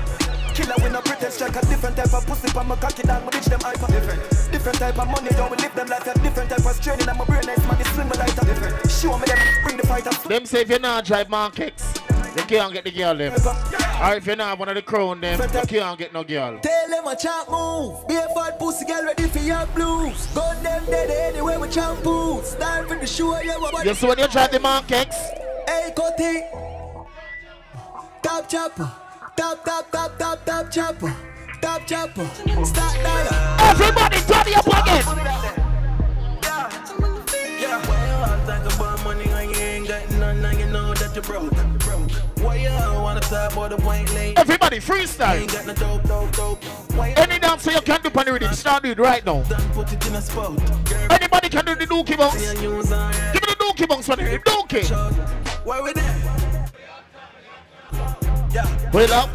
[0.53, 3.31] killer with no pretend strike a different type of pussy on my cocky down my
[3.31, 3.87] bitch them hyper.
[3.91, 4.51] Different.
[4.51, 7.09] Different type of money, don't we live them like a different type of straining.
[7.09, 8.89] I'm a brain nice man, they swing me like a different.
[8.89, 10.09] Show me them, bring the fighter.
[10.27, 11.93] Them say if you not drive markets,
[12.37, 13.33] they can't get the girl them.
[13.33, 16.59] Or if you not have one of the crown them, you can't get no girl.
[16.59, 18.07] Tell them a chant move.
[18.07, 20.27] Be a fat pussy girl ready for your blues.
[20.27, 22.51] Gun them dead anyway with champ boots.
[22.51, 25.17] Start for the show, yeah, what You see when you drive the markets,
[25.67, 26.43] Hey, Cody.
[28.21, 28.91] Top chopper.
[29.35, 31.15] Top, top, top, top, top chopper.
[31.61, 32.25] Top chopper.
[32.65, 33.57] Start that.
[33.71, 35.03] everybody turn your up again.
[37.59, 40.86] Yeah, well, I talk about money and you ain't got none, and you know
[41.17, 41.51] you broke.
[42.41, 42.69] Why you
[43.01, 44.37] wanna talk about the white lady?
[44.37, 45.41] Everybody freestyle.
[45.41, 47.17] Ain't got no dope, dope, dope.
[47.17, 49.43] Any dancer you can do the rhythm, start do it right now.
[49.73, 50.59] put it in a spot?
[51.11, 52.35] Anybody can do the dookie bounce.
[52.35, 53.33] See you use her head.
[53.33, 55.65] Give me the dookie bounce the rhythm, dookie.
[55.65, 56.03] Why we there?
[58.53, 59.33] Yeah, yeah, we love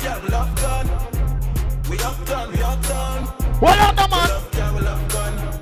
[0.57, 0.87] gun.
[1.91, 3.61] We up gun, we up gun.
[3.61, 4.43] Well up the man.
[4.55, 5.62] Yeah, we love gun.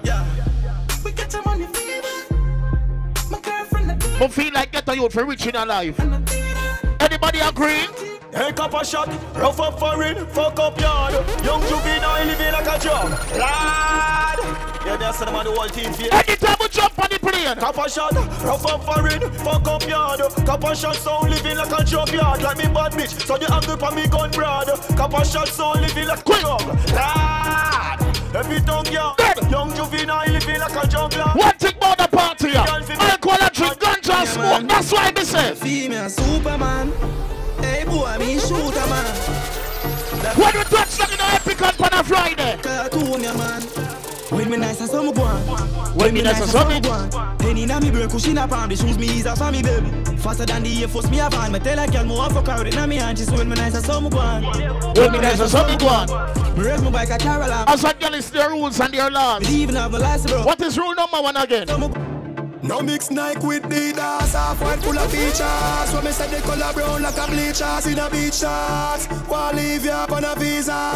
[4.20, 5.98] But feel like get a youth for rich in a life.
[7.01, 7.88] Anybody agree?
[8.34, 11.14] Hey, copper shot, rough up foreign, fuck up yard.
[11.42, 13.09] Young juvenile living like a job.
[13.38, 14.38] Lad!
[14.84, 16.12] Yeah, that's the man the whole team feel.
[16.12, 17.56] Anytime we jump on the plane.
[17.56, 18.12] Copper shot,
[18.44, 20.20] rough up foreign, fuck up yard.
[20.44, 22.42] Copper shot sound living like a job yard.
[22.42, 24.68] Like me bad bitch, so the angle for me gun broad.
[24.98, 26.60] Copper shot sound living like a job.
[26.92, 28.36] Lad!
[28.36, 29.18] Every tongue yard.
[29.51, 31.36] Young juvenile living like a job lad.
[31.36, 33.19] One thing about the party, yeah.
[34.20, 34.68] And drink, ganja and smoke.
[34.68, 35.55] That's why me say.
[35.55, 36.92] Female Superman.
[37.59, 39.14] Hey boy, me shooter man.
[40.36, 42.59] When we touch in the epic on a Friday.
[42.62, 43.62] Cartoon ya man.
[44.30, 45.40] When me nice and some go on.
[45.97, 47.38] When me nice and some go on.
[47.38, 49.90] Penny na me brain, cushion up on the shoes me is a for me baby.
[50.18, 51.52] Faster than the Air Force me a van.
[51.52, 53.18] Me tell a girl more her with it me hand.
[53.18, 54.44] She when me nice and some go on.
[54.94, 56.56] When me nice and some go on.
[56.56, 57.64] Me raise my bike a Caroline.
[57.68, 59.42] As a girl, it's their rules and their laws.
[59.48, 60.44] Me even have my license bro.
[60.44, 61.66] What is rule number one again?
[62.62, 65.95] No mix Nike with Adidas, half white full of features.
[65.95, 69.09] When me say the color brown like a bleachers in a beach shorts.
[69.28, 70.93] Wanna leave you up on a visa.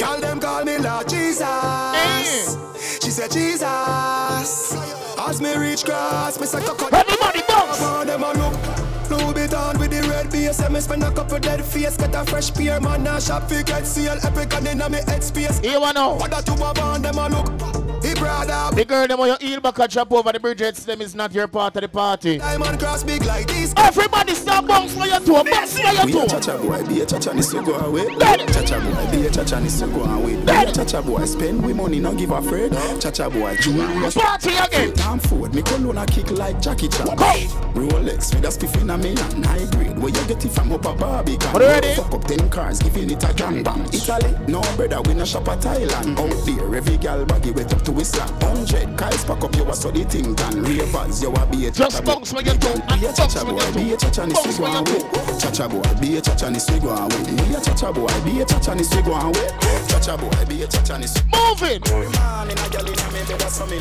[0.00, 2.56] Call them call me Lord Jesus.
[3.02, 4.74] She said Jesus.
[5.18, 6.88] As me reach cross, me say cocoa.
[6.92, 7.78] Everybody bounce.
[7.78, 8.85] Come them a look.
[9.10, 10.60] Louis Vuitton with the red beam place.
[10.60, 11.96] I me spend a couple dead face.
[11.96, 13.02] Get a fresh pair, man.
[13.02, 14.16] Now shop fi get seal.
[14.22, 15.58] Epic and inna me head space.
[15.58, 16.16] Here one now.
[16.16, 17.76] What that you a want them a look.
[18.04, 18.76] He brother.
[18.76, 21.32] The girl them on your heel back and chop over the bridges, them is not
[21.32, 22.38] your part of the party.
[22.38, 23.72] Diamond cross big like this.
[23.76, 26.26] Everybody start bounce for your toe, bounce for your We a toe.
[26.26, 28.06] chacha boy, be a chacha needs to go away.
[28.16, 30.36] Chacha boy, be a chacha needs to go away.
[30.36, 32.72] Be a chacha boy, spend we money, not give a afraid.
[33.00, 34.10] Chacha boy, jewelry.
[34.12, 34.92] Party again.
[34.94, 37.06] Time forward, me cologne a kick like Jackie Chan.
[37.06, 39.14] Rolex with a spiff in a me
[39.44, 39.98] high grade.
[39.98, 41.54] Where you get it from up a Barbican.
[41.54, 41.94] Are ready?
[41.94, 43.84] Fuck up ten cars, giving it a gang bang.
[43.92, 46.18] Italy, no brother, we no shop at Thailand.
[46.18, 48.30] Out there, every gal baggy wet up to his slap.
[48.42, 50.62] Hundred guys pack up, you a so the thing done.
[50.62, 52.74] Ravers, you a be a Just bounce for your toe.
[52.96, 55.38] Be a chacha boy, be a chacha needs to go away.
[55.38, 57.24] Chacha boy, be a chacha needs to go away.
[57.24, 59.48] Be a chacha boy, be a chacha needs to go away.
[59.88, 61.84] Chacha boy, be a chacha needs to Move it.
[61.90, 63.78] Man, in a gal in a me bed, that's how me.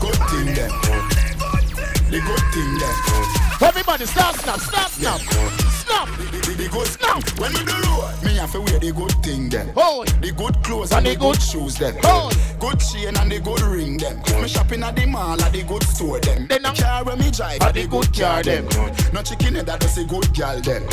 [0.00, 1.35] Good thing then.
[2.08, 3.68] The good thing then.
[3.68, 5.20] Everybody start snap, start snap.
[5.20, 6.08] Snap.
[6.18, 7.22] The, the good snap.
[7.40, 9.68] When we do road, me have to wear the good thing then.
[9.74, 10.08] Hold.
[10.22, 11.96] The good clothes And and, the the good good- shoes then.
[12.02, 12.36] Hold.
[12.60, 14.20] Good chain and the good ring them.
[14.26, 16.46] If me shopping at the mall at the good store them.
[16.46, 18.68] Then the car when me drive at the good car them.
[19.12, 20.86] No chicken head that does a good gal them.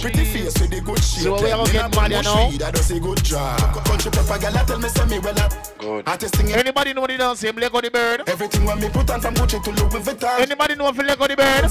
[0.00, 1.22] Pretty face with the good shape.
[1.24, 1.60] So we them.
[1.60, 2.48] all Me get not mad, you no know?
[2.50, 3.56] tree That does a good draw.
[3.84, 5.52] Country pepper gal that tell me say me well up.
[5.78, 6.08] Good.
[6.08, 7.56] Artist thing Anybody know the dance him?
[7.56, 8.22] Lego the bird.
[8.28, 10.49] Everything when me put on from Gucci to Louis Vuitton.
[10.50, 11.62] Anybody know if you let go the bird?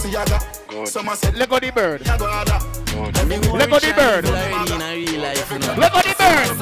[0.70, 0.88] Good.
[0.88, 2.00] Someone said, let go the bird.
[2.08, 4.24] Let go the bird.
[4.24, 6.56] Let go the bird.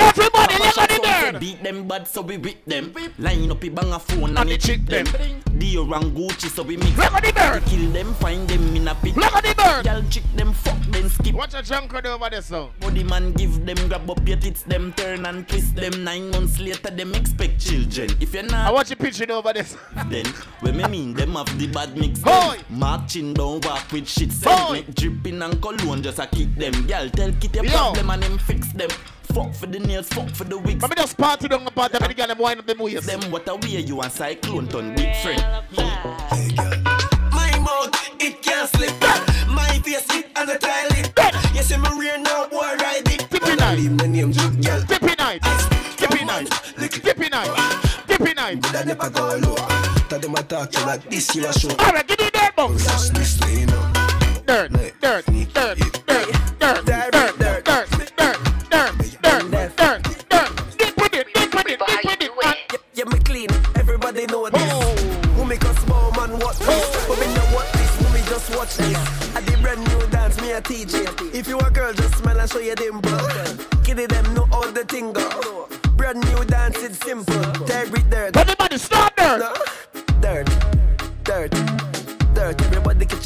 [0.00, 0.91] Everybody, let go
[1.40, 2.94] Beat them bad so we whip them.
[3.18, 5.06] Line up a bang a phone and, we trick them.
[5.06, 7.64] Dior and Gucci so we mix Lego the bird.
[7.66, 9.16] Kill them, find them in a pit.
[9.16, 9.86] Lego the bird.
[9.86, 11.34] Y'all chick them, fuck them, skip.
[11.34, 12.70] Watch a junk crowd over there, so.
[12.80, 16.04] Body man give them, grab up your tits, them turn and twist them.
[16.04, 18.10] Nine months later, them expect children.
[18.20, 19.76] If you're not, I watch you pitching over this.
[20.08, 20.26] then
[20.60, 22.20] when me mean them have the bad mix.
[22.22, 22.58] Hoy!
[22.70, 24.30] Marching down walk with shit
[24.70, 26.74] make dripping and cologne just a kick them.
[26.88, 27.62] Y'all tell Yo.
[27.70, 28.90] problem and them fix them.
[29.34, 30.80] Fuck for the nails, fuck for the wigs.
[30.80, 33.06] But me just party down the party, and the girl them wind up them waist.
[33.06, 35.42] Them what a way you and cyclone turn big friend.
[37.32, 37.90] My mouth,
[38.20, 38.92] it can't slip.
[39.48, 41.54] My face, it and the toilet.
[41.54, 43.26] You see me rear now, boy, ride it.
[43.30, 43.78] Tippy night.
[43.92, 44.82] My name, Juke Girl.
[44.82, 45.42] Tippy night.
[45.96, 46.50] Tippy night.
[46.76, 47.50] Tippy night.
[48.06, 48.62] Tippy night.
[48.64, 49.56] That never go low.
[50.08, 51.70] Tell them I talk to like this, you a show.
[51.70, 52.84] Alright, give me that box.
[54.44, 56.31] Dirt, dirt, dirt, dirt,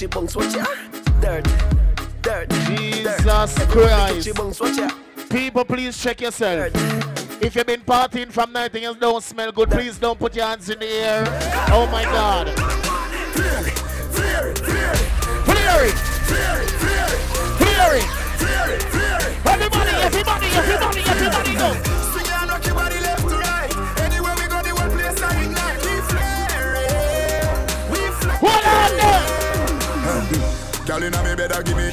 [0.07, 0.65] your bunks, watch ya.
[1.20, 1.45] Dirt,
[2.23, 3.69] dirt, Jesus dirt.
[3.69, 4.35] Christ.
[4.35, 4.91] bunks, watch ya.
[5.28, 6.70] People, please check yourself.
[7.43, 10.47] If you've been partying from night and you don't smell good, please don't put your
[10.47, 11.24] hands in the air.
[11.70, 12.47] Oh my God.
[15.45, 15.97] Clear it.
[17.59, 18.07] Clear it.
[19.49, 21.95] Everybody, everybody, everybody, everybody go.
[31.07, 31.89] Inna me bed a give me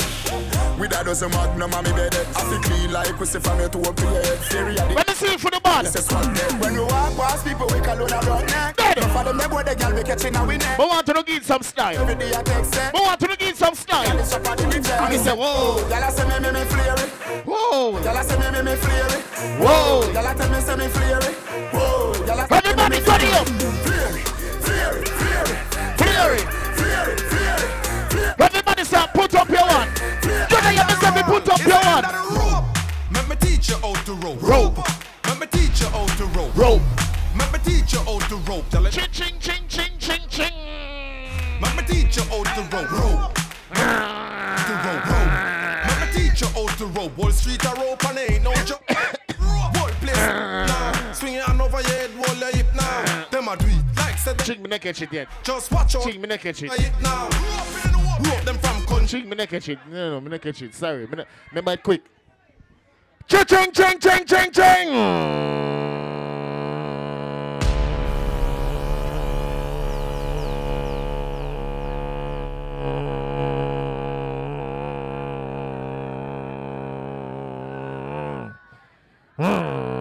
[0.79, 2.25] With a dozen magnum on me bed eh.
[2.35, 4.39] I feel clean like pussy from your toe up to your head.
[4.49, 5.85] Theory of the Let me see for the ball.
[5.85, 8.79] It's a swag When we walk past people we call on a rock neck.
[8.97, 10.77] Enough for them boy the girl we catching a we neck.
[10.77, 11.97] But want to give some style.
[12.01, 14.19] Every day I text it But want to give some style.
[14.19, 15.03] It's up on the eh.
[15.03, 17.09] And he say, whoa, I say me me me flare it.
[17.45, 19.23] Whoa, I say me me me flare it.
[19.61, 20.09] Whoa.
[20.17, 21.35] I tell me say me flare it.
[21.73, 22.13] Whoa.
[22.25, 23.47] I say me Everybody me turn it flare up.
[23.47, 23.83] Flare it.
[23.83, 23.92] Flare
[31.73, 32.65] to put up your one.
[33.13, 34.41] Let me teach you how to rope.
[34.41, 34.77] Rope.
[35.25, 36.55] Let me teach you how to rope.
[36.55, 36.81] Rope.
[37.37, 38.69] Let me teach you how to rope.
[38.69, 38.91] Tell it.
[38.91, 40.53] Ching, ching, ching, ching, ching, ching.
[41.61, 42.91] Let me teach you how to rope.
[42.91, 43.35] Rope.
[43.73, 45.05] To rope.
[45.11, 45.33] Rope.
[45.87, 47.17] Let me teach you how to rope.
[47.17, 48.83] Wall Street a rope and ain't no joke.
[49.39, 51.13] Whole place now.
[51.13, 53.25] Swing your hand over your head, roll your hip now.
[53.31, 54.39] Them a do it like said.
[54.39, 55.27] Ching, me not catch it yet.
[55.43, 56.03] Just watch out.
[56.03, 56.71] Ching, me not catch it.
[56.73, 57.23] Hit now.
[57.23, 58.12] Rope them from country
[59.07, 59.79] ching ching, me not catch it.
[59.89, 60.73] No, no, me not catch it.
[60.73, 61.27] Sorry, me not.
[61.51, 62.03] Remember it quick.
[63.27, 64.87] Ching ching ching ching ching ching.
[79.39, 79.92] Mm.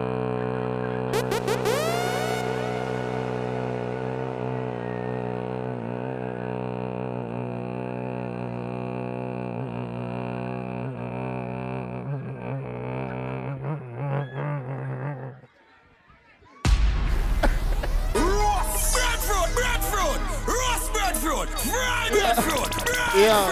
[23.15, 23.45] Yeah.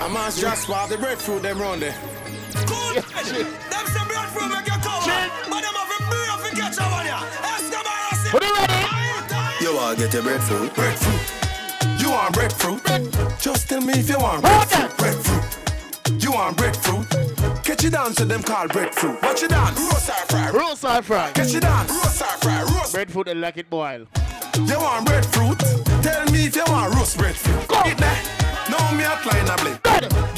[0.00, 1.94] I must just swap the breadfruit them round there.
[2.66, 2.94] Cool.
[2.94, 5.04] Them some breadfruit make you come.
[5.50, 7.20] But them have a beer if catch a one ya.
[7.44, 8.30] Escobar, I say.
[8.32, 8.44] Put.
[9.62, 10.74] You want get your breadfruit?
[10.74, 12.00] Breadfruit.
[12.00, 12.82] You want breadfruit?
[13.38, 14.96] Just tell me if you want breadfruit.
[14.96, 16.22] Breadfruit.
[16.22, 17.06] You want breadfruit?
[17.62, 19.22] Catch it dance to them called breadfruit.
[19.22, 19.78] Watch it dance.
[19.78, 20.50] Roast or fry.
[20.50, 21.30] Roast or fry.
[21.32, 21.90] Catch it dance.
[21.90, 22.62] Roast or fry.
[22.62, 22.92] Roast.
[22.94, 24.06] Breadfruit, they like it boil.
[24.56, 25.58] You want breadfruit?
[26.02, 27.66] Tell me if you want roast breadfruit.
[27.66, 27.82] Go.
[27.84, 28.22] It there.
[28.70, 29.78] Now me flying a blame.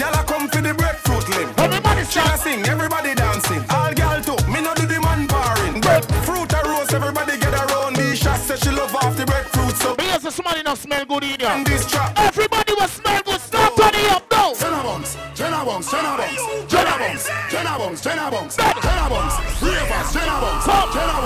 [0.00, 1.52] Gyal a come for the breadfruit limb.
[1.58, 2.24] Everybody sing.
[2.38, 3.60] sing, everybody dancing.
[3.68, 4.40] All gyal too.
[4.50, 5.82] Me no do the man barring.
[5.82, 7.98] Breadfruit a roast, everybody get around.
[7.98, 9.76] Me shot say she love off the breadfruit.
[9.76, 12.16] So as a somebody not smell good in this trap.
[12.16, 13.40] Everybody will smell good.
[13.40, 14.54] Stop turning up now.
[14.54, 20.12] Jenna Bunks, Jenna Bunks, Jenna Bunks, Jenna Bunks, Jenna Bunks, Jenna Bunks, Jenna Bunks, Ravers,
[20.12, 21.16] Jenna Bunks, Jenna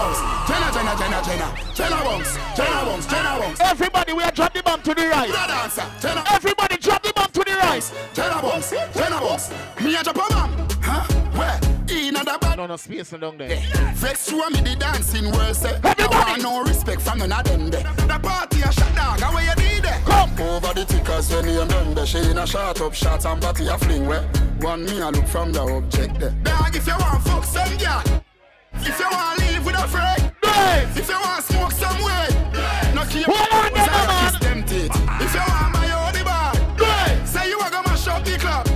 [0.51, 2.37] Jenna, Jenna, Jenna, Jenna, Jenna Bunks,
[3.71, 5.31] Everybody, we are drop the bomb to the right.
[6.33, 7.93] Everybody, drop the bomb to the right.
[8.13, 9.51] Jenna Bunks, Jenna Bunks.
[9.81, 11.05] Me a drop a bomb, huh?
[11.39, 11.61] Where?
[11.89, 12.57] In a bad.
[12.57, 13.61] No, no space down there.
[13.95, 15.79] Vex through me the dancing world say.
[15.85, 16.43] Everybody.
[16.43, 17.85] No respect from none of them there.
[18.09, 20.05] The party a shut down, how you need it?
[20.05, 23.41] Come over the tickers when you done the She in a shot up shots and
[23.41, 24.23] party a fling where.
[24.59, 26.31] One me a look from the object there.
[26.43, 28.03] Dog if you want fuck some girl.
[28.75, 30.33] If you want to live with a friend.
[30.97, 32.60] If you want to smoke some way.
[33.01, 34.91] No keep Hold on, kiss them teeth.
[35.21, 36.53] If you want my own the bar.
[37.25, 38.67] Say you a go mash up the club.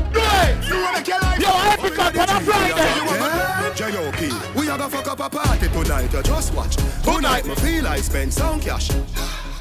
[0.65, 1.41] You wanna make your life.
[1.41, 3.75] Yo, Africa, on a Friday.
[3.75, 4.59] J.O.P.
[4.59, 6.77] We are gonna fuck up a party tonight, just watch.
[7.03, 8.89] Tonight, me feel I spend some cash.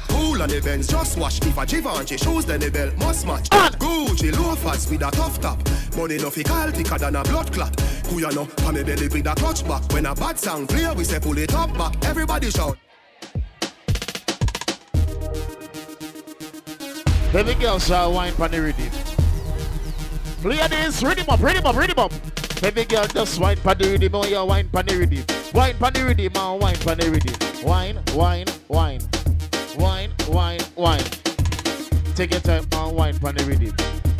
[0.08, 1.44] Cool on the Benz, just watch.
[1.44, 3.48] If a Givenchy shoes, then the belt must match.
[3.52, 3.70] Ah.
[3.78, 5.58] Gucci loafers with a tough top.
[5.94, 7.78] Money no fi call thicker than a blood clot.
[8.06, 9.82] Who you know, pa me belly with a clutch back.
[9.92, 12.02] When a bad sound clear, we say pull it up back.
[12.06, 12.78] Everybody shout.
[17.34, 18.90] Baby girl shall wine pan the rhythm.
[20.44, 22.12] Ladies, rhythm up, rhythm up, rhythm up.
[22.62, 25.24] Baby girl just wine pan the rhythm, oh yeah, wine pan the rhythm.
[25.52, 27.66] Wine pan the rhythm, and wine pan the rhythm.
[27.66, 29.00] Wine, wine, wine.
[29.76, 31.02] Wine, wine, wine.
[32.14, 33.74] Take your time and wine pan the rhythm.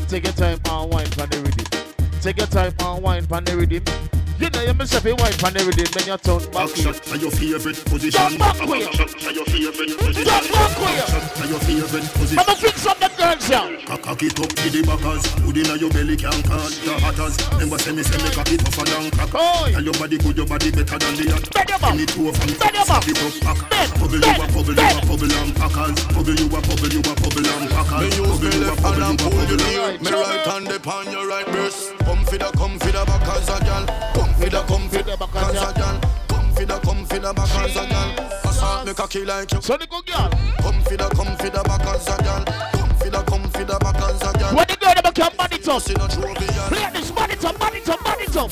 [0.09, 2.21] Take your time and wine pan the rhythm.
[2.21, 4.14] Take your time and wine pan the rhythm.
[4.39, 7.15] You know you myself you wine pan the rhythm, then you turn back Action here.
[7.15, 8.19] are your favorite position.
[8.19, 8.83] Jump back way.
[8.83, 10.27] Action are your favorite position.
[10.27, 10.95] Jump back way.
[10.99, 12.39] Action are your favorite position.
[12.43, 13.87] I'ma fix up the girls here.
[13.87, 15.25] Cock cock it up to the backers.
[15.47, 17.39] Hood inna your belly can cut the hatters.
[17.55, 19.31] Remember say me say me cock it tougher than crack.
[19.31, 21.49] Tell your body good, your body better than the other.
[21.55, 21.95] Bend your back.
[21.95, 22.59] Give me two of them.
[22.59, 23.07] Bend your back.
[23.07, 23.75] It up pack.
[23.95, 25.99] Bubble you a bubble, you a bubble and packers.
[26.11, 28.03] Bubble you a bubble, you a bubble and packers.
[28.03, 29.63] Me use Bubble me you a left bubble, hand you a and pull bubble your
[29.63, 30.11] and knee.
[30.11, 31.95] Me right hand upon your right breast.
[32.03, 33.85] Come for the, come for the back as a gal.
[34.15, 36.01] Come for the, come for the back as a gal.
[36.29, 38.31] Come for the, come for the back as a gal.
[38.45, 39.61] Assault me cocky like you.
[39.63, 40.31] So the good girl.
[40.61, 42.45] Come for the, come for the back as a gal.
[42.45, 44.55] Come for the, come for the back as a gal.
[44.55, 45.83] When the girl them can body top.
[45.83, 46.07] See no.
[46.09, 48.51] Play this body top, body top, body top.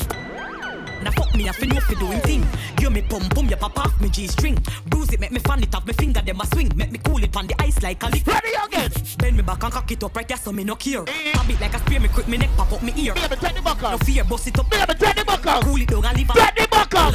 [1.03, 2.47] Now fuck me, I feel no fi doing thing.
[2.77, 4.57] Give me pum pum, ya pop off me G string.
[4.87, 6.71] Bruise it, make me fan it off, me finger them a swing.
[6.77, 8.27] Make me cool it on the ice like a lick.
[8.27, 8.91] Ready again.
[9.19, 11.05] Bend me back and cock it up right there, so me no care.
[11.05, 13.15] Pop it like a spear, me quick me neck pop up me ear.
[13.15, 14.71] Take the back No fear, bust it up.
[14.71, 15.65] Baby, take the back out.
[15.65, 16.29] Cool it down and leave.
[16.29, 17.15] The back out.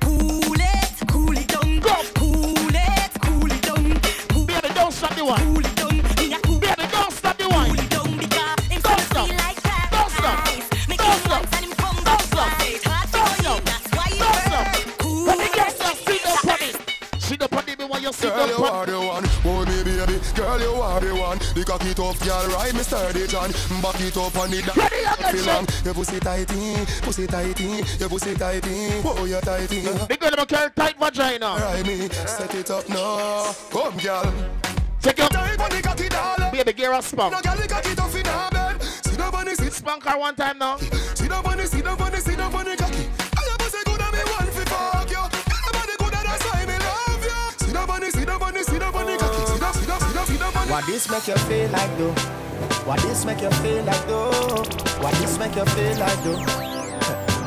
[0.00, 1.80] Cool a it, cool it down.
[2.14, 4.00] Cool it, cool it down.
[4.30, 5.40] Cool Baby, don't stop the one.
[5.40, 5.77] Cool it
[18.08, 19.24] you sit Girl, you are the one.
[19.44, 20.16] Oh, me baby.
[20.34, 21.38] Girl, you are the one.
[21.54, 23.50] The cocky tough girl, ride me sturdy John.
[23.82, 24.64] Back it up on it.
[24.76, 25.52] Ready, again, Feel sir.
[25.52, 25.66] long.
[25.84, 27.68] Your pussy tighty, pussy tighty,
[28.00, 29.00] your pussy tighty.
[29.04, 29.80] Oh, you tighty.
[29.80, 31.56] The girl them carry tight vagina.
[31.60, 33.52] Ride me, set it up now.
[33.70, 34.32] Come, girl.
[35.00, 36.50] Take your Tight on the cocky, darling.
[36.52, 37.32] baby gear a spunk.
[37.32, 38.82] No, girl, the cocky tough in her bed.
[38.82, 39.72] Sit down on the sit.
[39.72, 40.76] Spunk her one time now.
[40.78, 43.06] Sit on the, sit down on the, sit down on the cocky.
[50.68, 52.12] What this make you feel like though?
[52.84, 54.30] What this make you feel like though?
[55.00, 56.44] What this make you feel like though?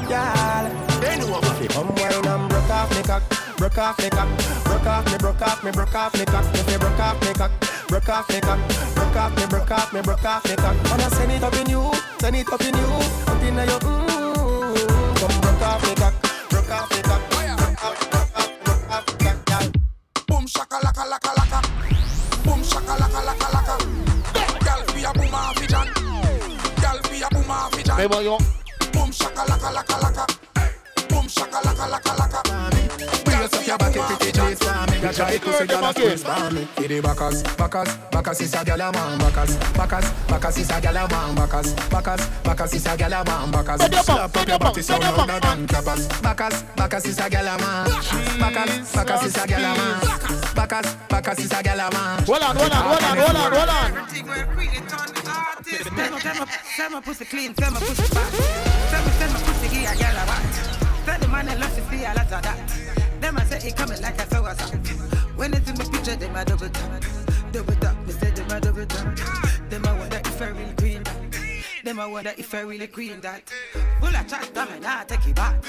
[0.09, 0.65] Girl,
[1.03, 3.21] if you come wine and broke off me cock,
[3.57, 4.27] broke off me cock,
[4.63, 6.45] broke off me, broke off me, broke off me cock.
[6.55, 7.51] If you broke off me cock,
[7.87, 8.59] broke off me cock,
[8.95, 10.75] broke off me, broke off me, broke off me cock.
[10.89, 12.87] Wanna send it up in you, send it up in you,
[13.27, 14.10] up in your mmm.
[28.07, 28.09] Vision.
[28.09, 28.37] Baby, you.
[28.93, 30.25] Boom shaka laka laka laka.
[31.09, 32.41] Boom shaka laka laka laka.
[33.25, 34.90] Gal be your body pretty trees for me.
[35.01, 36.65] You try to see girl a squeeze for me.
[36.75, 39.17] For the backers, backers, backers is a girl a man.
[39.17, 41.33] Backers, backers, backers is a girl a man.
[41.35, 43.51] Backers, backers, backers is a girl a man.
[43.51, 46.07] Backers, slap up your body so louder than clappers.
[46.21, 47.89] Backers, backers is a girl a man.
[48.37, 49.99] Backers, backers is a girl a man.
[50.53, 52.23] Backers, backers is a girl a man.
[52.23, 53.91] Hold on, hold on, hold on, hold on, hold on.
[56.77, 58.31] Tell my pussy clean, tell my pussy fat.
[58.91, 61.05] Tell me, tell my pussy give a girl a watch.
[61.05, 63.00] Tell the man I love to see a lot of that.
[63.21, 64.79] Them I say it coming like a sour song.
[65.35, 67.03] When it's in my picture, them I double tap.
[67.51, 69.17] Double tap, me say them I double tap.
[69.69, 71.17] Them I wonder if I really queen that.
[71.83, 73.43] Them I wonder if I really queen that.
[73.99, 75.63] Full of chat, damn it, nah, take it back.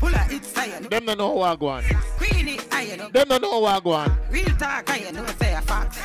[0.00, 0.82] Full of it's saying.
[0.84, 1.84] Them don't know who I go on.
[2.18, 3.08] Queen it, I know.
[3.08, 4.18] Them don't know who I go on.
[4.30, 5.96] Real talk, I you know, say a fact.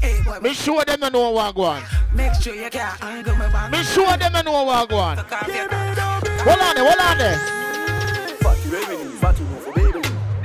[0.00, 1.82] Hey boy, Me sure them don't know who I go on.
[2.14, 3.70] make sure you can't angle my back.
[3.70, 5.16] Me sure them don't know who I go on.
[5.18, 7.38] Hold on there, hold on there.
[8.40, 9.79] Fatty revenue, fatty move for baby.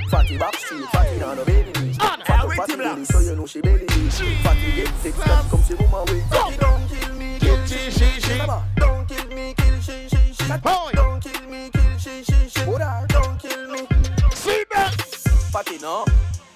[0.10, 1.72] Fatty back street, fatty down the baby.
[1.94, 3.88] Fat up, fatty belly, so you know she belly.
[3.88, 6.30] Fatty get sex, that come see woman with.
[6.30, 8.38] Fatty don't kill me, kill she, she, she.
[8.78, 10.48] Don't kill me, kill she, she, she.
[10.94, 12.66] Don't kill me, kill she, she, she.
[13.08, 13.88] Don't kill me.
[14.34, 14.94] See that?
[15.52, 16.06] Fatty no,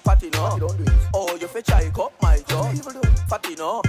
[0.04, 0.58] fatty no.
[0.58, 0.98] Don't do it.
[1.14, 2.72] Oh, you fetch I cup my jaw.
[3.28, 3.82] Fatty no,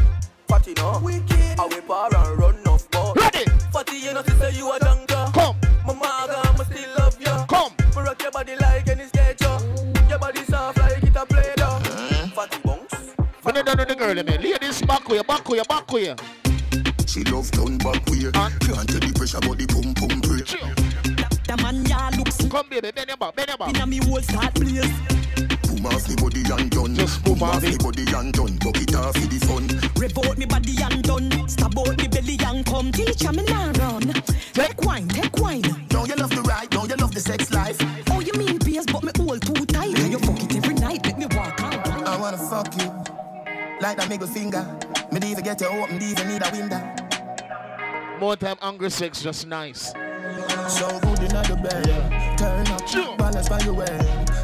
[0.47, 0.99] fatty no.
[1.03, 1.59] Wicked.
[1.59, 3.13] I whip her and run off ball.
[3.15, 3.45] Ready.
[3.71, 5.29] Fatty, you know to say you a junker.
[5.33, 5.55] Come.
[5.85, 7.45] Mama, I'ma still love you.
[7.47, 7.71] Come.
[7.95, 9.05] Me rock your body like any
[13.51, 14.41] When you done with the girl, man.
[14.41, 16.15] Ladies, back with you, back with you, back with you.
[17.05, 18.31] She love turn back way.
[18.31, 20.47] Can't tell the pressure, but the pum pum pray.
[20.47, 23.75] The man ya looks Come baby, bend your back, bend your back.
[23.75, 24.87] Inna me whole start blaze.
[25.67, 26.95] Boom off me body and done.
[26.95, 28.55] Just boom off me body and done.
[28.63, 29.67] Buck it off for the fun.
[29.99, 31.27] Rev out me body and done.
[31.51, 32.89] Stab out me belly and come.
[32.95, 34.15] Teacher me nah run.
[34.55, 35.67] Take wine, take wine.
[35.91, 36.69] Don't you love the ride?
[36.69, 37.75] Don't you love the sex life?
[38.15, 39.99] Oh, you mean PS, but me all too tight.
[40.07, 42.07] You fuck it every night, make me walk out.
[42.07, 42.90] I wanna fuck you
[43.81, 44.65] like that middle finger.
[45.11, 46.81] Me need to get you open, me even need a window.
[48.19, 49.91] More time, angry sex, just nice.
[50.67, 51.87] So good in the bed.
[51.87, 52.35] Yeah.
[52.35, 53.85] Turn up, balance by your way.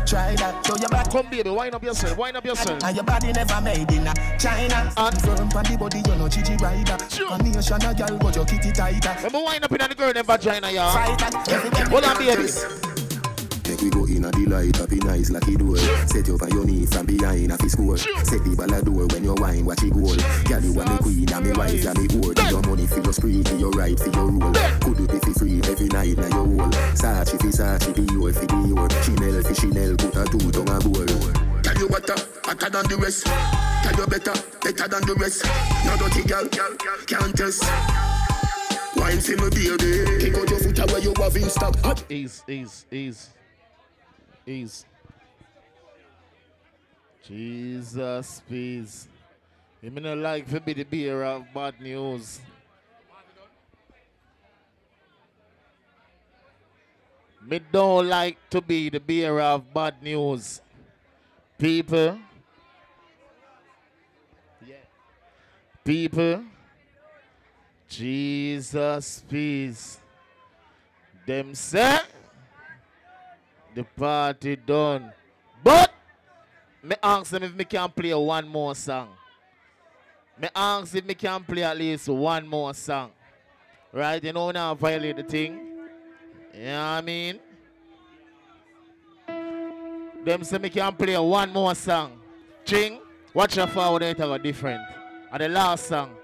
[0.05, 1.11] Try that, show your back.
[1.11, 2.83] Come baby, wind up yourself, wind up yourself.
[2.83, 4.91] And your body never made in a China.
[4.97, 6.97] And firm on the body, you know Gigi rider.
[7.29, 9.15] A nation a girl, but your kitty tighter.
[9.21, 10.93] Let me wind up in the girl in vagina, y'all.
[10.93, 12.96] Fight that, Hold on, baby.
[13.77, 15.77] Make we go in a delight, happy nice like it door.
[16.07, 17.97] Set you on your knee from behind a fi score.
[17.97, 20.17] Set the ball a door when you wine, watch it goal.
[20.49, 22.33] Girl, you are me queen, and me wife, and me whore.
[22.49, 24.53] Your money for your spree, for your right, for your rule.
[24.81, 26.73] Could do it for free every night, now your whole.
[26.97, 28.89] Sachi fi Sachi, the your fi the your.
[29.05, 31.61] Chanel fi Chanel, put a two tongue a goal.
[31.61, 33.29] Tell you better, uh, hotter than the rest.
[33.29, 34.33] Tell you better,
[34.65, 35.45] better than the rest.
[35.85, 36.49] No dirty girl,
[37.05, 37.61] can't test.
[38.97, 40.17] Wine for me, baby.
[40.17, 41.77] Kick out your foot away, you have in stock.
[41.85, 42.03] Hot.
[42.09, 43.36] Ease, ease, ease.
[44.47, 44.85] Ease.
[47.27, 49.09] Jesus, please.
[49.81, 52.39] You mean not like to be the bearer of bad news.
[57.45, 60.61] Me don't like to be the bearer of bad news.
[61.57, 62.17] People.
[65.83, 66.43] People.
[67.89, 69.99] Jesus, please.
[71.25, 71.99] Them say
[73.77, 75.13] the party done.
[75.63, 75.93] But
[76.81, 79.09] me ask them if me can play one more song.
[80.41, 83.11] Me ask if me can play at least one more song.
[83.93, 84.23] Right?
[84.23, 85.53] You know now violate the thing.
[86.55, 87.39] You know what I mean?
[90.25, 92.19] Them say me can play one more song.
[92.65, 92.99] Ching,
[93.31, 94.81] watch your forward it go different.
[95.31, 96.15] And the last song.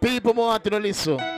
[0.00, 1.33] People want to listen.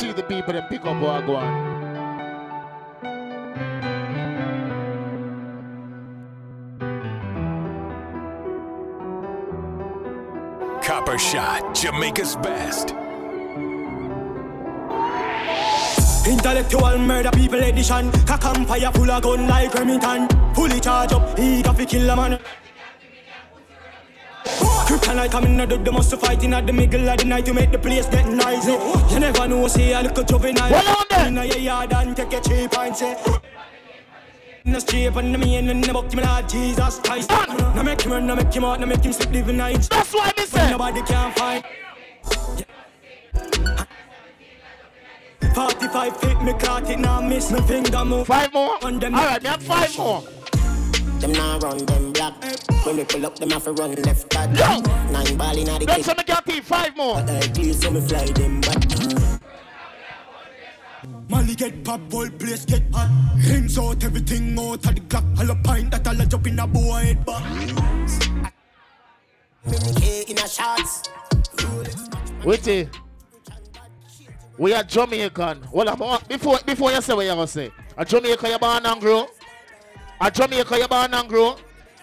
[0.00, 1.70] See the people that pick up what I go on.
[10.82, 12.94] Copper Shot, Jamaica's best.
[16.26, 21.38] Intellectual murder people edition Cock and fire full of gun like Remington Fully charged up,
[21.38, 22.38] he got to kill a man
[25.00, 27.54] Kryptonite coming out of the must fight in at the middle of the night to
[27.54, 28.72] make the place get noisy.
[29.12, 31.26] You never know, say a little juvenile.
[31.26, 33.16] In your yard and take a cheap and say.
[34.64, 37.30] In the street and the main and the buck, me Lord Jesus Christ.
[37.30, 39.88] Now make him run, now make him out, now make him sleep living nights.
[39.88, 40.70] That's why me say.
[40.70, 41.64] Nobody can find.
[45.54, 48.26] 45 feet, me caught it, now miss me finger move.
[48.26, 48.78] Five more?
[48.82, 50.22] Alright, me have five more.
[51.20, 52.32] Them now run them black.
[52.86, 54.50] When we pull up, them have to run left back.
[54.50, 57.16] Nine ball in the Let's make your five more.
[57.16, 58.82] But I please so me fly them back.
[61.28, 63.08] Molly get pop, whole place get hot.
[63.38, 65.24] Hands out, everything out of the clock.
[65.38, 67.44] All a pint that all a jump in a boy head back.
[70.28, 71.02] in a shots.
[72.44, 72.88] Wait
[74.56, 75.68] We are Jamaican.
[75.70, 77.70] Well, I'm, before before you say what you're gonna say.
[77.98, 79.28] A Jamaica you born and grow.
[80.20, 81.56] A Jamaica you born and grow.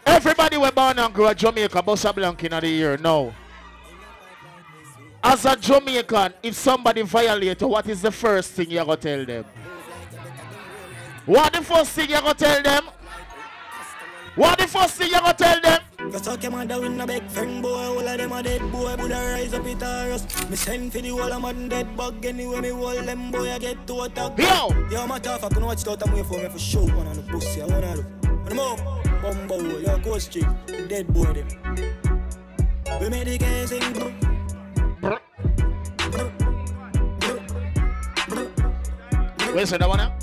[0.06, 3.34] Everybody we born and grow a Jamaica Bossa Blanc in the year now.
[5.24, 9.26] As a Jamaican, if somebody violate you, what is the first thing you're gonna tell
[9.26, 9.46] them?
[11.26, 12.84] What the first thing you're gonna tell them?
[14.36, 15.82] What the first thing you're gonna tell them?
[16.12, 18.88] Cause I came out in a big friend boy, all of them are dead boy,
[18.88, 20.50] I rise up it us.
[20.50, 23.60] Me send for the whole of man dead bug anyway, me hold them boy, I
[23.60, 24.38] get to attack.
[24.40, 24.70] Yo!
[24.90, 27.08] Yo, my tough, I can watch it out and wait for me for show one
[27.08, 28.06] on the pussy, I wanna do.
[28.24, 28.82] Wanna move?
[29.22, 30.48] Bumbo, yo, go street,
[30.88, 31.48] dead boy them.
[33.02, 34.28] We made the case in
[39.54, 40.18] Where's that one now?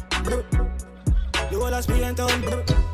[1.51, 2.93] The whole of Spain town.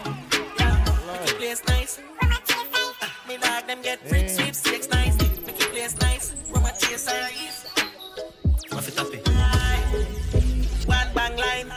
[1.51, 1.99] Place nice.
[3.27, 5.17] Me dog them get free sweep six nice.
[5.45, 6.31] Make it place nice.
[6.49, 7.65] From a chase eyes.
[8.71, 9.27] Off it up it.
[10.87, 11.69] One bang line.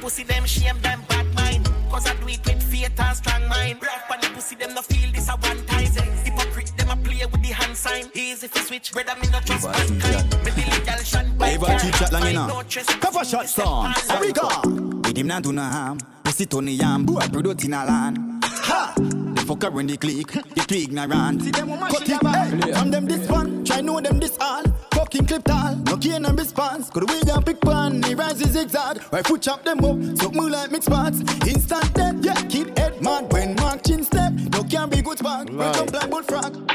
[0.00, 1.70] Pussy them shame them bad mind.
[1.92, 3.80] Cause I do it with faith and strong mind.
[3.80, 5.86] Rough when the pussy them no feel this a one time.
[6.24, 8.10] Hypocrite them a play with the hand sign.
[8.14, 10.28] Easy for switch, brother me no trust mankind.
[10.44, 13.00] Me the legal shine by Ever keep chat long enough.
[13.00, 13.94] Cover shot song.
[14.08, 14.60] Africa.
[14.66, 15.98] With him not do no harm.
[16.40, 17.04] Pussy Tony Yam.
[17.04, 18.42] Boy, product in a land.
[18.42, 18.94] Ha!
[18.96, 20.16] The fucker when they click.
[20.56, 21.52] You too ignorant.
[21.52, 22.64] Cut it.
[22.64, 23.62] Hey, from them this one.
[23.62, 24.62] Try know them this all.
[24.94, 25.76] Fucking clip all.
[25.76, 26.88] No gain and response.
[26.88, 28.02] Could we got big pan.
[28.04, 29.02] He rises zigzag.
[29.12, 29.98] Right foot chop them up.
[30.16, 31.20] So move like mixed spots.
[31.46, 32.24] Instant dead.
[32.24, 33.30] Yeah, keep head mad.
[33.30, 34.32] When mark chin step.
[34.32, 35.48] No can be good spark.
[35.48, 35.92] Break Right.
[35.92, 36.72] black like bullfrog.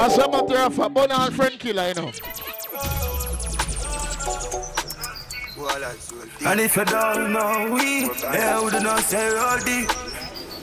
[0.00, 2.12] As a matter of fact, Bonal friend killer, you know.
[5.64, 10.12] And if you don't know we, yeah, do not say the.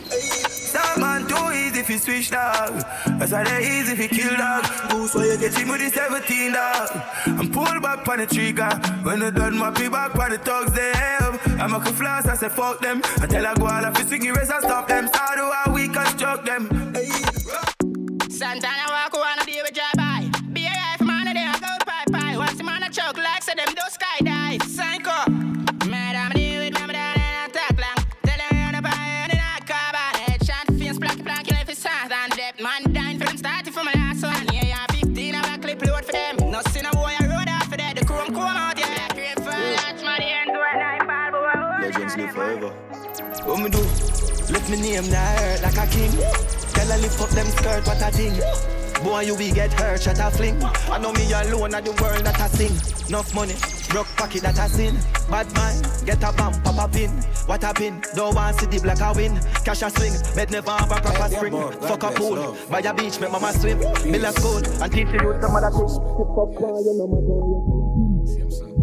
[0.10, 2.84] Some man too easy if you switch dog.
[3.18, 4.66] That's why they easy if you kill dog.
[4.90, 6.90] Goose where you get him with the 17 dog.
[7.26, 8.70] And pull back on the trigger.
[9.04, 11.40] When you done my pee back on the thugs they have.
[11.60, 13.02] I'm a floss, I say fuck them.
[13.20, 15.08] I tell I go all of you swing your race and stop them.
[15.08, 16.68] So do I we construct them.
[18.30, 20.30] Santana walk around a day with drive by.
[20.54, 22.38] Be a rifle man a day a go pie pie.
[22.38, 23.18] Watch the man a choke
[25.30, 25.90] Psycho.
[25.90, 28.06] Madam deal with mama down and attack long.
[28.24, 30.10] Tell them you're the pie and not carbon.
[30.26, 32.62] Headshot face black black in life is sound and depth.
[32.62, 34.54] Man dying from starting from my last one.
[34.54, 36.52] Yeah, yeah, 15 of a clip load for them.
[36.52, 37.96] No sin a boy a road off for that.
[37.96, 39.08] The chrome come out yeah.
[39.10, 41.82] Cream for that's my end to a nine ball.
[41.82, 42.70] Legends live forever.
[43.46, 43.82] What me do?
[44.50, 46.12] Lift me name now hurt like a king.
[46.74, 48.79] Tell her lift up them skirt, what a thing.
[49.04, 50.62] Boy, you will get hurt, shut a fling.
[50.64, 52.76] I know me alone at the world that I sing.
[53.08, 53.56] Enough money,
[53.90, 54.98] broke pocket that I sin.
[55.30, 57.10] Bad man, get a bump, pop a pin.
[57.46, 59.40] What a pin, don't want see the black a win.
[59.64, 61.54] Cash a swing, make never have a proper spring.
[61.82, 63.80] Fuck a pool, by a beach, make mama swim.
[63.80, 65.98] Mill a school, and teach you some other things.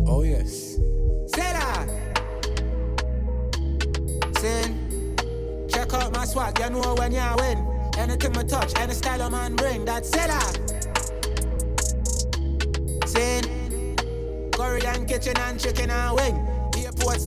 [0.08, 0.76] Oh yes.
[1.34, 1.88] Say that.
[4.38, 5.66] Sin.
[5.68, 7.75] Check out my swag, you know when you win.
[7.98, 10.58] Anything me touch, any style a man bring, that's say that.
[13.02, 13.06] Ah.
[13.06, 13.44] Sin.
[14.52, 16.36] Korean kitchen and chicken and wing.
[16.76, 17.26] Airports